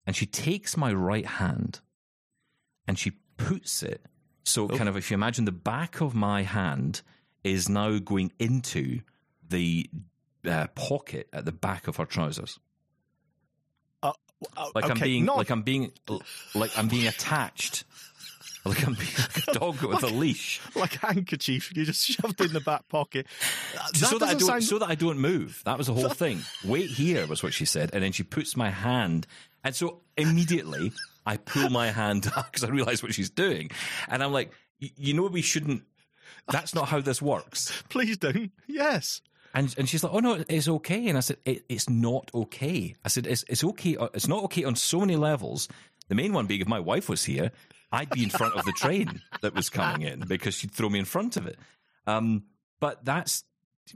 And 0.06 0.16
she 0.16 0.26
takes 0.26 0.76
my 0.76 0.92
right 0.94 1.26
hand 1.26 1.80
and 2.88 3.00
she 3.00 3.14
puts 3.38 3.82
it 3.84 4.06
so 4.44 4.68
kind 4.68 4.90
of 4.90 4.98
if 4.98 5.10
you 5.10 5.16
imagine 5.16 5.46
the 5.46 5.52
back 5.54 6.02
of 6.02 6.14
my 6.14 6.42
hand 6.44 7.02
is 7.46 7.70
now 7.70 7.98
going 7.98 8.32
into 8.40 9.00
the 9.48 9.90
uh, 10.46 10.68
pocket 10.76 11.30
at 11.32 11.46
the 11.46 11.52
back 11.54 11.88
of 11.88 11.96
her 11.96 12.06
trousers 12.06 12.60
Uh, 14.04 14.12
like 14.76 14.84
i'm 14.92 15.00
being 15.00 15.26
not- 15.26 15.38
like 15.38 15.50
i'm 15.50 15.62
being 15.62 15.92
like 16.54 16.78
i'm 16.78 16.90
being 16.90 17.08
attached 17.08 17.86
like 18.66 18.86
i'm 18.88 18.94
like 19.18 19.48
a 19.48 19.54
dog 19.54 19.82
with 19.82 20.04
a 20.04 20.08
leash 20.08 20.62
like 20.76 20.96
a 21.04 21.08
handkerchief 21.08 21.76
you 21.76 21.84
just 21.86 22.06
shoved 22.06 22.40
in 22.42 22.54
the 22.54 22.62
back 22.62 22.88
pocket. 22.90 23.28
Uh, 23.78 23.88
so 23.94 24.18
that 24.18 24.30
I 24.30 24.34
don't 24.34 24.42
sound- 24.48 24.64
so 24.64 24.80
that 24.80 24.90
I 24.90 24.96
don't 24.96 25.20
move. 25.20 25.62
That 25.66 25.78
was 25.78 25.88
the 25.88 25.94
whole 25.94 26.10
thing. 26.10 26.42
Wait 26.64 26.90
here 26.90 27.26
was 27.28 27.44
what 27.44 27.54
she 27.54 27.66
said, 27.66 27.90
and 27.94 28.04
then 28.04 28.12
she 28.12 28.24
puts 28.24 28.56
my 28.56 28.70
hand, 28.70 29.28
and 29.64 29.76
so 29.76 30.02
immediately 30.18 30.92
I 31.26 31.38
pull 31.38 31.70
my 31.70 31.92
hand 31.92 32.28
up 32.36 32.46
because 32.52 32.64
I 32.64 32.70
realize 32.70 33.04
what 33.04 33.14
she's 33.14 33.30
doing, 33.30 33.70
and 34.08 34.24
I'm 34.24 34.32
like, 34.32 34.52
you 34.80 35.14
know, 35.14 35.24
we 35.28 35.42
shouldn't. 35.42 35.84
That's 36.48 36.74
not 36.76 36.88
how 36.90 37.00
this 37.02 37.22
works. 37.22 37.84
Please 37.90 38.18
don't. 38.18 38.52
Yes. 38.68 39.22
And 39.54 39.74
and 39.78 39.88
she's 39.88 40.04
like, 40.04 40.14
oh 40.14 40.20
no, 40.20 40.44
it's 40.50 40.68
okay. 40.68 41.08
And 41.10 41.18
I 41.18 41.22
said, 41.22 41.38
it, 41.46 41.64
it's 41.70 41.90
not 41.90 42.32
okay. 42.34 42.96
I 43.06 43.08
said, 43.10 43.28
it's 43.28 43.44
it's 43.48 43.64
okay. 43.64 43.96
uh, 43.98 44.08
It's 44.14 44.28
not 44.28 44.44
okay 44.46 44.64
on 44.64 44.76
so 44.76 45.00
many 45.00 45.16
levels. 45.16 45.68
The 46.10 46.16
main 46.16 46.34
one 46.34 46.48
being, 46.48 46.62
if 46.62 46.68
my 46.68 46.80
wife 46.82 47.08
was 47.08 47.24
here, 47.24 47.52
I'd 47.94 48.10
be 48.10 48.24
in 48.24 48.32
front 48.32 48.56
of 48.56 48.66
the 48.66 48.72
train 48.72 49.22
that 49.42 49.54
was 49.54 49.70
coming 49.70 50.02
in 50.02 50.22
because 50.22 50.56
she'd 50.56 50.72
throw 50.72 50.90
me 50.90 50.98
in 50.98 51.06
front 51.06 51.38
of 51.38 51.46
it. 51.46 51.60
Um, 52.08 52.46
but 52.80 53.06
that's, 53.06 53.44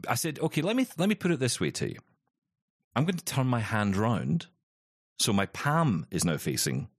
I 0.07 0.13
said, 0.13 0.39
okay, 0.39 0.61
let 0.61 0.75
me 0.75 0.85
let 0.97 1.09
me 1.09 1.15
put 1.15 1.31
it 1.31 1.39
this 1.39 1.59
way 1.59 1.71
to 1.71 1.89
you. 1.89 1.97
I'm 2.95 3.05
going 3.05 3.17
to 3.17 3.25
turn 3.25 3.47
my 3.47 3.59
hand 3.59 3.97
round, 3.97 4.45
so 5.17 5.33
my 5.33 5.47
palm 5.47 6.05
is 6.11 6.23
now 6.23 6.37
facing 6.37 6.89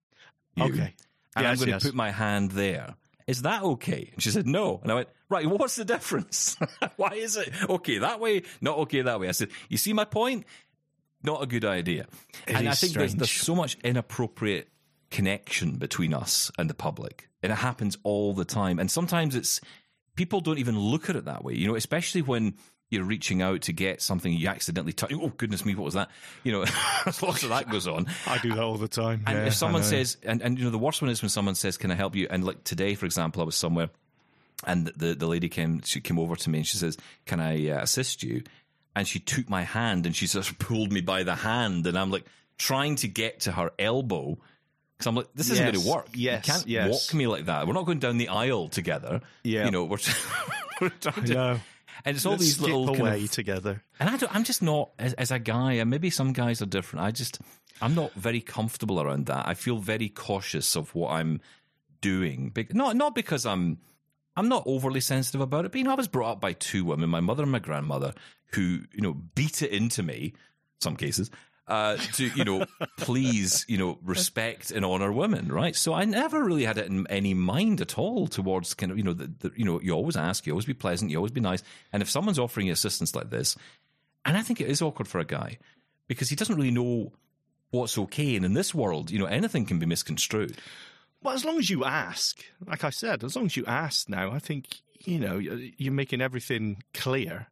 you, 0.57 0.65
Okay. 0.65 0.95
and 1.37 1.47
I'm 1.47 1.57
going 1.57 1.69
yes. 1.69 1.83
to 1.83 1.89
put 1.89 1.95
my 1.95 2.11
hand 2.11 2.51
there. 2.53 2.97
Is 3.29 3.43
that 3.43 3.63
okay? 3.63 4.11
And 4.15 4.23
she 4.23 4.31
said, 4.31 4.47
no. 4.47 4.81
And 4.83 4.91
I 4.91 4.95
went, 4.97 5.09
right, 5.29 5.47
what's 5.59 5.77
the 5.77 5.85
difference? 5.85 6.57
Why 6.97 7.11
is 7.11 7.37
it 7.37 7.53
okay 7.69 7.99
that 7.99 8.19
way, 8.21 8.43
not 8.61 8.79
okay 8.79 9.03
that 9.03 9.21
way? 9.21 9.29
I 9.29 9.33
said, 9.33 9.51
you 9.69 9.77
see 9.77 9.93
my 9.93 10.05
point? 10.05 10.47
Not 11.23 11.43
a 11.43 11.47
good 11.47 11.65
idea. 11.65 12.07
It 12.47 12.57
and 12.57 12.69
I 12.69 12.73
think 12.73 12.95
there's, 12.95 13.15
there's 13.15 13.31
so 13.31 13.55
much 13.55 13.77
inappropriate 13.85 14.69
connection 15.11 15.77
between 15.77 16.15
us 16.15 16.51
and 16.59 16.69
the 16.69 16.75
public. 16.75 17.29
And 17.43 17.53
it 17.53 17.57
happens 17.57 17.97
all 18.03 18.35
the 18.35 18.45
time. 18.45 18.79
And 18.79 18.91
sometimes 18.91 19.35
it's, 19.35 19.61
people 20.17 20.41
don't 20.41 20.59
even 20.59 20.79
look 20.79 21.09
at 21.09 21.17
it 21.17 21.25
that 21.27 21.45
way, 21.45 21.55
you 21.55 21.67
know, 21.67 21.77
especially 21.77 22.23
when 22.23 22.55
you're 22.91 23.05
reaching 23.05 23.43
out 23.43 23.63
to 23.63 23.73
get 23.73 24.01
something 24.01 24.33
you 24.33 24.49
accidentally 24.49 24.93
touch. 24.93 25.13
Oh, 25.13 25.29
goodness 25.37 25.65
me, 25.65 25.75
what 25.75 25.85
was 25.85 25.95
that? 25.95 26.11
You 26.43 26.53
know, 26.53 26.59
lots 27.23 27.43
of 27.43 27.51
that 27.51 27.69
goes 27.71 27.87
on. 27.87 28.07
I 28.27 28.39
do 28.39 28.51
that 28.51 28.63
all 28.63 28.77
the 28.77 28.89
time. 28.89 29.23
And 29.27 29.39
yeah, 29.39 29.47
if 29.47 29.55
someone 29.55 29.83
says, 29.83 30.17
and, 30.23 30.41
and 30.43 30.59
you 30.59 30.65
know, 30.65 30.71
the 30.71 30.79
worst 30.79 31.03
one 31.03 31.11
is 31.11 31.21
when 31.23 31.29
someone 31.29 31.55
says, 31.55 31.77
"Can 31.77 31.91
I 31.91 31.95
help 31.95 32.17
you?" 32.17 32.27
And 32.31 32.45
like 32.45 32.65
today, 32.65 32.95
for 32.95 33.05
example, 33.05 33.43
I 33.43 33.45
was 33.45 33.57
somewhere, 33.57 33.91
and 34.67 34.87
the 34.87 35.15
the 35.15 35.27
lady 35.27 35.49
came, 35.49 35.83
she 35.83 36.01
came 36.01 36.19
over 36.19 36.35
to 36.37 36.51
me 36.51 36.59
and 36.59 36.67
she 36.67 36.79
says, 36.79 36.97
"Can 37.27 37.41
I 37.41 37.69
uh, 37.69 37.83
assist 37.83 38.23
you?" 38.23 38.43
And 38.97 39.07
she 39.07 39.19
took 39.21 39.51
my 39.51 39.63
hand 39.65 40.07
and 40.07 40.17
she 40.17 40.27
just 40.27 40.59
pulled 40.59 40.91
me 40.91 41.03
by 41.03 41.25
the 41.25 41.35
hand, 41.35 41.87
and 41.87 41.99
I'm 41.99 42.11
like 42.11 42.25
trying 42.57 42.97
to 42.97 43.09
get 43.09 43.41
to 43.41 43.53
her 43.53 43.71
elbow 43.79 44.39
because 44.99 45.07
I'm 45.07 45.15
like, 45.15 45.29
this 45.35 45.49
isn't 45.51 45.65
Yes, 45.65 45.73
going 45.75 45.85
to 45.85 45.91
work. 45.91 46.09
yes, 46.15 46.47
you 46.47 46.53
can't 46.53 46.67
yes. 46.67 46.91
walk 46.91 47.15
me 47.15 47.27
like 47.29 47.47
that. 47.47 47.67
We're 47.67 47.73
not 47.75 47.87
going 47.87 48.01
down 48.01 48.19
the 48.19 48.29
aisle 48.29 48.69
together. 48.69 49.21
Yeah. 49.45 49.65
you 49.67 49.71
know, 49.71 49.85
we're, 49.85 49.99
we're 50.81 50.89
trying 50.91 51.25
to, 51.27 51.35
No. 51.35 51.61
and 52.05 52.17
it's 52.17 52.27
all 52.27 52.33
Let's 52.33 52.45
these 52.45 52.55
skip 52.57 52.67
little 52.67 52.95
kind 52.97 53.23
of 53.25 53.31
together. 53.31 53.83
and 54.01 54.11
I 54.11 54.17
don't, 54.17 54.35
I'm 54.35 54.45
just 54.45 54.61
not 54.63 54.91
as, 54.99 55.13
as 55.15 55.31
a 55.31 55.39
guy, 55.39 55.75
and 55.75 55.89
maybe 55.89 56.11
some 56.11 56.33
guys 56.33 56.61
are 56.63 56.67
different. 56.67 57.05
I 57.07 57.11
just 57.13 57.39
I'm 57.81 57.95
not 57.95 58.13
very 58.15 58.41
comfortable 58.41 59.01
around 59.01 59.27
that. 59.27 59.47
I 59.47 59.55
feel 59.55 59.79
very 59.79 60.09
cautious 60.09 60.75
of 60.77 60.93
what 60.97 61.13
I'm 61.13 61.41
doing. 62.01 62.51
Bec- 62.51 62.75
Not 62.75 62.97
not 62.97 63.15
because 63.15 63.47
I'm 63.47 63.79
I'm 64.37 64.49
not 64.49 64.65
overly 64.67 65.01
sensitive 65.01 65.41
about 65.41 65.65
it, 65.65 65.73
but 65.73 65.79
you 65.79 65.85
know, 65.85 65.93
I 65.93 65.97
was 65.97 66.09
brought 66.09 66.33
up 66.33 66.41
by 66.41 66.53
two 66.55 66.85
women, 66.85 67.09
my 67.11 67.21
mother 67.21 67.43
and 67.45 67.53
my 67.53 67.59
grandmother, 67.61 68.15
who 68.53 68.81
you 68.93 69.01
know 69.01 69.15
beat 69.15 69.63
it 69.63 69.71
into 69.71 70.03
me. 70.03 70.33
In 70.35 70.81
some 70.81 70.97
cases. 70.97 71.31
Uh, 71.69 71.99
to 72.15 72.29
you 72.29 72.45
know, 72.45 72.65
please, 72.97 73.67
you 73.69 73.77
know, 73.77 73.99
respect 74.03 74.71
and 74.71 74.87
honor 74.87 75.13
women, 75.13 75.53
right? 75.53 75.77
So 75.77 75.93
I 75.93 76.07
never 76.07 76.43
really 76.43 76.65
had 76.65 76.79
it 76.79 76.87
in 76.87 77.07
any 77.09 77.35
mind 77.35 77.83
at 77.83 77.99
all 77.99 78.27
towards 78.27 78.73
kind 78.73 78.91
of, 78.91 78.97
you 78.97 79.05
know, 79.05 79.13
the, 79.13 79.31
the, 79.39 79.53
you 79.55 79.67
know, 79.67 79.79
you 79.79 79.93
always 79.93 80.17
ask, 80.17 80.47
you 80.47 80.53
always 80.55 80.65
be 80.65 80.73
pleasant, 80.73 81.11
you 81.11 81.19
always 81.19 81.31
be 81.31 81.43
nice, 81.43 81.63
and 81.93 82.03
if 82.03 82.09
someone's 82.09 82.39
offering 82.39 82.69
you 82.69 82.73
assistance 82.73 83.15
like 83.15 83.29
this, 83.29 83.55
and 84.25 84.35
I 84.35 84.43
think 84.43 84.63
it 84.63 84.69
is 84.69 84.81
awkward 84.81 85.09
for 85.09 85.19
a 85.19 85.27
guy 85.27 85.59
because 86.07 86.31
he 86.31 86.37
doesn't 86.37 86.57
really 86.57 86.71
know 86.71 87.13
what's 87.71 87.99
okay. 87.99 88.35
And 88.37 88.45
in 88.45 88.55
this 88.55 88.75
world, 88.75 89.11
you 89.11 89.19
know, 89.19 89.27
anything 89.27 89.67
can 89.67 89.79
be 89.79 89.87
misconstrued. 89.87 90.59
Well, 91.23 91.35
as 91.35 91.45
long 91.45 91.59
as 91.59 91.69
you 91.69 91.85
ask, 91.85 92.43
like 92.67 92.85
I 92.85 92.91
said, 92.91 93.25
as 93.25 93.37
long 93.37 93.47
as 93.47 93.57
you 93.57 93.65
ask 93.67 94.09
now, 94.09 94.31
I 94.31 94.39
think, 94.39 94.81
you 95.05 95.19
know, 95.19 95.39
you're 95.39 95.93
making 95.93 96.21
everything 96.21 96.83
clear. 96.95 97.49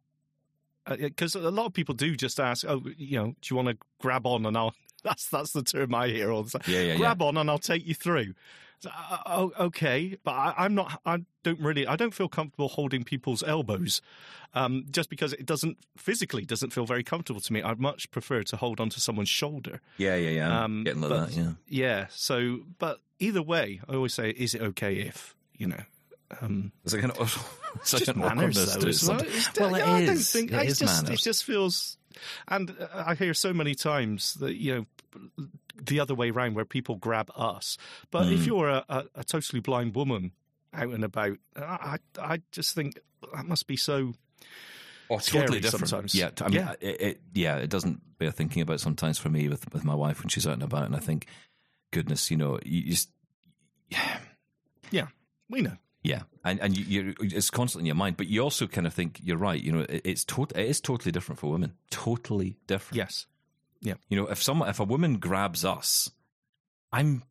Because 0.89 1.35
a 1.35 1.51
lot 1.51 1.65
of 1.65 1.73
people 1.73 1.95
do 1.95 2.15
just 2.15 2.39
ask, 2.39 2.65
oh, 2.67 2.83
you 2.97 3.17
know, 3.17 3.27
do 3.41 3.47
you 3.49 3.55
want 3.55 3.67
to 3.69 3.77
grab 3.99 4.25
on 4.25 4.45
and 4.45 4.57
I'll. 4.57 4.73
That's 5.03 5.29
that's 5.29 5.51
the 5.53 5.61
term 5.61 5.93
I 5.93 6.07
hear 6.07 6.31
all 6.31 6.41
the 6.43 6.57
time. 6.57 6.63
Yeah, 6.65 6.79
yeah, 6.81 6.91
yeah. 6.93 6.97
grab 6.97 7.21
on 7.21 7.37
and 7.37 7.49
I'll 7.51 7.59
take 7.59 7.85
you 7.85 7.93
through. 7.93 8.33
So, 8.79 8.89
uh, 8.93 9.17
oh, 9.27 9.51
okay, 9.59 10.17
but 10.23 10.31
I, 10.31 10.53
I'm 10.57 10.73
not. 10.75 10.99
I 11.05 11.19
don't 11.43 11.59
really. 11.61 11.85
I 11.87 11.95
don't 11.95 12.13
feel 12.15 12.27
comfortable 12.27 12.67
holding 12.67 13.03
people's 13.03 13.41
elbows, 13.43 14.01
um, 14.55 14.85
just 14.89 15.09
because 15.09 15.33
it 15.33 15.45
doesn't 15.45 15.77
physically 15.97 16.45
doesn't 16.45 16.73
feel 16.73 16.85
very 16.85 17.03
comfortable 17.03 17.39
to 17.41 17.53
me. 17.53 17.61
I'd 17.61 17.79
much 17.79 18.09
prefer 18.11 18.41
to 18.43 18.55
hold 18.57 18.79
onto 18.79 18.99
someone's 18.99 19.29
shoulder. 19.29 19.81
Yeah, 19.97 20.15
yeah, 20.15 20.29
yeah. 20.31 20.63
Um, 20.63 20.83
Getting 20.83 21.01
like 21.01 21.09
but- 21.09 21.29
that, 21.29 21.37
yeah. 21.37 21.51
Yeah. 21.67 22.07
So, 22.09 22.61
but 22.79 22.99
either 23.19 23.41
way, 23.43 23.79
I 23.87 23.93
always 23.93 24.15
say, 24.15 24.31
is 24.31 24.55
it 24.55 24.61
okay 24.61 24.95
if 24.95 25.35
you 25.55 25.67
know? 25.67 25.83
Um, 26.41 26.71
It's 26.83 26.93
like 26.93 27.03
an, 27.03 27.11
such 27.83 27.99
just 28.05 28.07
an 28.09 28.19
manners, 28.19 28.57
awkwardness 28.57 28.73
though, 28.73 28.79
to 28.79 28.79
it. 28.79 28.83
well. 28.83 28.93
sometimes. 28.93 29.47
It's- 29.47 29.59
Well, 29.59 29.75
it 29.75 29.79
yeah, 29.79 29.91
I 29.93 30.05
don't 30.05 30.17
think 30.17 30.51
It 30.51 30.55
it's 30.61 30.71
is 30.73 30.79
just, 30.79 31.03
manners. 31.03 31.19
It 31.19 31.23
just 31.23 31.43
feels, 31.45 31.97
and 32.47 32.75
uh, 32.79 33.03
I 33.05 33.15
hear 33.15 33.33
so 33.33 33.53
many 33.53 33.75
times 33.75 34.33
that 34.35 34.55
you 34.55 34.75
know 34.75 35.27
the 35.83 35.99
other 35.99 36.15
way 36.15 36.29
around 36.31 36.55
where 36.55 36.65
people 36.65 36.95
grab 36.95 37.31
us. 37.35 37.77
But 38.11 38.25
Hmm. 38.27 38.33
if 38.33 38.45
you're 38.45 38.69
a, 38.69 38.85
a, 38.89 39.03
a 39.15 39.23
totally 39.23 39.59
blind 39.61 39.95
woman 39.95 40.31
out 40.73 40.89
and 40.89 41.03
about, 41.03 41.37
I 41.55 41.97
I 42.17 42.33
I 42.33 42.41
just 42.51 42.75
think 42.75 42.99
that 43.33 43.45
must 43.45 43.67
be 43.67 43.77
so. 43.77 44.13
Oh, 45.09 45.19
scary 45.19 45.43
totally 45.45 45.61
different. 45.61 45.87
sometimes. 45.87 46.13
Yeah, 46.13 46.31
I 46.41 46.49
mean, 46.49 46.53
Yeah. 46.55 46.73
It, 46.81 47.01
it, 47.01 47.21
yeah, 47.33 47.55
it 47.55 47.69
doesn't 47.69 48.01
bear 48.19 48.29
thinking 48.31 48.61
about 48.61 48.81
sometimes 48.81 49.17
for 49.17 49.29
me 49.29 49.47
with 49.47 49.71
with 49.73 49.85
my 49.85 49.95
wife 49.95 50.19
when 50.19 50.27
she's 50.27 50.45
out 50.45 50.53
and 50.55 50.63
about, 50.63 50.83
and 50.85 50.95
I 50.97 50.99
think, 50.99 51.27
goodness, 51.91 52.29
you 52.29 52.35
know, 52.35 52.59
you 52.65 52.83
just 52.83 53.09
Yeah, 54.91 55.07
we 55.49 55.61
know. 55.61 55.77
Yeah, 56.07 56.21
and 56.43 56.59
and 56.61 56.77
you, 56.77 57.13
it's 57.19 57.49
constantly 57.49 57.83
in 57.83 57.87
your 57.87 57.95
mind, 57.95 58.17
but 58.17 58.27
you 58.27 58.41
also 58.41 58.67
kind 58.67 58.87
of 58.87 58.93
think 58.93 59.19
you're 59.23 59.37
right. 59.37 59.61
You 59.61 59.71
know, 59.71 59.85
it, 59.87 60.01
it's 60.05 60.23
tot- 60.23 60.55
it 60.55 60.65
is 60.67 60.79
totally 60.81 61.11
different 61.11 61.39
for 61.39 61.51
women, 61.51 61.73
totally 61.89 62.57
different. 62.67 62.97
Yes. 62.97 63.25
Yeah. 63.81 63.93
You 64.09 64.17
know, 64.19 64.27
if 64.27 64.41
someone 64.41 64.69
if 64.69 64.79
a 64.79 64.83
woman 64.83 65.17
grabs 65.17 65.63
us, 65.65 66.09
I'm. 66.91 67.23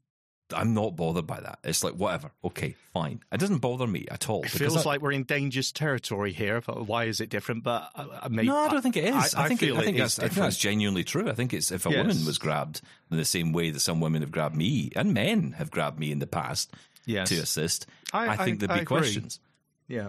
I'm 0.55 0.74
not 0.74 0.95
bothered 0.95 1.27
by 1.27 1.41
that. 1.41 1.59
It's 1.64 1.83
like 1.83 1.95
whatever. 1.95 2.31
Okay, 2.45 2.77
fine. 2.95 3.18
It 3.33 3.41
doesn't 3.41 3.59
bother 3.59 3.85
me 3.85 4.07
at 4.09 4.31
all. 4.31 4.45
It 4.45 4.51
feels 4.51 4.77
I- 4.87 4.91
like 4.91 5.01
we're 5.01 5.11
in 5.11 5.24
dangerous 5.24 5.72
territory 5.72 6.33
here. 6.33 6.61
But 6.64 6.87
why 6.87 7.07
is 7.07 7.20
it 7.20 7.31
different? 7.31 7.64
But 7.64 7.91
uh, 7.97 8.07
uh, 8.22 8.29
maybe, 8.31 8.47
No, 8.47 8.57
I 8.57 8.68
don't 8.68 8.81
think 8.81 8.97
it 8.97 9.07
is. 9.12 9.35
I, 9.35 9.47
I, 9.47 9.49
think 9.49 9.59
feel 9.59 9.74
it, 9.74 9.81
I 9.81 9.85
think 9.85 9.97
it 9.97 10.01
that's 10.03 10.18
is 10.18 10.24
I 10.24 10.29
think 10.29 10.35
that's 10.37 10.57
genuinely 10.57 11.03
true. 11.03 11.29
I 11.29 11.33
think 11.35 11.53
it's 11.53 11.72
if 11.72 11.85
a 11.85 11.91
Yes. 11.91 11.99
woman 11.99 12.24
was 12.24 12.39
grabbed 12.39 12.81
in 13.11 13.16
the 13.16 13.24
same 13.24 13.53
way 13.53 13.70
that 13.70 13.81
some 13.81 13.99
women 14.01 14.22
have 14.22 14.31
grabbed 14.31 14.55
me 14.55 14.93
and 14.95 15.12
men 15.12 15.51
have 15.59 15.72
grabbed 15.72 15.99
me 15.99 16.12
in 16.12 16.20
the 16.20 16.29
past 16.29 16.72
Yes. 17.07 17.29
to 17.31 17.39
assist, 17.39 17.87
I- 18.13 18.29
I, 18.29 18.37
think 18.37 18.63
I- 18.63 18.67
there'd 18.67 18.79
be 18.79 18.83
agree. 18.83 18.99
questions. 18.99 19.41
Yeah. 19.89 20.09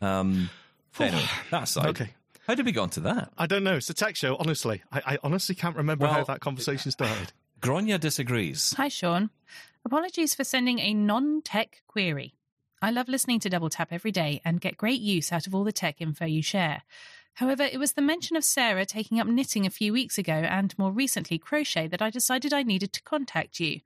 Um, 0.00 0.50
anyway, 0.98 1.24
that 1.50 1.64
aside, 1.64 1.88
Okay. 1.88 2.10
how 2.46 2.54
did 2.54 2.66
we 2.66 2.72
get 2.72 2.80
onto 2.80 3.00
that? 3.02 3.32
I 3.38 3.46
don't 3.46 3.64
know. 3.64 3.76
It's 3.76 3.90
a 3.90 3.94
tech 3.94 4.16
show. 4.16 4.36
Honestly, 4.38 4.82
I, 4.92 5.02
I 5.14 5.18
honestly 5.22 5.54
can't 5.54 5.76
remember 5.76 6.06
how 6.06 6.24
that 6.24 6.40
conversation 6.40 6.90
started. 6.90 7.32
Grania 7.60 7.98
disagrees. 7.98 8.74
Hi, 8.76 8.88
Shaun. 8.88 9.30
Apologies 9.84 10.34
for 10.34 10.44
sending 10.44 10.78
a 10.78 10.94
non 10.94 11.42
tech 11.42 11.82
query. 11.88 12.34
I 12.80 12.90
love 12.92 13.08
listening 13.08 13.40
to 13.40 13.48
Double 13.50 13.70
Tap 13.70 13.88
every 13.90 14.12
day 14.12 14.40
and 14.44 14.60
get 14.60 14.76
great 14.76 15.00
use 15.00 15.32
out 15.32 15.46
of 15.48 15.54
all 15.54 15.64
the 15.64 15.72
tech 15.72 16.00
info 16.00 16.26
you 16.26 16.42
share. 16.42 16.82
However, 17.34 17.64
it 17.64 17.78
was 17.78 17.92
the 17.94 18.02
mention 18.02 18.36
of 18.36 18.44
Sarah 18.44 18.84
taking 18.86 19.18
up 19.18 19.26
knitting 19.26 19.66
a 19.66 19.70
few 19.70 19.92
weeks 19.92 20.18
ago 20.18 20.32
and 20.32 20.76
more 20.78 20.92
recently 20.92 21.38
crochet 21.38 21.88
that 21.88 22.02
I 22.02 22.10
decided 22.10 22.52
I 22.52 22.62
needed 22.62 22.92
to 22.92 23.02
contact 23.02 23.58
you. 23.58 23.80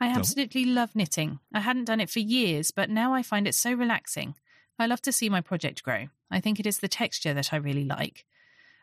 I 0.00 0.08
absolutely 0.08 0.64
love 0.64 0.94
knitting. 0.94 1.38
I 1.52 1.60
hadn't 1.60 1.84
done 1.84 2.00
it 2.00 2.10
for 2.10 2.18
years, 2.18 2.70
but 2.70 2.90
now 2.90 3.14
I 3.14 3.22
find 3.22 3.46
it 3.46 3.54
so 3.54 3.72
relaxing. 3.72 4.34
I 4.78 4.86
love 4.86 5.00
to 5.02 5.12
see 5.12 5.28
my 5.28 5.40
project 5.40 5.82
grow. 5.82 6.08
I 6.30 6.40
think 6.40 6.58
it 6.58 6.66
is 6.66 6.78
the 6.78 6.88
texture 6.88 7.32
that 7.34 7.52
I 7.52 7.56
really 7.56 7.84
like. 7.84 8.24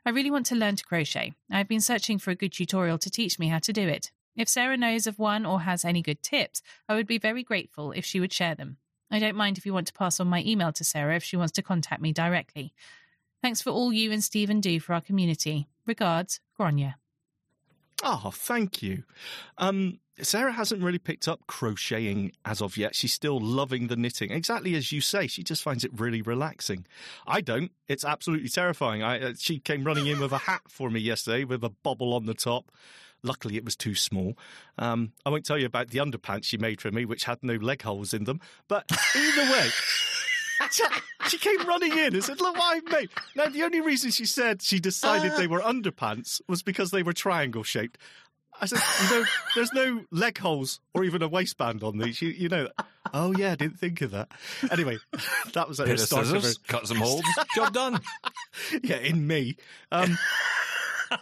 I 0.06 0.10
really 0.10 0.32
want 0.32 0.46
to 0.48 0.56
learn 0.56 0.78
to 0.78 0.86
crochet. 0.86 1.34
I've 1.52 1.68
been 1.68 1.82
searching 1.82 2.18
for 2.18 2.32
a 2.32 2.36
good 2.36 2.54
tutorial 2.54 2.98
to 2.98 3.10
teach 3.10 3.38
me 3.38 3.50
how 3.50 3.60
to 3.60 3.74
do 3.74 3.88
it. 3.88 4.12
If 4.36 4.48
Sarah 4.48 4.78
knows 4.78 5.06
of 5.06 5.20
one 5.20 5.46
or 5.46 5.62
has 5.62 5.84
any 5.84 6.02
good 6.02 6.24
tips, 6.24 6.62
I 6.88 6.96
would 6.96 7.08
be 7.08 7.18
very 7.18 7.44
grateful 7.44 7.92
if 7.92 8.06
she 8.06 8.20
would 8.20 8.34
share 8.34 8.56
them. 8.56 8.78
I 9.12 9.20
don't 9.20 9.36
mind 9.36 9.58
if 9.58 9.66
you 9.66 9.74
want 9.74 9.88
to 9.88 9.94
pass 9.94 10.20
on 10.20 10.28
my 10.28 10.42
email 10.44 10.72
to 10.74 10.84
Sarah 10.84 11.18
if 11.18 11.24
she 11.24 11.36
wants 11.36 11.52
to 11.54 11.62
contact 11.62 12.02
me 12.02 12.14
directly. 12.14 12.74
Thanks 13.42 13.62
for 13.62 13.72
all 13.72 13.92
you 13.92 14.12
and 14.12 14.24
Steven 14.24 14.62
do 14.62 14.80
for 14.80 14.94
our 14.94 15.02
community. 15.02 15.68
Regards, 15.86 16.40
Grania. 16.56 17.01
Oh, 18.04 18.32
thank 18.34 18.82
you. 18.82 19.04
Um, 19.58 20.00
Sarah 20.22 20.52
hasn't 20.52 20.84
really 20.84 21.00
picked 21.00 21.28
up 21.28 21.42
crocheting 21.48 22.32
as 22.46 22.62
of 22.62 22.78
yet. 22.78 22.96
She's 22.96 23.14
still 23.14 23.40
loving 23.40 23.88
the 23.88 23.96
knitting. 23.96 24.32
Exactly 24.32 24.76
as 24.76 24.92
you 24.92 25.02
say, 25.02 25.28
she 25.28 25.44
just 25.44 25.64
finds 25.64 25.84
it 25.84 25.92
really 26.00 26.22
relaxing. 26.22 26.86
I 27.26 27.42
don't. 27.42 27.72
It's 27.88 28.06
absolutely 28.06 28.50
terrifying. 28.50 29.04
I, 29.04 29.20
uh, 29.20 29.34
she 29.38 29.60
came 29.60 29.84
running 29.84 30.08
in 30.08 30.20
with 30.20 30.32
a 30.32 30.38
hat 30.40 30.62
for 30.68 30.90
me 30.90 31.00
yesterday 31.00 31.44
with 31.44 31.64
a 31.64 31.70
bobble 31.70 32.14
on 32.14 32.26
the 32.26 32.34
top. 32.34 32.72
Luckily, 33.24 33.56
it 33.56 33.64
was 33.66 33.76
too 33.76 33.94
small. 33.94 34.36
Um, 34.80 35.14
I 35.26 35.30
won't 35.30 35.46
tell 35.46 35.58
you 35.58 35.68
about 35.68 35.90
the 35.90 36.00
underpants 36.00 36.46
she 36.46 36.58
made 36.58 36.82
for 36.82 36.92
me, 36.92 37.06
which 37.06 37.26
had 37.26 37.38
no 37.44 37.54
leg 37.56 37.84
holes 37.84 38.14
in 38.14 38.24
them. 38.24 38.40
But 38.68 38.86
either 39.16 39.52
way, 39.52 39.70
she, 40.72 40.84
she 41.28 41.38
came 41.38 41.68
running 41.68 41.92
in 41.92 42.14
and 42.14 42.24
said, 42.24 42.40
Look 42.42 42.56
what 42.56 42.76
I've 42.78 42.92
made. 42.92 43.10
Now, 43.36 43.48
the 43.48 43.64
only 43.64 43.82
reason 43.82 44.12
she 44.12 44.26
said 44.26 44.62
she 44.62 44.80
decided 44.80 45.34
they 45.38 45.48
were 45.48 45.62
underpants 45.62 46.42
was 46.48 46.64
because 46.64 46.92
they 46.92 47.04
were 47.04 47.14
triangle 47.14 47.64
shaped. 47.64 47.98
I 48.60 48.66
said, 48.66 48.80
You 49.04 49.20
know, 49.20 49.26
there's 49.56 49.74
no 49.74 50.06
leg 50.12 50.38
holes 50.38 50.80
or 50.94 51.04
even 51.04 51.22
a 51.22 51.28
waistband 51.28 51.84
on 51.84 51.98
these. 51.98 52.22
You, 52.22 52.30
you 52.30 52.50
know. 52.50 52.68
Oh, 53.14 53.34
yeah, 53.36 53.54
I 53.54 53.56
didn't 53.56 53.80
think 53.80 54.02
of 54.02 54.12
that. 54.12 54.30
Anyway, 54.72 54.98
that 55.54 55.68
was 55.68 55.80
at 55.80 55.88
Pair 55.88 55.96
the 55.96 56.02
of 56.02 56.08
start 56.08 56.26
of 56.28 56.34
her 56.34 56.40
scissors, 56.42 56.60
cut 56.68 56.88
some 56.88 56.98
holes, 56.98 57.24
job 57.56 57.74
done. 57.74 58.00
yeah, 58.84 58.98
in 58.98 59.26
me. 59.26 59.58
Um, 59.92 60.18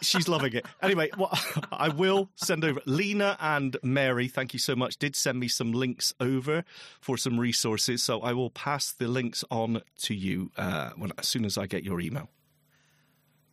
she's 0.01 0.27
loving 0.27 0.53
it. 0.53 0.65
Anyway, 0.81 1.09
what 1.15 1.37
I 1.71 1.89
will 1.89 2.29
send 2.35 2.63
over 2.63 2.81
Lena 2.85 3.37
and 3.39 3.77
Mary. 3.83 4.27
Thank 4.27 4.53
you 4.53 4.59
so 4.59 4.75
much. 4.75 4.97
Did 4.97 5.15
send 5.15 5.39
me 5.39 5.47
some 5.47 5.71
links 5.71 6.13
over 6.19 6.63
for 7.01 7.17
some 7.17 7.39
resources, 7.39 8.01
so 8.03 8.21
I 8.21 8.33
will 8.33 8.49
pass 8.49 8.91
the 8.91 9.07
links 9.07 9.43
on 9.51 9.81
to 10.03 10.13
you 10.13 10.51
uh, 10.57 10.91
when 10.95 11.11
as 11.17 11.27
soon 11.27 11.45
as 11.45 11.57
I 11.57 11.67
get 11.67 11.83
your 11.83 11.99
email. 11.99 12.29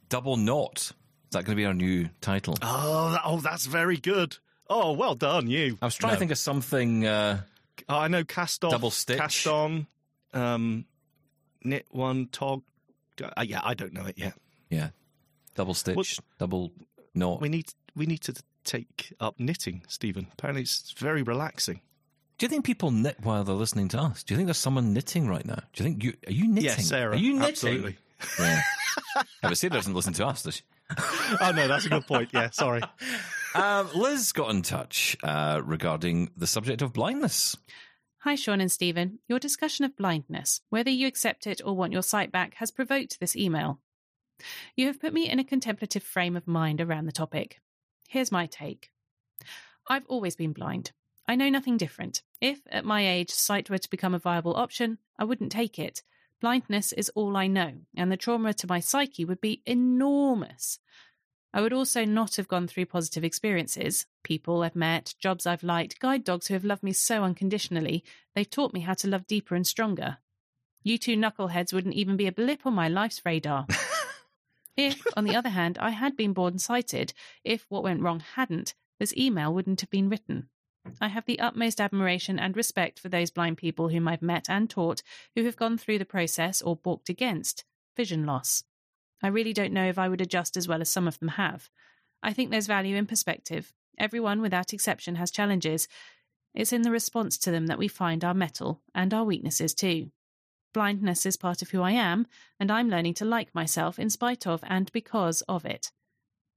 Double 0.08 0.36
knot. 0.36 0.78
Is 0.78 0.92
that 1.32 1.44
going 1.44 1.56
to 1.56 1.60
be 1.60 1.64
our 1.66 1.74
new 1.74 2.08
title? 2.20 2.56
Oh, 2.62 3.10
that, 3.10 3.22
oh, 3.24 3.40
that's 3.40 3.66
very 3.66 3.96
good. 3.96 4.36
Oh, 4.68 4.92
well 4.92 5.14
done, 5.14 5.48
you. 5.48 5.78
I 5.82 5.86
was 5.86 5.96
trying 5.96 6.12
to 6.14 6.18
think 6.18 6.30
of 6.30 6.38
something. 6.38 7.06
Uh, 7.06 7.40
Oh, 7.90 7.98
I 7.98 8.08
know 8.08 8.24
cast 8.24 8.64
off, 8.64 8.70
Double 8.72 8.90
stitch. 8.90 9.18
cast 9.18 9.46
on, 9.46 9.86
um, 10.32 10.86
knit 11.62 11.86
one, 11.90 12.26
tog. 12.32 12.62
Uh, 13.22 13.42
yeah, 13.46 13.60
I 13.62 13.74
don't 13.74 13.92
know 13.92 14.06
it 14.06 14.16
yet. 14.16 14.32
yeah, 14.70 14.88
double 15.56 15.74
stitch, 15.74 16.20
double 16.38 16.72
knot. 17.14 17.40
We 17.40 17.48
need 17.48 17.66
we 17.94 18.06
need 18.06 18.20
to 18.22 18.34
take 18.64 19.12
up 19.20 19.38
knitting, 19.38 19.82
Steven. 19.88 20.28
Apparently, 20.32 20.62
it's 20.62 20.92
very 20.98 21.22
relaxing. 21.22 21.80
Do 22.38 22.44
you 22.44 22.50
think 22.50 22.66
people 22.66 22.90
knit 22.90 23.16
while 23.22 23.44
they're 23.44 23.54
listening 23.54 23.88
to 23.88 23.98
us? 23.98 24.22
Do 24.22 24.34
you 24.34 24.36
think 24.36 24.46
there's 24.46 24.58
someone 24.58 24.92
knitting 24.92 25.26
right 25.26 25.44
now? 25.44 25.58
Do 25.72 25.82
you 25.82 25.90
think 25.90 26.04
you 26.04 26.14
are 26.26 26.32
you 26.32 26.46
knitting? 26.46 26.64
Yes, 26.64 26.86
Sarah. 26.86 27.14
Are 27.14 27.18
you 27.18 27.32
knitting? 27.34 27.48
Absolutely. 27.48 27.98
Yeah. 28.38 28.62
yeah 29.14 29.22
but 29.42 29.58
Sarah 29.58 29.72
doesn't 29.72 29.94
listen 29.94 30.12
to 30.14 30.26
us, 30.26 30.42
does 30.42 30.56
she? 30.56 30.62
oh 31.40 31.52
no, 31.54 31.66
that's 31.66 31.86
a 31.86 31.88
good 31.88 32.06
point. 32.06 32.30
Yeah, 32.32 32.50
sorry. 32.50 32.82
Um, 33.54 33.88
Liz 33.94 34.32
got 34.32 34.50
in 34.50 34.60
touch 34.60 35.16
uh, 35.22 35.62
regarding 35.64 36.30
the 36.36 36.46
subject 36.46 36.82
of 36.82 36.92
blindness. 36.92 37.56
Hi, 38.18 38.34
Shaun 38.34 38.60
and 38.60 38.70
Steven. 38.70 39.18
Your 39.28 39.38
discussion 39.38 39.86
of 39.86 39.96
blindness, 39.96 40.60
whether 40.68 40.90
you 40.90 41.06
accept 41.06 41.46
it 41.46 41.62
or 41.64 41.74
want 41.74 41.94
your 41.94 42.02
sight 42.02 42.30
back, 42.30 42.56
has 42.56 42.70
provoked 42.70 43.18
this 43.18 43.34
email. 43.34 43.80
You 44.76 44.86
have 44.86 45.00
put 45.00 45.12
me 45.12 45.28
in 45.28 45.38
a 45.38 45.44
contemplative 45.44 46.02
frame 46.02 46.36
of 46.36 46.46
mind 46.46 46.80
around 46.80 47.06
the 47.06 47.12
topic. 47.12 47.60
Here's 48.08 48.32
my 48.32 48.46
take 48.46 48.90
I've 49.88 50.06
always 50.06 50.36
been 50.36 50.52
blind. 50.52 50.92
I 51.28 51.34
know 51.34 51.48
nothing 51.48 51.76
different. 51.76 52.22
If, 52.40 52.60
at 52.70 52.84
my 52.84 53.08
age, 53.08 53.30
sight 53.30 53.68
were 53.68 53.78
to 53.78 53.90
become 53.90 54.14
a 54.14 54.18
viable 54.18 54.54
option, 54.54 54.98
I 55.18 55.24
wouldn't 55.24 55.52
take 55.52 55.78
it. 55.78 56.02
Blindness 56.40 56.92
is 56.92 57.10
all 57.14 57.36
I 57.36 57.46
know, 57.46 57.72
and 57.96 58.12
the 58.12 58.16
trauma 58.16 58.52
to 58.54 58.66
my 58.66 58.78
psyche 58.78 59.24
would 59.24 59.40
be 59.40 59.62
enormous. 59.66 60.78
I 61.52 61.62
would 61.62 61.72
also 61.72 62.04
not 62.04 62.36
have 62.36 62.48
gone 62.48 62.68
through 62.68 62.86
positive 62.86 63.24
experiences. 63.24 64.04
People 64.22 64.62
I've 64.62 64.76
met, 64.76 65.14
jobs 65.18 65.46
I've 65.46 65.62
liked, 65.62 65.98
guide 65.98 66.22
dogs 66.22 66.48
who 66.48 66.54
have 66.54 66.64
loved 66.64 66.82
me 66.82 66.92
so 66.92 67.24
unconditionally, 67.24 68.04
they've 68.34 68.48
taught 68.48 68.74
me 68.74 68.80
how 68.80 68.94
to 68.94 69.08
love 69.08 69.26
deeper 69.26 69.54
and 69.54 69.66
stronger. 69.66 70.18
You 70.82 70.98
two 70.98 71.16
knuckleheads 71.16 71.72
wouldn't 71.72 71.94
even 71.94 72.16
be 72.16 72.26
a 72.26 72.32
blip 72.32 72.66
on 72.66 72.74
my 72.74 72.88
life's 72.88 73.22
radar. 73.24 73.66
if, 74.76 75.02
on 75.16 75.24
the 75.24 75.34
other 75.34 75.48
hand, 75.48 75.78
I 75.78 75.90
had 75.90 76.16
been 76.16 76.32
born 76.32 76.58
sighted, 76.58 77.12
if 77.44 77.66
what 77.68 77.82
went 77.82 78.02
wrong 78.02 78.20
hadn't, 78.20 78.74
this 78.98 79.16
email 79.16 79.52
wouldn't 79.52 79.80
have 79.80 79.90
been 79.90 80.08
written. 80.08 80.48
I 81.00 81.08
have 81.08 81.26
the 81.26 81.40
utmost 81.40 81.80
admiration 81.80 82.38
and 82.38 82.56
respect 82.56 83.00
for 83.00 83.08
those 83.08 83.30
blind 83.30 83.58
people 83.58 83.88
whom 83.88 84.06
I've 84.06 84.22
met 84.22 84.48
and 84.48 84.70
taught 84.70 85.02
who 85.34 85.44
have 85.44 85.56
gone 85.56 85.78
through 85.78 85.98
the 85.98 86.04
process 86.04 86.62
or 86.62 86.76
balked 86.76 87.08
against 87.08 87.64
vision 87.96 88.24
loss. 88.24 88.62
I 89.22 89.28
really 89.28 89.52
don't 89.52 89.72
know 89.72 89.88
if 89.88 89.98
I 89.98 90.08
would 90.08 90.20
adjust 90.20 90.56
as 90.56 90.68
well 90.68 90.80
as 90.80 90.88
some 90.88 91.08
of 91.08 91.18
them 91.18 91.28
have. 91.30 91.70
I 92.22 92.32
think 92.32 92.50
there's 92.50 92.66
value 92.66 92.96
in 92.96 93.06
perspective. 93.06 93.72
Everyone, 93.98 94.40
without 94.40 94.72
exception, 94.72 95.16
has 95.16 95.30
challenges. 95.30 95.88
It's 96.54 96.72
in 96.72 96.82
the 96.82 96.90
response 96.90 97.38
to 97.38 97.50
them 97.50 97.66
that 97.66 97.78
we 97.78 97.88
find 97.88 98.24
our 98.24 98.34
mettle 98.34 98.82
and 98.94 99.12
our 99.12 99.24
weaknesses 99.24 99.74
too. 99.74 100.10
Blindness 100.76 101.24
is 101.24 101.38
part 101.38 101.62
of 101.62 101.70
who 101.70 101.80
I 101.80 101.92
am, 101.92 102.26
and 102.60 102.70
I'm 102.70 102.90
learning 102.90 103.14
to 103.14 103.24
like 103.24 103.54
myself 103.54 103.98
in 103.98 104.10
spite 104.10 104.46
of 104.46 104.62
and 104.66 104.92
because 104.92 105.40
of 105.48 105.64
it. 105.64 105.90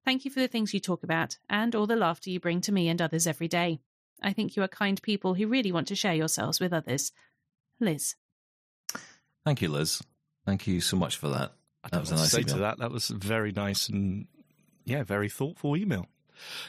Thank 0.03 0.25
you 0.25 0.31
for 0.31 0.41
the 0.41 0.47
things 0.49 0.73
you 0.73 0.81
talk 0.81 1.03
about 1.03 1.37
and 1.49 1.73
all 1.73 1.87
the 1.87 1.95
laughter 1.95 2.29
you 2.29 2.37
bring 2.37 2.59
to 2.61 2.73
me 2.73 2.89
and 2.89 3.01
others 3.01 3.25
every 3.25 3.47
day. 3.47 3.79
I 4.21 4.33
think 4.33 4.57
you 4.57 4.63
are 4.63 4.67
kind 4.67 5.01
people 5.01 5.35
who 5.35 5.47
really 5.47 5.71
want 5.71 5.87
to 5.87 5.95
share 5.95 6.15
yourselves 6.15 6.59
with 6.59 6.73
others. 6.73 7.13
Liz. 7.79 8.15
Thank 9.45 9.61
you, 9.61 9.69
Liz. 9.69 10.03
Thank 10.45 10.67
you 10.67 10.81
so 10.81 10.97
much 10.97 11.15
for 11.15 11.29
that. 11.29 11.53
That 11.89 12.01
was 12.01 12.11
a 12.11 12.15
nice 12.15 12.31
say 12.31 12.41
email. 12.41 12.55
to 12.55 12.59
that. 12.59 12.79
That 12.79 12.91
was 12.91 13.07
very 13.07 13.53
nice 13.53 13.87
and 13.87 14.27
yeah, 14.83 15.03
very 15.03 15.29
thoughtful 15.29 15.77
email. 15.77 16.07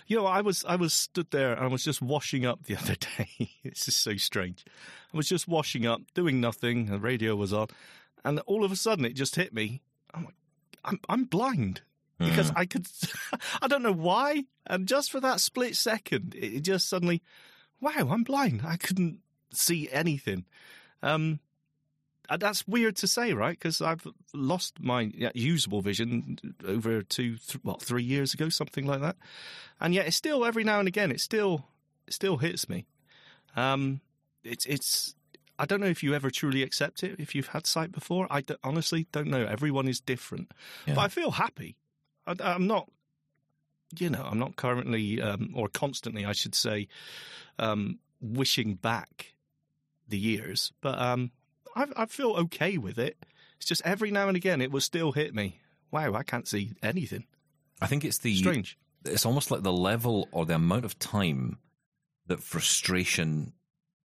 You 0.07 0.19
know, 0.19 0.27
I 0.27 0.41
was 0.41 0.65
I 0.67 0.77
was 0.77 0.93
stood 0.93 1.31
there 1.31 1.53
and 1.53 1.65
I 1.65 1.69
was 1.69 1.85
just 1.85 2.03
washing 2.03 2.47
up 2.47 2.65
the 2.65 2.77
other 2.83 2.97
day. 2.97 3.51
this 3.65 3.89
is 3.89 3.97
so 3.97 4.17
strange. 4.17 4.65
I 5.13 5.17
was 5.17 5.29
just 5.29 5.49
washing 5.49 5.87
up, 5.87 6.03
doing 6.15 6.41
nothing. 6.41 6.87
The 6.87 6.99
radio 6.99 7.37
was 7.37 7.53
on, 7.53 7.69
and 8.25 8.41
all 8.41 8.65
of 8.65 8.73
a 8.73 8.77
sudden 8.77 9.05
it 9.05 9.15
just 9.15 9.37
hit 9.37 9.53
me. 9.53 9.83
I'm 10.13 10.25
like, 10.25 10.35
I'm, 10.85 11.01
I'm 11.09 11.25
blind 11.25 11.83
because 12.19 12.53
I 12.55 12.67
could. 12.67 12.87
I 13.63 13.69
don't 13.69 13.83
know 13.83 13.93
why, 13.93 14.45
and 14.67 14.87
just 14.87 15.11
for 15.11 15.21
that 15.21 15.41
split 15.41 15.77
second, 15.77 16.35
it 16.37 16.61
just 16.61 16.89
suddenly, 16.89 17.23
wow, 17.81 18.09
I'm 18.11 18.25
blind. 18.25 18.63
I 18.65 18.77
couldn't 18.77 19.21
see 19.53 19.89
anything. 19.91 20.45
Um, 21.03 21.41
that's 22.37 22.67
weird 22.69 22.97
to 22.97 23.07
say, 23.07 23.33
right? 23.33 23.59
Because 23.59 23.81
I've 23.81 24.07
lost 24.33 24.79
my 24.81 25.11
usable 25.35 25.81
vision 25.83 26.39
over 26.67 27.03
two, 27.03 27.37
th- 27.37 27.63
what, 27.65 27.83
three 27.83 28.03
years 28.05 28.35
ago, 28.35 28.49
something 28.49 28.87
like 28.87 29.01
that. 29.01 29.17
And 29.81 29.95
yet, 29.95 30.07
it's 30.07 30.17
still 30.17 30.45
every 30.45 30.63
now 30.65 30.79
and 30.79 30.87
again, 30.89 31.11
it 31.11 31.21
still, 31.21 31.67
it 32.07 32.13
still 32.15 32.37
hits 32.37 32.69
me. 32.69 32.87
Um, 33.57 34.01
it's, 34.45 34.65
it's. 34.67 35.15
I 35.59 35.67
don't 35.67 35.81
know 35.81 35.87
if 35.89 36.03
you 36.03 36.15
ever 36.15 36.31
truly 36.31 36.63
accept 36.63 37.03
it. 37.03 37.17
If 37.19 37.35
you've 37.35 37.49
had 37.49 37.67
sight 37.67 37.93
before, 37.93 38.27
I 38.31 38.41
d- 38.41 38.55
honestly 38.65 39.07
don't 39.13 39.27
know. 39.29 39.45
Everyone 39.45 39.89
is 39.89 40.01
different, 40.01 40.53
Yeah. 40.87 40.95
but 40.95 41.01
I 41.03 41.09
feel 41.09 41.33
happy. 41.33 41.77
I, 42.27 42.35
I'm 42.41 42.67
not. 42.67 42.89
You 43.99 44.09
know, 44.09 44.23
I'm 44.25 44.39
not 44.39 44.55
currently 44.57 45.21
um, 45.21 45.51
or 45.55 45.69
constantly, 45.69 46.25
I 46.25 46.33
should 46.33 46.55
say, 46.55 46.87
um, 47.59 47.99
wishing 48.21 48.75
back 48.75 49.35
the 50.09 50.17
years, 50.19 50.73
but 50.81 50.97
um, 50.99 51.33
I, 51.77 51.87
I 51.97 52.07
feel 52.07 52.33
okay 52.33 52.79
with 52.79 52.99
it. 52.99 53.17
It's 53.57 53.67
just 53.67 53.83
every 53.85 54.11
now 54.11 54.29
and 54.29 54.37
again 54.37 54.61
it 54.61 54.71
will 54.71 54.81
still 54.81 55.13
hit 55.13 55.35
me. 55.35 55.61
Wow, 55.91 56.15
I 56.15 56.23
can't 56.23 56.49
see 56.49 56.73
anything. 56.83 57.25
I 57.81 57.87
think 57.87 58.05
it's 58.05 58.19
the 58.19 58.35
Strange. 58.37 58.79
it's 59.05 59.27
almost 59.27 59.51
like 59.51 59.63
the 59.63 59.73
level 59.73 60.29
or 60.33 60.47
the 60.47 60.55
amount 60.55 60.85
of 60.85 60.99
time 60.99 61.59
that 62.27 62.43
frustration 62.43 63.53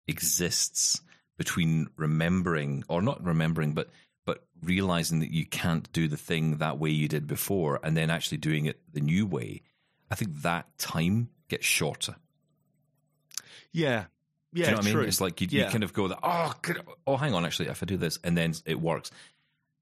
exists 0.07 1.01
between 1.37 1.87
remembering 1.97 2.83
or 2.87 3.01
not 3.01 3.23
remembering 3.25 3.73
but 3.73 3.89
but 4.25 4.43
realizing 4.61 5.19
that 5.19 5.31
you 5.31 5.45
can't 5.45 5.91
do 5.91 6.07
the 6.07 6.17
thing 6.17 6.57
that 6.57 6.77
way 6.77 6.89
you 6.89 7.07
did 7.07 7.25
before 7.27 7.79
and 7.83 7.97
then 7.97 8.09
actually 8.09 8.37
doing 8.37 8.65
it 8.65 8.79
the 8.93 8.99
new 9.01 9.25
way 9.25 9.61
i 10.11 10.15
think 10.15 10.31
that 10.41 10.77
time 10.77 11.29
gets 11.49 11.65
shorter 11.65 12.15
Yeah, 13.71 14.05
yeah, 14.53 14.65
do 14.65 14.69
you 14.69 14.71
know 14.71 14.77
what 14.77 14.87
i 14.87 14.91
true. 14.91 14.99
mean 15.01 15.07
it's 15.09 15.21
like 15.21 15.41
you, 15.41 15.47
you 15.49 15.65
kind 15.65 15.83
of 15.83 15.93
go 15.93 16.07
that 16.07 16.19
oh 16.23 16.53
oh 17.07 17.17
hang 17.17 17.33
on 17.33 17.45
actually 17.45 17.67
if 17.67 17.81
i 17.83 17.85
do 17.85 17.97
this 17.97 18.19
and 18.23 18.37
then 18.37 18.53
it 18.65 18.79
works 18.79 19.11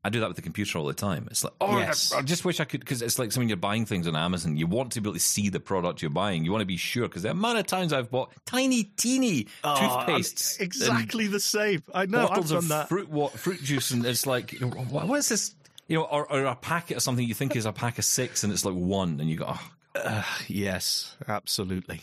I 0.04 0.10
do 0.10 0.20
that 0.22 0.28
with 0.30 0.36
the 0.36 0.42
computer 0.42 0.80
all 0.80 0.86
the 0.86 0.94
time. 0.96 1.28
It's 1.30 1.44
like, 1.44 1.54
oh, 1.62 1.78
Yes. 1.78 2.12
I, 2.12 2.20
I 2.20 2.22
just 2.24 2.44
wish 2.44 2.60
I 2.60 2.66
could, 2.66 2.80
because 2.80 3.04
it's 3.04 3.20
like 3.20 3.32
when 3.36 3.48
you're 3.48 3.58
buying 3.58 3.86
things 3.86 4.08
on 4.08 4.16
Amazon, 4.16 4.58
you 4.58 4.66
want 4.66 4.94
to 4.94 5.02
be 5.02 5.08
able 5.08 5.14
to 5.14 5.20
see 5.20 5.50
the 5.50 5.60
product 5.60 6.02
you're 6.02 6.10
buying. 6.10 6.44
You 6.44 6.52
want 6.52 6.64
to 6.64 6.66
be 6.68 6.78
sure, 6.78 7.08
because 7.08 7.22
the 7.22 7.30
amount 7.30 7.60
of 7.60 7.68
times 7.68 7.94
I've 7.94 8.10
bought 8.10 8.32
tiny, 8.46 8.84
teeny 8.84 9.48
Oh, 9.64 9.76
I'm 9.76 10.08
toothpastes, 10.08 10.60
exactly 10.60 11.28
the 11.28 11.40
same. 11.40 11.84
I 11.94 12.08
know. 12.08 12.24
I've 12.24 12.30
bottles 12.30 12.50
done 12.50 12.58
of 12.58 12.68
that. 12.70 12.90
fruit 12.90 13.10
wa- 13.10 13.28
fruit 13.28 13.62
juice, 13.62 13.92
and 13.92 14.04
it's 14.04 14.26
like, 14.26 14.54
you 14.54 14.62
know, 14.62 14.70
what, 14.70 15.08
what 15.08 15.20
is 15.20 15.30
this? 15.30 15.54
You 15.88 15.98
know, 16.00 16.04
or, 16.06 16.32
or 16.32 16.46
a 16.46 16.56
packet 16.56 16.98
of 16.98 17.04
something 17.04 17.28
you 17.28 17.36
think 17.36 17.56
is 17.56 17.68
a 17.68 17.72
pack 17.72 18.00
of 18.00 18.06
six, 18.06 18.44
and 18.44 18.52
it's 18.52 18.66
like 18.66 18.74
one, 18.74 19.20
and 19.20 19.30
you 19.30 19.36
go, 19.38 19.56
oh. 19.56 20.26
Yes, 20.48 21.16
absolutely. 21.28 22.02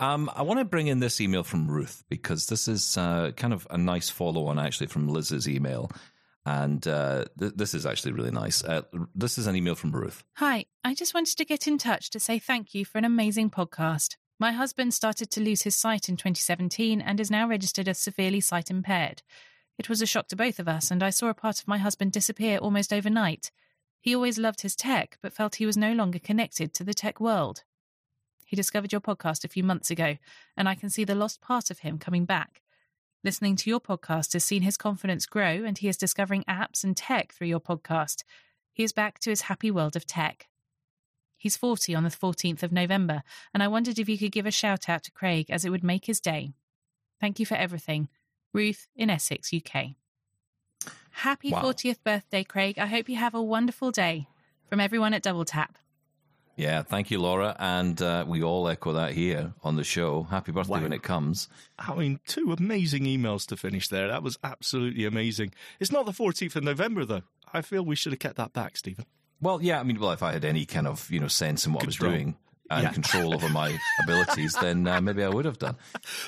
Um, 0.00 0.30
I 0.34 0.42
want 0.42 0.58
to 0.60 0.64
bring 0.64 0.88
in 0.88 1.00
this 1.00 1.20
email 1.20 1.44
from 1.44 1.68
Ruth 1.68 2.04
because 2.08 2.46
this 2.46 2.66
is 2.68 2.96
uh, 2.96 3.30
kind 3.36 3.52
of 3.52 3.66
a 3.70 3.78
nice 3.78 4.10
follow 4.10 4.46
on 4.46 4.58
actually 4.58 4.88
from 4.88 5.08
Liz's 5.08 5.48
email. 5.48 5.90
And 6.46 6.86
uh, 6.86 7.24
th- 7.38 7.54
this 7.54 7.74
is 7.74 7.86
actually 7.86 8.12
really 8.12 8.30
nice. 8.30 8.62
Uh, 8.62 8.82
this 9.14 9.38
is 9.38 9.46
an 9.46 9.56
email 9.56 9.74
from 9.74 9.92
Ruth. 9.92 10.24
Hi, 10.34 10.66
I 10.82 10.94
just 10.94 11.14
wanted 11.14 11.36
to 11.38 11.44
get 11.44 11.66
in 11.66 11.78
touch 11.78 12.10
to 12.10 12.20
say 12.20 12.38
thank 12.38 12.74
you 12.74 12.84
for 12.84 12.98
an 12.98 13.04
amazing 13.04 13.50
podcast. 13.50 14.16
My 14.38 14.52
husband 14.52 14.92
started 14.92 15.30
to 15.30 15.40
lose 15.40 15.62
his 15.62 15.76
sight 15.76 16.08
in 16.08 16.16
2017 16.16 17.00
and 17.00 17.20
is 17.20 17.30
now 17.30 17.48
registered 17.48 17.88
as 17.88 17.98
severely 17.98 18.40
sight 18.40 18.70
impaired. 18.70 19.22
It 19.78 19.88
was 19.88 20.02
a 20.02 20.06
shock 20.06 20.28
to 20.28 20.36
both 20.36 20.58
of 20.58 20.68
us, 20.68 20.90
and 20.90 21.02
I 21.02 21.10
saw 21.10 21.28
a 21.28 21.34
part 21.34 21.60
of 21.60 21.68
my 21.68 21.78
husband 21.78 22.12
disappear 22.12 22.58
almost 22.58 22.92
overnight. 22.92 23.50
He 24.00 24.14
always 24.14 24.38
loved 24.38 24.60
his 24.60 24.76
tech, 24.76 25.18
but 25.22 25.32
felt 25.32 25.56
he 25.56 25.66
was 25.66 25.76
no 25.76 25.92
longer 25.92 26.18
connected 26.18 26.74
to 26.74 26.84
the 26.84 26.94
tech 26.94 27.20
world. 27.20 27.64
He 28.54 28.56
discovered 28.56 28.92
your 28.92 29.00
podcast 29.00 29.44
a 29.44 29.48
few 29.48 29.64
months 29.64 29.90
ago, 29.90 30.16
and 30.56 30.68
I 30.68 30.76
can 30.76 30.88
see 30.88 31.02
the 31.02 31.16
lost 31.16 31.40
part 31.40 31.72
of 31.72 31.80
him 31.80 31.98
coming 31.98 32.24
back. 32.24 32.62
Listening 33.24 33.56
to 33.56 33.68
your 33.68 33.80
podcast 33.80 34.32
has 34.32 34.44
seen 34.44 34.62
his 34.62 34.76
confidence 34.76 35.26
grow, 35.26 35.64
and 35.64 35.76
he 35.76 35.88
is 35.88 35.96
discovering 35.96 36.44
apps 36.44 36.84
and 36.84 36.96
tech 36.96 37.32
through 37.32 37.48
your 37.48 37.58
podcast. 37.58 38.22
He 38.72 38.84
is 38.84 38.92
back 38.92 39.18
to 39.18 39.30
his 39.30 39.40
happy 39.50 39.72
world 39.72 39.96
of 39.96 40.06
tech. 40.06 40.46
He's 41.36 41.56
40 41.56 41.96
on 41.96 42.04
the 42.04 42.10
14th 42.10 42.62
of 42.62 42.70
November, 42.70 43.24
and 43.52 43.60
I 43.60 43.66
wondered 43.66 43.98
if 43.98 44.08
you 44.08 44.16
could 44.16 44.30
give 44.30 44.46
a 44.46 44.52
shout 44.52 44.88
out 44.88 45.02
to 45.02 45.10
Craig 45.10 45.46
as 45.50 45.64
it 45.64 45.70
would 45.70 45.82
make 45.82 46.04
his 46.06 46.20
day. 46.20 46.52
Thank 47.20 47.40
you 47.40 47.46
for 47.46 47.56
everything. 47.56 48.08
Ruth 48.52 48.86
in 48.94 49.10
Essex, 49.10 49.52
UK. 49.52 49.96
Happy 51.10 51.50
Wow. 51.50 51.62
40th 51.62 52.04
birthday, 52.04 52.44
Craig. 52.44 52.78
I 52.78 52.86
hope 52.86 53.08
you 53.08 53.16
have 53.16 53.34
a 53.34 53.42
wonderful 53.42 53.90
day. 53.90 54.28
From 54.68 54.78
everyone 54.78 55.12
at 55.12 55.24
Double 55.24 55.44
Tap. 55.44 55.76
Yeah, 56.56 56.82
thank 56.82 57.10
you, 57.10 57.20
Laura. 57.20 57.56
And 57.58 58.00
uh, 58.00 58.24
we 58.28 58.42
all 58.42 58.68
echo 58.68 58.92
that 58.92 59.12
here 59.12 59.52
on 59.64 59.74
the 59.76 59.82
show. 59.84 60.22
Happy 60.24 60.52
birthday 60.52 60.74
Wow. 60.74 60.82
when 60.82 60.92
it 60.92 61.02
comes. 61.02 61.48
I 61.78 61.94
mean, 61.94 62.20
two 62.26 62.54
amazing 62.56 63.04
emails 63.04 63.44
to 63.48 63.56
finish 63.56 63.88
there. 63.88 64.06
That 64.08 64.22
was 64.22 64.38
absolutely 64.44 65.04
amazing. 65.04 65.52
It's 65.80 65.90
not 65.90 66.06
the 66.06 66.12
14th 66.12 66.54
of 66.56 66.62
November, 66.62 67.04
though. 67.04 67.22
I 67.52 67.60
feel 67.62 67.84
we 67.84 67.96
should 67.96 68.12
have 68.12 68.20
kept 68.20 68.36
that 68.36 68.52
back, 68.52 68.76
Steven. 68.76 69.04
Well, 69.40 69.60
yeah, 69.60 69.80
I 69.80 69.82
mean, 69.82 69.98
well, 69.98 70.12
if 70.12 70.22
I 70.22 70.32
had 70.32 70.44
any 70.44 70.64
kind 70.64 70.86
of 70.86 71.10
you 71.10 71.18
know 71.20 71.28
sense 71.28 71.66
in 71.66 71.72
what 71.72 71.82
Control. 71.82 72.10
I 72.10 72.12
was 72.14 72.20
doing 72.22 72.36
and 72.70 72.82
Yeah. 72.84 72.92
control 72.92 73.34
over 73.34 73.48
my 73.50 73.76
abilities, 74.02 74.54
then 74.60 74.86
uh, 74.86 75.00
maybe 75.00 75.22
I 75.22 75.28
would 75.28 75.44
have 75.44 75.58
done. 75.58 75.76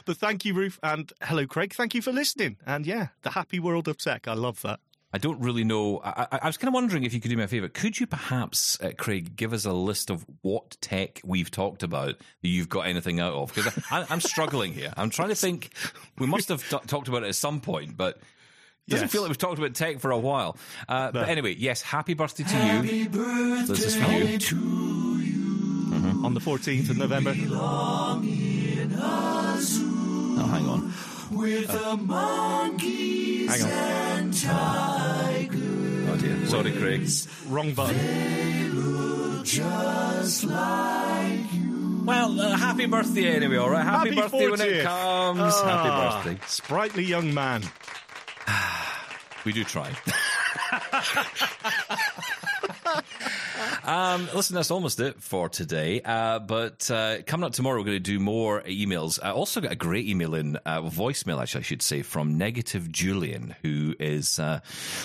But 0.05 0.18
thank 0.18 0.45
you, 0.45 0.53
Ruth. 0.55 0.79
And 0.83 1.11
hello, 1.22 1.47
Craig. 1.47 1.72
Thank 1.72 1.95
you 1.95 2.03
for 2.03 2.12
listening. 2.12 2.59
And 2.66 2.85
yeah, 2.85 3.09
the 3.22 3.31
happy 3.31 3.59
world 3.59 3.89
of 3.89 3.97
tech. 3.97 4.29
I 4.29 4.35
love 4.35 4.61
that. 4.62 4.81
I 5.16 5.18
don't 5.18 5.40
really 5.40 5.64
know. 5.64 6.02
I, 6.04 6.26
I, 6.30 6.38
I 6.42 6.46
was 6.46 6.58
kind 6.58 6.68
of 6.68 6.74
wondering 6.74 7.04
if 7.04 7.14
you 7.14 7.20
could 7.20 7.30
do 7.30 7.38
me 7.38 7.42
a 7.44 7.48
favor. 7.48 7.68
Could 7.68 7.98
you 7.98 8.06
perhaps, 8.06 8.78
uh, 8.82 8.90
Craig, 8.98 9.34
give 9.34 9.54
us 9.54 9.64
a 9.64 9.72
list 9.72 10.10
of 10.10 10.26
what 10.42 10.76
tech 10.82 11.22
we've 11.24 11.50
talked 11.50 11.82
about 11.82 12.18
that 12.42 12.48
you've 12.48 12.68
got 12.68 12.82
anything 12.82 13.18
out 13.18 13.32
of? 13.32 13.54
Because 13.54 13.82
I'm 13.90 14.20
struggling 14.20 14.74
here. 14.74 14.92
I'm 14.94 15.08
trying 15.08 15.30
to 15.30 15.34
think. 15.34 15.70
We 16.18 16.26
must 16.26 16.50
have 16.50 16.62
t- 16.68 16.76
talked 16.86 17.08
about 17.08 17.22
it 17.22 17.28
at 17.28 17.34
some 17.34 17.62
point, 17.62 17.96
but. 17.96 18.16
it 18.16 18.22
Doesn't 18.90 19.04
Yes. 19.06 19.12
feel 19.12 19.22
like 19.22 19.30
we've 19.30 19.38
talked 19.38 19.58
about 19.58 19.74
tech 19.74 20.00
for 20.00 20.10
a 20.10 20.18
while. 20.18 20.58
Uh, 20.86 21.10
But 21.12 21.30
anyway, 21.30 21.54
yes, 21.58 21.80
happy 21.80 22.12
birthday 22.12 22.44
to 22.44 22.82
you. 22.84 23.08
This 23.64 23.80
is 23.86 23.96
for 23.96 24.10
you. 24.12 24.48
On 26.26 26.34
the 26.34 26.40
14th 26.40 26.90
of 26.90 26.98
November. 26.98 27.34
Oh, 30.38 30.46
hang 30.52 30.66
on. 30.68 30.92
With 31.30 31.68
the 31.68 31.96
monkeys. 31.96 33.62
Hang 33.62 33.72
on. 33.72 34.15
Oh 36.09 36.16
dear. 36.20 36.47
Sorry, 36.47 36.72
Craig. 36.72 37.09
Wrong 37.49 37.72
button. 37.74 37.97
Well, 42.07 42.41
uh, 42.41 42.57
happy 42.57 42.87
birthday 42.87 43.35
anyway, 43.35 43.57
all 43.57 43.70
right? 43.70 43.83
Happy, 43.85 44.14
Happy 44.14 44.20
birthday 44.20 44.49
when 44.51 44.61
it 44.61 44.83
comes. 44.85 45.41
Ah, 45.41 46.20
Happy 46.22 46.31
birthday. 46.31 46.47
Sprightly 46.47 47.05
young 47.05 47.35
man. 47.35 47.62
We 49.45 49.53
do 49.53 49.62
try. 49.62 49.87
um, 53.84 54.28
listen, 54.34 54.54
that's 54.54 54.70
almost 54.70 55.00
it 55.00 55.22
for 55.22 55.48
today. 55.48 56.00
Uh, 56.04 56.38
but 56.38 56.90
uh, 56.90 57.22
coming 57.26 57.44
up 57.44 57.52
tomorrow, 57.52 57.78
we're 57.78 57.86
going 57.86 57.96
to 57.96 58.00
do 58.00 58.18
more 58.18 58.62
emails. 58.62 59.18
I 59.22 59.30
also 59.30 59.61
got 59.61 59.72
a 59.72 59.76
great 59.76 60.07
email 60.07 60.34
in, 60.34 60.57
uh, 60.66 60.82
voicemail, 60.82 61.40
actually, 61.40 61.61
I 61.61 61.64
should 61.64 61.82
say, 61.82 62.02
from 62.02 62.38
Negative 62.38 62.90
Julian, 62.90 63.54
who 63.62 63.94
is, 63.98 64.38
uh, 64.38 64.61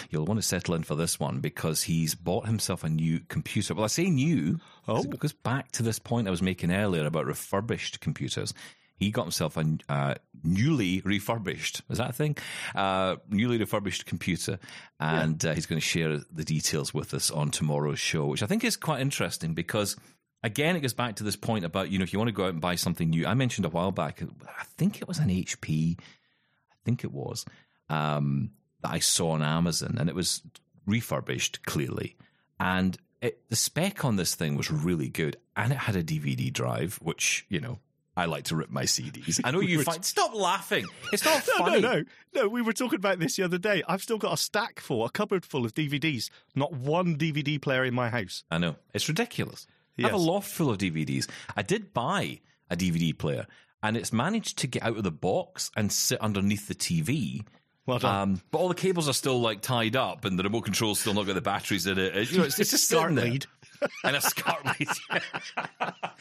you'll 0.10 0.26
want 0.26 0.39
to 0.39 0.47
settle 0.47 0.76
in 0.76 0.84
for 0.84 0.95
this 0.95 1.20
one 1.20 1.39
because 1.39 1.84
he's 1.84 2.16
bought 2.16 2.45
himself 2.45 2.84
a 2.84 2.89
new 2.89 3.20
computer. 3.28 3.74
Well, 3.74 3.86
I 3.86 3.88
say 3.88 4.10
new, 4.10 4.60
oh. 4.88 5.04
goes 5.04 5.34
back 5.34 5.72
to 5.74 5.84
this 5.84 5.99
point 5.99 6.28
I 6.28 6.32
was 6.32 6.41
making 6.41 6.72
earlier 6.72 7.06
about 7.06 7.26
refurbished 7.26 7.99
computers 7.99 8.54
he 9.02 9.10
got 9.10 9.24
himself 9.24 9.58
a 9.58 9.66
uh, 9.89 10.14
newly 10.44 11.02
refurbished 11.02 11.82
is 11.89 11.98
that 11.98 12.10
a 12.10 12.14
thing? 12.14 12.38
Uh, 12.76 13.16
newly 13.30 13.58
refurbished 13.58 14.06
computer 14.06 14.60
and 15.00 15.44
uh, 15.46 15.54
he's 15.54 15.66
going 15.66 15.80
to 15.80 15.86
share 15.86 16.20
the 16.32 16.44
details 16.44 16.94
with 16.94 17.14
us 17.14 17.32
on 17.32 17.50
tomorrow's 17.50 18.00
show 18.00 18.26
which 18.26 18.44
i 18.44 18.46
think 18.46 18.64
is 18.64 18.78
quite 18.78 19.02
interesting 19.02 19.54
because 19.54 19.96
again 20.44 20.76
it 20.76 20.82
goes 20.82 20.94
back 20.94 21.16
to 21.16 21.24
this 21.24 21.36
point 21.36 21.66
about 21.66 21.89
you 21.89 21.98
know 21.98 22.04
if 22.04 22.14
you 22.14 22.20
want 22.20 22.30
to 22.30 22.34
go 22.34 22.46
out 22.46 22.54
and 22.54 22.62
buy 22.62 22.76
something 22.76 23.10
new 23.10 23.26
i 23.26 23.34
mentioned 23.34 23.66
a 23.66 23.70
while 23.70 23.92
back 23.92 24.22
i 24.60 24.64
think 24.78 25.02
it 25.02 25.08
was 25.08 25.20
an 25.20 25.30
hp 25.30 25.96
i 26.00 26.76
think 26.86 27.04
it 27.04 27.12
was 27.12 27.46
um, 27.89 28.52
that 28.82 28.92
i 28.92 29.00
saw 29.00 29.32
on 29.32 29.42
amazon 29.42 29.98
and 30.00 30.10
it 30.10 30.16
was 30.16 30.42
refurbished 30.86 31.64
clearly. 31.66 32.16
And 32.60 32.98
it, 33.22 33.50
the 33.50 33.56
spec 33.56 34.04
on 34.04 34.16
this 34.16 34.36
thing 34.36 34.56
was 34.56 34.72
really 34.72 35.10
good 35.10 35.38
and 35.56 35.72
it 35.72 35.78
had 35.78 35.96
a 35.96 36.04
dvd 36.04 36.52
drive 36.52 37.00
which 37.02 37.46
you 37.50 37.60
know 37.60 37.80
I 38.16 38.26
like 38.26 38.43
to 38.45 38.55
rip 38.57 38.70
my 38.70 38.84
CDs. 38.84 39.39
I 39.43 39.51
know 39.51 39.62
you 39.62 39.82
find. 39.84 40.03
Stop 40.03 40.36
laughing. 40.36 40.86
It's 41.14 41.24
not 41.24 41.47
No, 41.57 41.64
funny. 41.66 41.80
no, 41.82 41.93
no, 41.93 42.03
no. 42.36 42.47
We 42.49 42.62
were 42.62 42.74
talking 42.74 42.97
about 42.97 43.20
this 43.20 43.38
the 43.38 43.43
other 43.43 43.57
day. 43.57 43.84
I've 43.88 44.01
still 44.01 44.18
got 44.18 44.34
a 44.34 44.38
stack 44.38 44.80
full, 44.82 45.05
a 45.05 45.09
cupboard 45.09 45.45
full 45.45 45.64
of 45.66 45.74
DVDs. 45.74 46.30
Not 46.53 46.74
one 46.74 47.18
DVD 47.18 47.62
player 47.62 47.86
in 47.86 47.93
my 47.93 48.09
house. 48.09 48.43
I 48.51 48.57
know. 48.57 48.76
It's 48.93 49.07
ridiculous. 49.07 49.66
I 49.97 50.03
have 50.03 50.14
a 50.14 50.18
loft 50.18 50.49
full 50.49 50.72
of 50.72 50.78
DVDs. 50.80 51.30
I 51.55 51.62
did 51.62 51.93
buy 51.93 52.39
a 52.70 52.76
DVD 52.76 53.16
player, 53.18 53.45
and 53.84 53.95
it's 53.95 54.12
managed 54.12 54.57
to 54.59 54.68
get 54.68 54.82
out 54.84 54.97
of 54.97 55.03
the 55.03 55.12
box 55.12 55.70
and 55.78 55.91
sit 55.91 56.20
underneath 56.20 56.68
the 56.68 56.74
TV. 56.76 57.45
Well 57.86 57.99
done. 57.99 58.16
Um, 58.16 58.41
but 58.51 58.57
all 58.59 58.68
the 58.68 58.74
cables 58.76 59.07
are 59.07 59.14
still 59.14 59.39
like 59.39 59.62
tied 59.62 59.95
up, 59.95 60.26
and 60.26 60.38
the 60.39 60.43
remote 60.43 60.66
control's 60.66 60.99
still 60.99 61.14
not 61.14 61.28
got 61.28 61.36
the 61.36 61.41
batteries 61.41 61.86
in 61.88 61.97
it. 61.99 62.32
You 62.32 62.39
know, 62.39 62.43
it's, 62.45 62.59
it's 62.59 62.72
just 62.72 62.88
sitting 62.88 63.16
there. 63.16 63.26
And 64.04 64.16
a 64.16 64.22
SCART. 64.22 64.62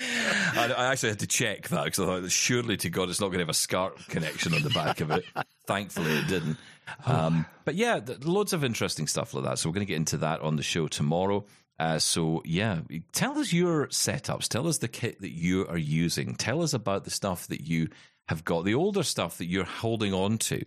I, 0.01 0.75
I 0.77 0.87
actually 0.87 1.11
had 1.11 1.21
to 1.21 1.27
check 1.27 1.69
that 1.69 1.85
because 1.85 2.01
I 2.01 2.07
thought, 2.07 2.31
surely 2.31 2.77
to 2.79 2.91
God, 2.91 3.09
it's 3.09 3.21
not 3.21 3.29
going 3.29 3.39
to 3.39 3.45
have 3.45 3.49
a 3.49 3.55
SCART 3.55 4.09
connection 4.09 4.55
on 4.55 4.63
the 4.63 4.71
back 4.71 5.01
of 5.01 5.11
it. 5.11 5.25
Thankfully, 5.67 6.19
it 6.19 6.29
didn't. 6.29 6.57
Um, 7.07 7.47
but 7.65 7.77
yeah, 7.77 8.01
th- 8.01 8.25
loads 8.25 8.53
of 8.53 8.65
interesting 8.65 9.07
stuff 9.07 9.33
like 9.33 9.45
that. 9.45 9.61
So 9.61 9.69
we're 9.69 9.75
going 9.75 9.87
to 9.87 9.91
get 9.93 9.99
into 9.99 10.17
that 10.17 10.41
on 10.41 10.57
the 10.57 10.65
show 10.65 10.89
tomorrow. 10.89 11.45
Uh, 11.79 12.01
so 12.01 12.43
yeah, 12.45 12.81
tell 13.13 13.39
us 13.39 13.53
your 13.53 13.87
setups. 13.87 14.49
Tell 14.49 14.67
us 14.67 14.79
the 14.79 14.89
kit 14.89 15.21
that 15.21 15.31
you 15.31 15.69
are 15.69 15.79
using. 15.79 16.35
Tell 16.35 16.63
us 16.63 16.75
about 16.75 17.05
the 17.05 17.11
stuff 17.11 17.47
that 17.47 17.61
you 17.61 17.91
have 18.31 18.45
got, 18.45 18.65
the 18.65 18.75
older 18.75 19.03
stuff 19.03 19.39
that 19.39 19.47
you're 19.47 19.65
holding 19.65 20.13
on 20.13 20.39
to 20.39 20.65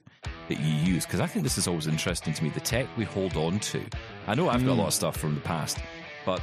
that 0.50 0.60
you 0.60 0.94
use. 0.94 1.06
Because 1.06 1.20
I 1.20 1.28
think 1.28 1.44
this 1.44 1.58
is 1.58 1.68
always 1.68 1.88
interesting 1.88 2.34
to 2.34 2.44
me. 2.44 2.50
The 2.50 2.60
tech 2.60 2.88
we 2.98 3.06
hold 3.06 3.38
on 3.38 3.60
to. 3.60 3.82
I 4.28 4.36
know 4.36 4.50
I've 4.50 4.66
got 4.66 4.74
a 4.74 4.80
lot 4.80 4.88
of 4.88 4.94
stuff 4.94 5.18
from 5.18 5.36
the 5.36 5.42
past, 5.42 5.78
but 6.26 6.42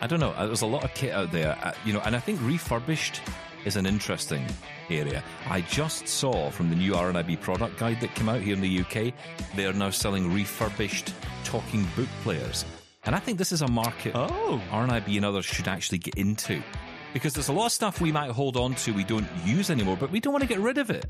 I 0.00 0.06
don't 0.06 0.20
know. 0.20 0.30
uh, 0.32 0.46
There's 0.46 0.62
a 0.62 0.66
lot 0.66 0.84
of 0.84 0.92
kit 0.94 1.12
out 1.12 1.32
there, 1.32 1.56
uh, 1.62 1.72
you 1.84 1.92
know, 1.92 2.00
and 2.04 2.14
I 2.14 2.20
think 2.20 2.40
refurbished 2.42 3.20
is 3.64 3.76
an 3.76 3.86
interesting 3.86 4.44
area. 4.90 5.22
I 5.48 5.62
just 5.62 6.06
saw 6.06 6.50
from 6.50 6.68
the 6.68 6.76
new 6.76 6.92
RNIB 6.92 7.40
product 7.40 7.78
guide 7.78 8.00
that 8.00 8.14
came 8.14 8.28
out 8.28 8.42
here 8.42 8.54
in 8.54 8.60
the 8.60 8.80
UK, 8.80 9.14
they 9.56 9.64
are 9.64 9.72
now 9.72 9.90
selling 9.90 10.32
refurbished 10.32 11.14
talking 11.44 11.86
book 11.96 12.08
players. 12.22 12.64
And 13.06 13.14
I 13.14 13.18
think 13.18 13.38
this 13.38 13.52
is 13.52 13.62
a 13.62 13.68
market 13.68 14.12
Oh. 14.14 14.60
RNIB 14.70 15.16
and 15.16 15.24
others 15.24 15.44
should 15.44 15.68
actually 15.68 15.98
get 15.98 16.14
into. 16.16 16.62
Because 17.14 17.32
there's 17.32 17.48
a 17.48 17.52
lot 17.52 17.66
of 17.66 17.72
stuff 17.72 18.00
we 18.00 18.12
might 18.12 18.30
hold 18.30 18.56
on 18.56 18.74
to 18.74 18.92
we 18.92 19.04
don't 19.04 19.26
use 19.44 19.70
anymore, 19.70 19.96
but 19.98 20.10
we 20.10 20.20
don't 20.20 20.32
want 20.32 20.42
to 20.42 20.48
get 20.48 20.58
rid 20.58 20.76
of 20.78 20.90
it. 20.90 21.06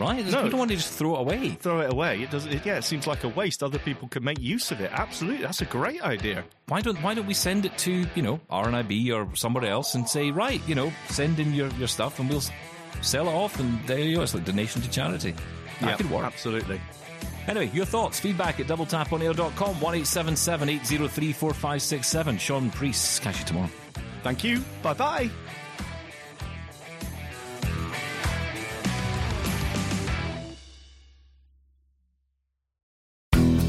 Right? 0.00 0.24
No. 0.24 0.44
We 0.44 0.48
don't 0.50 0.58
want 0.58 0.70
to 0.70 0.76
just 0.76 0.92
throw 0.92 1.16
it 1.16 1.20
away. 1.20 1.50
Throw 1.50 1.80
it 1.80 1.92
away. 1.92 2.22
It 2.22 2.30
does. 2.30 2.46
It, 2.46 2.64
yeah, 2.64 2.78
it 2.78 2.84
seems 2.84 3.06
like 3.08 3.24
a 3.24 3.28
waste. 3.28 3.62
Other 3.62 3.80
people 3.80 4.08
can 4.08 4.22
make 4.22 4.40
use 4.40 4.70
of 4.70 4.80
it. 4.80 4.90
Absolutely, 4.92 5.42
that's 5.42 5.60
a 5.60 5.66
great 5.66 6.00
idea. 6.00 6.44
why 6.68 6.80
don't 6.80 6.96
why 7.02 7.12
don't 7.12 7.26
we 7.26 7.34
send 7.34 7.66
it 7.66 7.76
to 7.78 8.06
you 8.14 8.22
know 8.22 8.40
RNIB 8.50 9.12
or 9.12 9.34
somewhere 9.36 9.64
else 9.64 9.94
and 9.94 10.08
say 10.08 10.30
right 10.30 10.60
you 10.68 10.74
know 10.74 10.92
send 11.08 11.40
in 11.40 11.52
your, 11.52 11.68
your 11.70 11.88
stuff 11.88 12.20
and 12.20 12.30
we'll 12.30 12.42
sell 13.02 13.28
it 13.28 13.32
off 13.32 13.58
and 13.58 13.84
there 13.86 13.98
you 13.98 14.16
go 14.16 14.22
it's 14.22 14.34
like 14.34 14.44
donation 14.44 14.80
to 14.82 14.90
charity 14.90 15.32
that 15.80 15.90
yeah, 15.90 15.96
could 15.96 16.10
work 16.10 16.24
Absolutely. 16.24 16.80
anyway 17.46 17.70
your 17.72 17.84
thoughts 17.84 18.20
feedback 18.20 18.60
at 18.60 18.66
doubletaponair.com 18.66 19.80
1877 19.80 20.68
803 20.68 21.32
4567 21.32 22.38
Shaun 22.38 22.70
Preece 22.70 23.18
catch 23.18 23.40
you 23.40 23.44
tomorrow 23.46 23.70
Thank 24.22 24.44
you. 24.44 24.62
Bye 24.82 24.94
bye. 24.94 25.30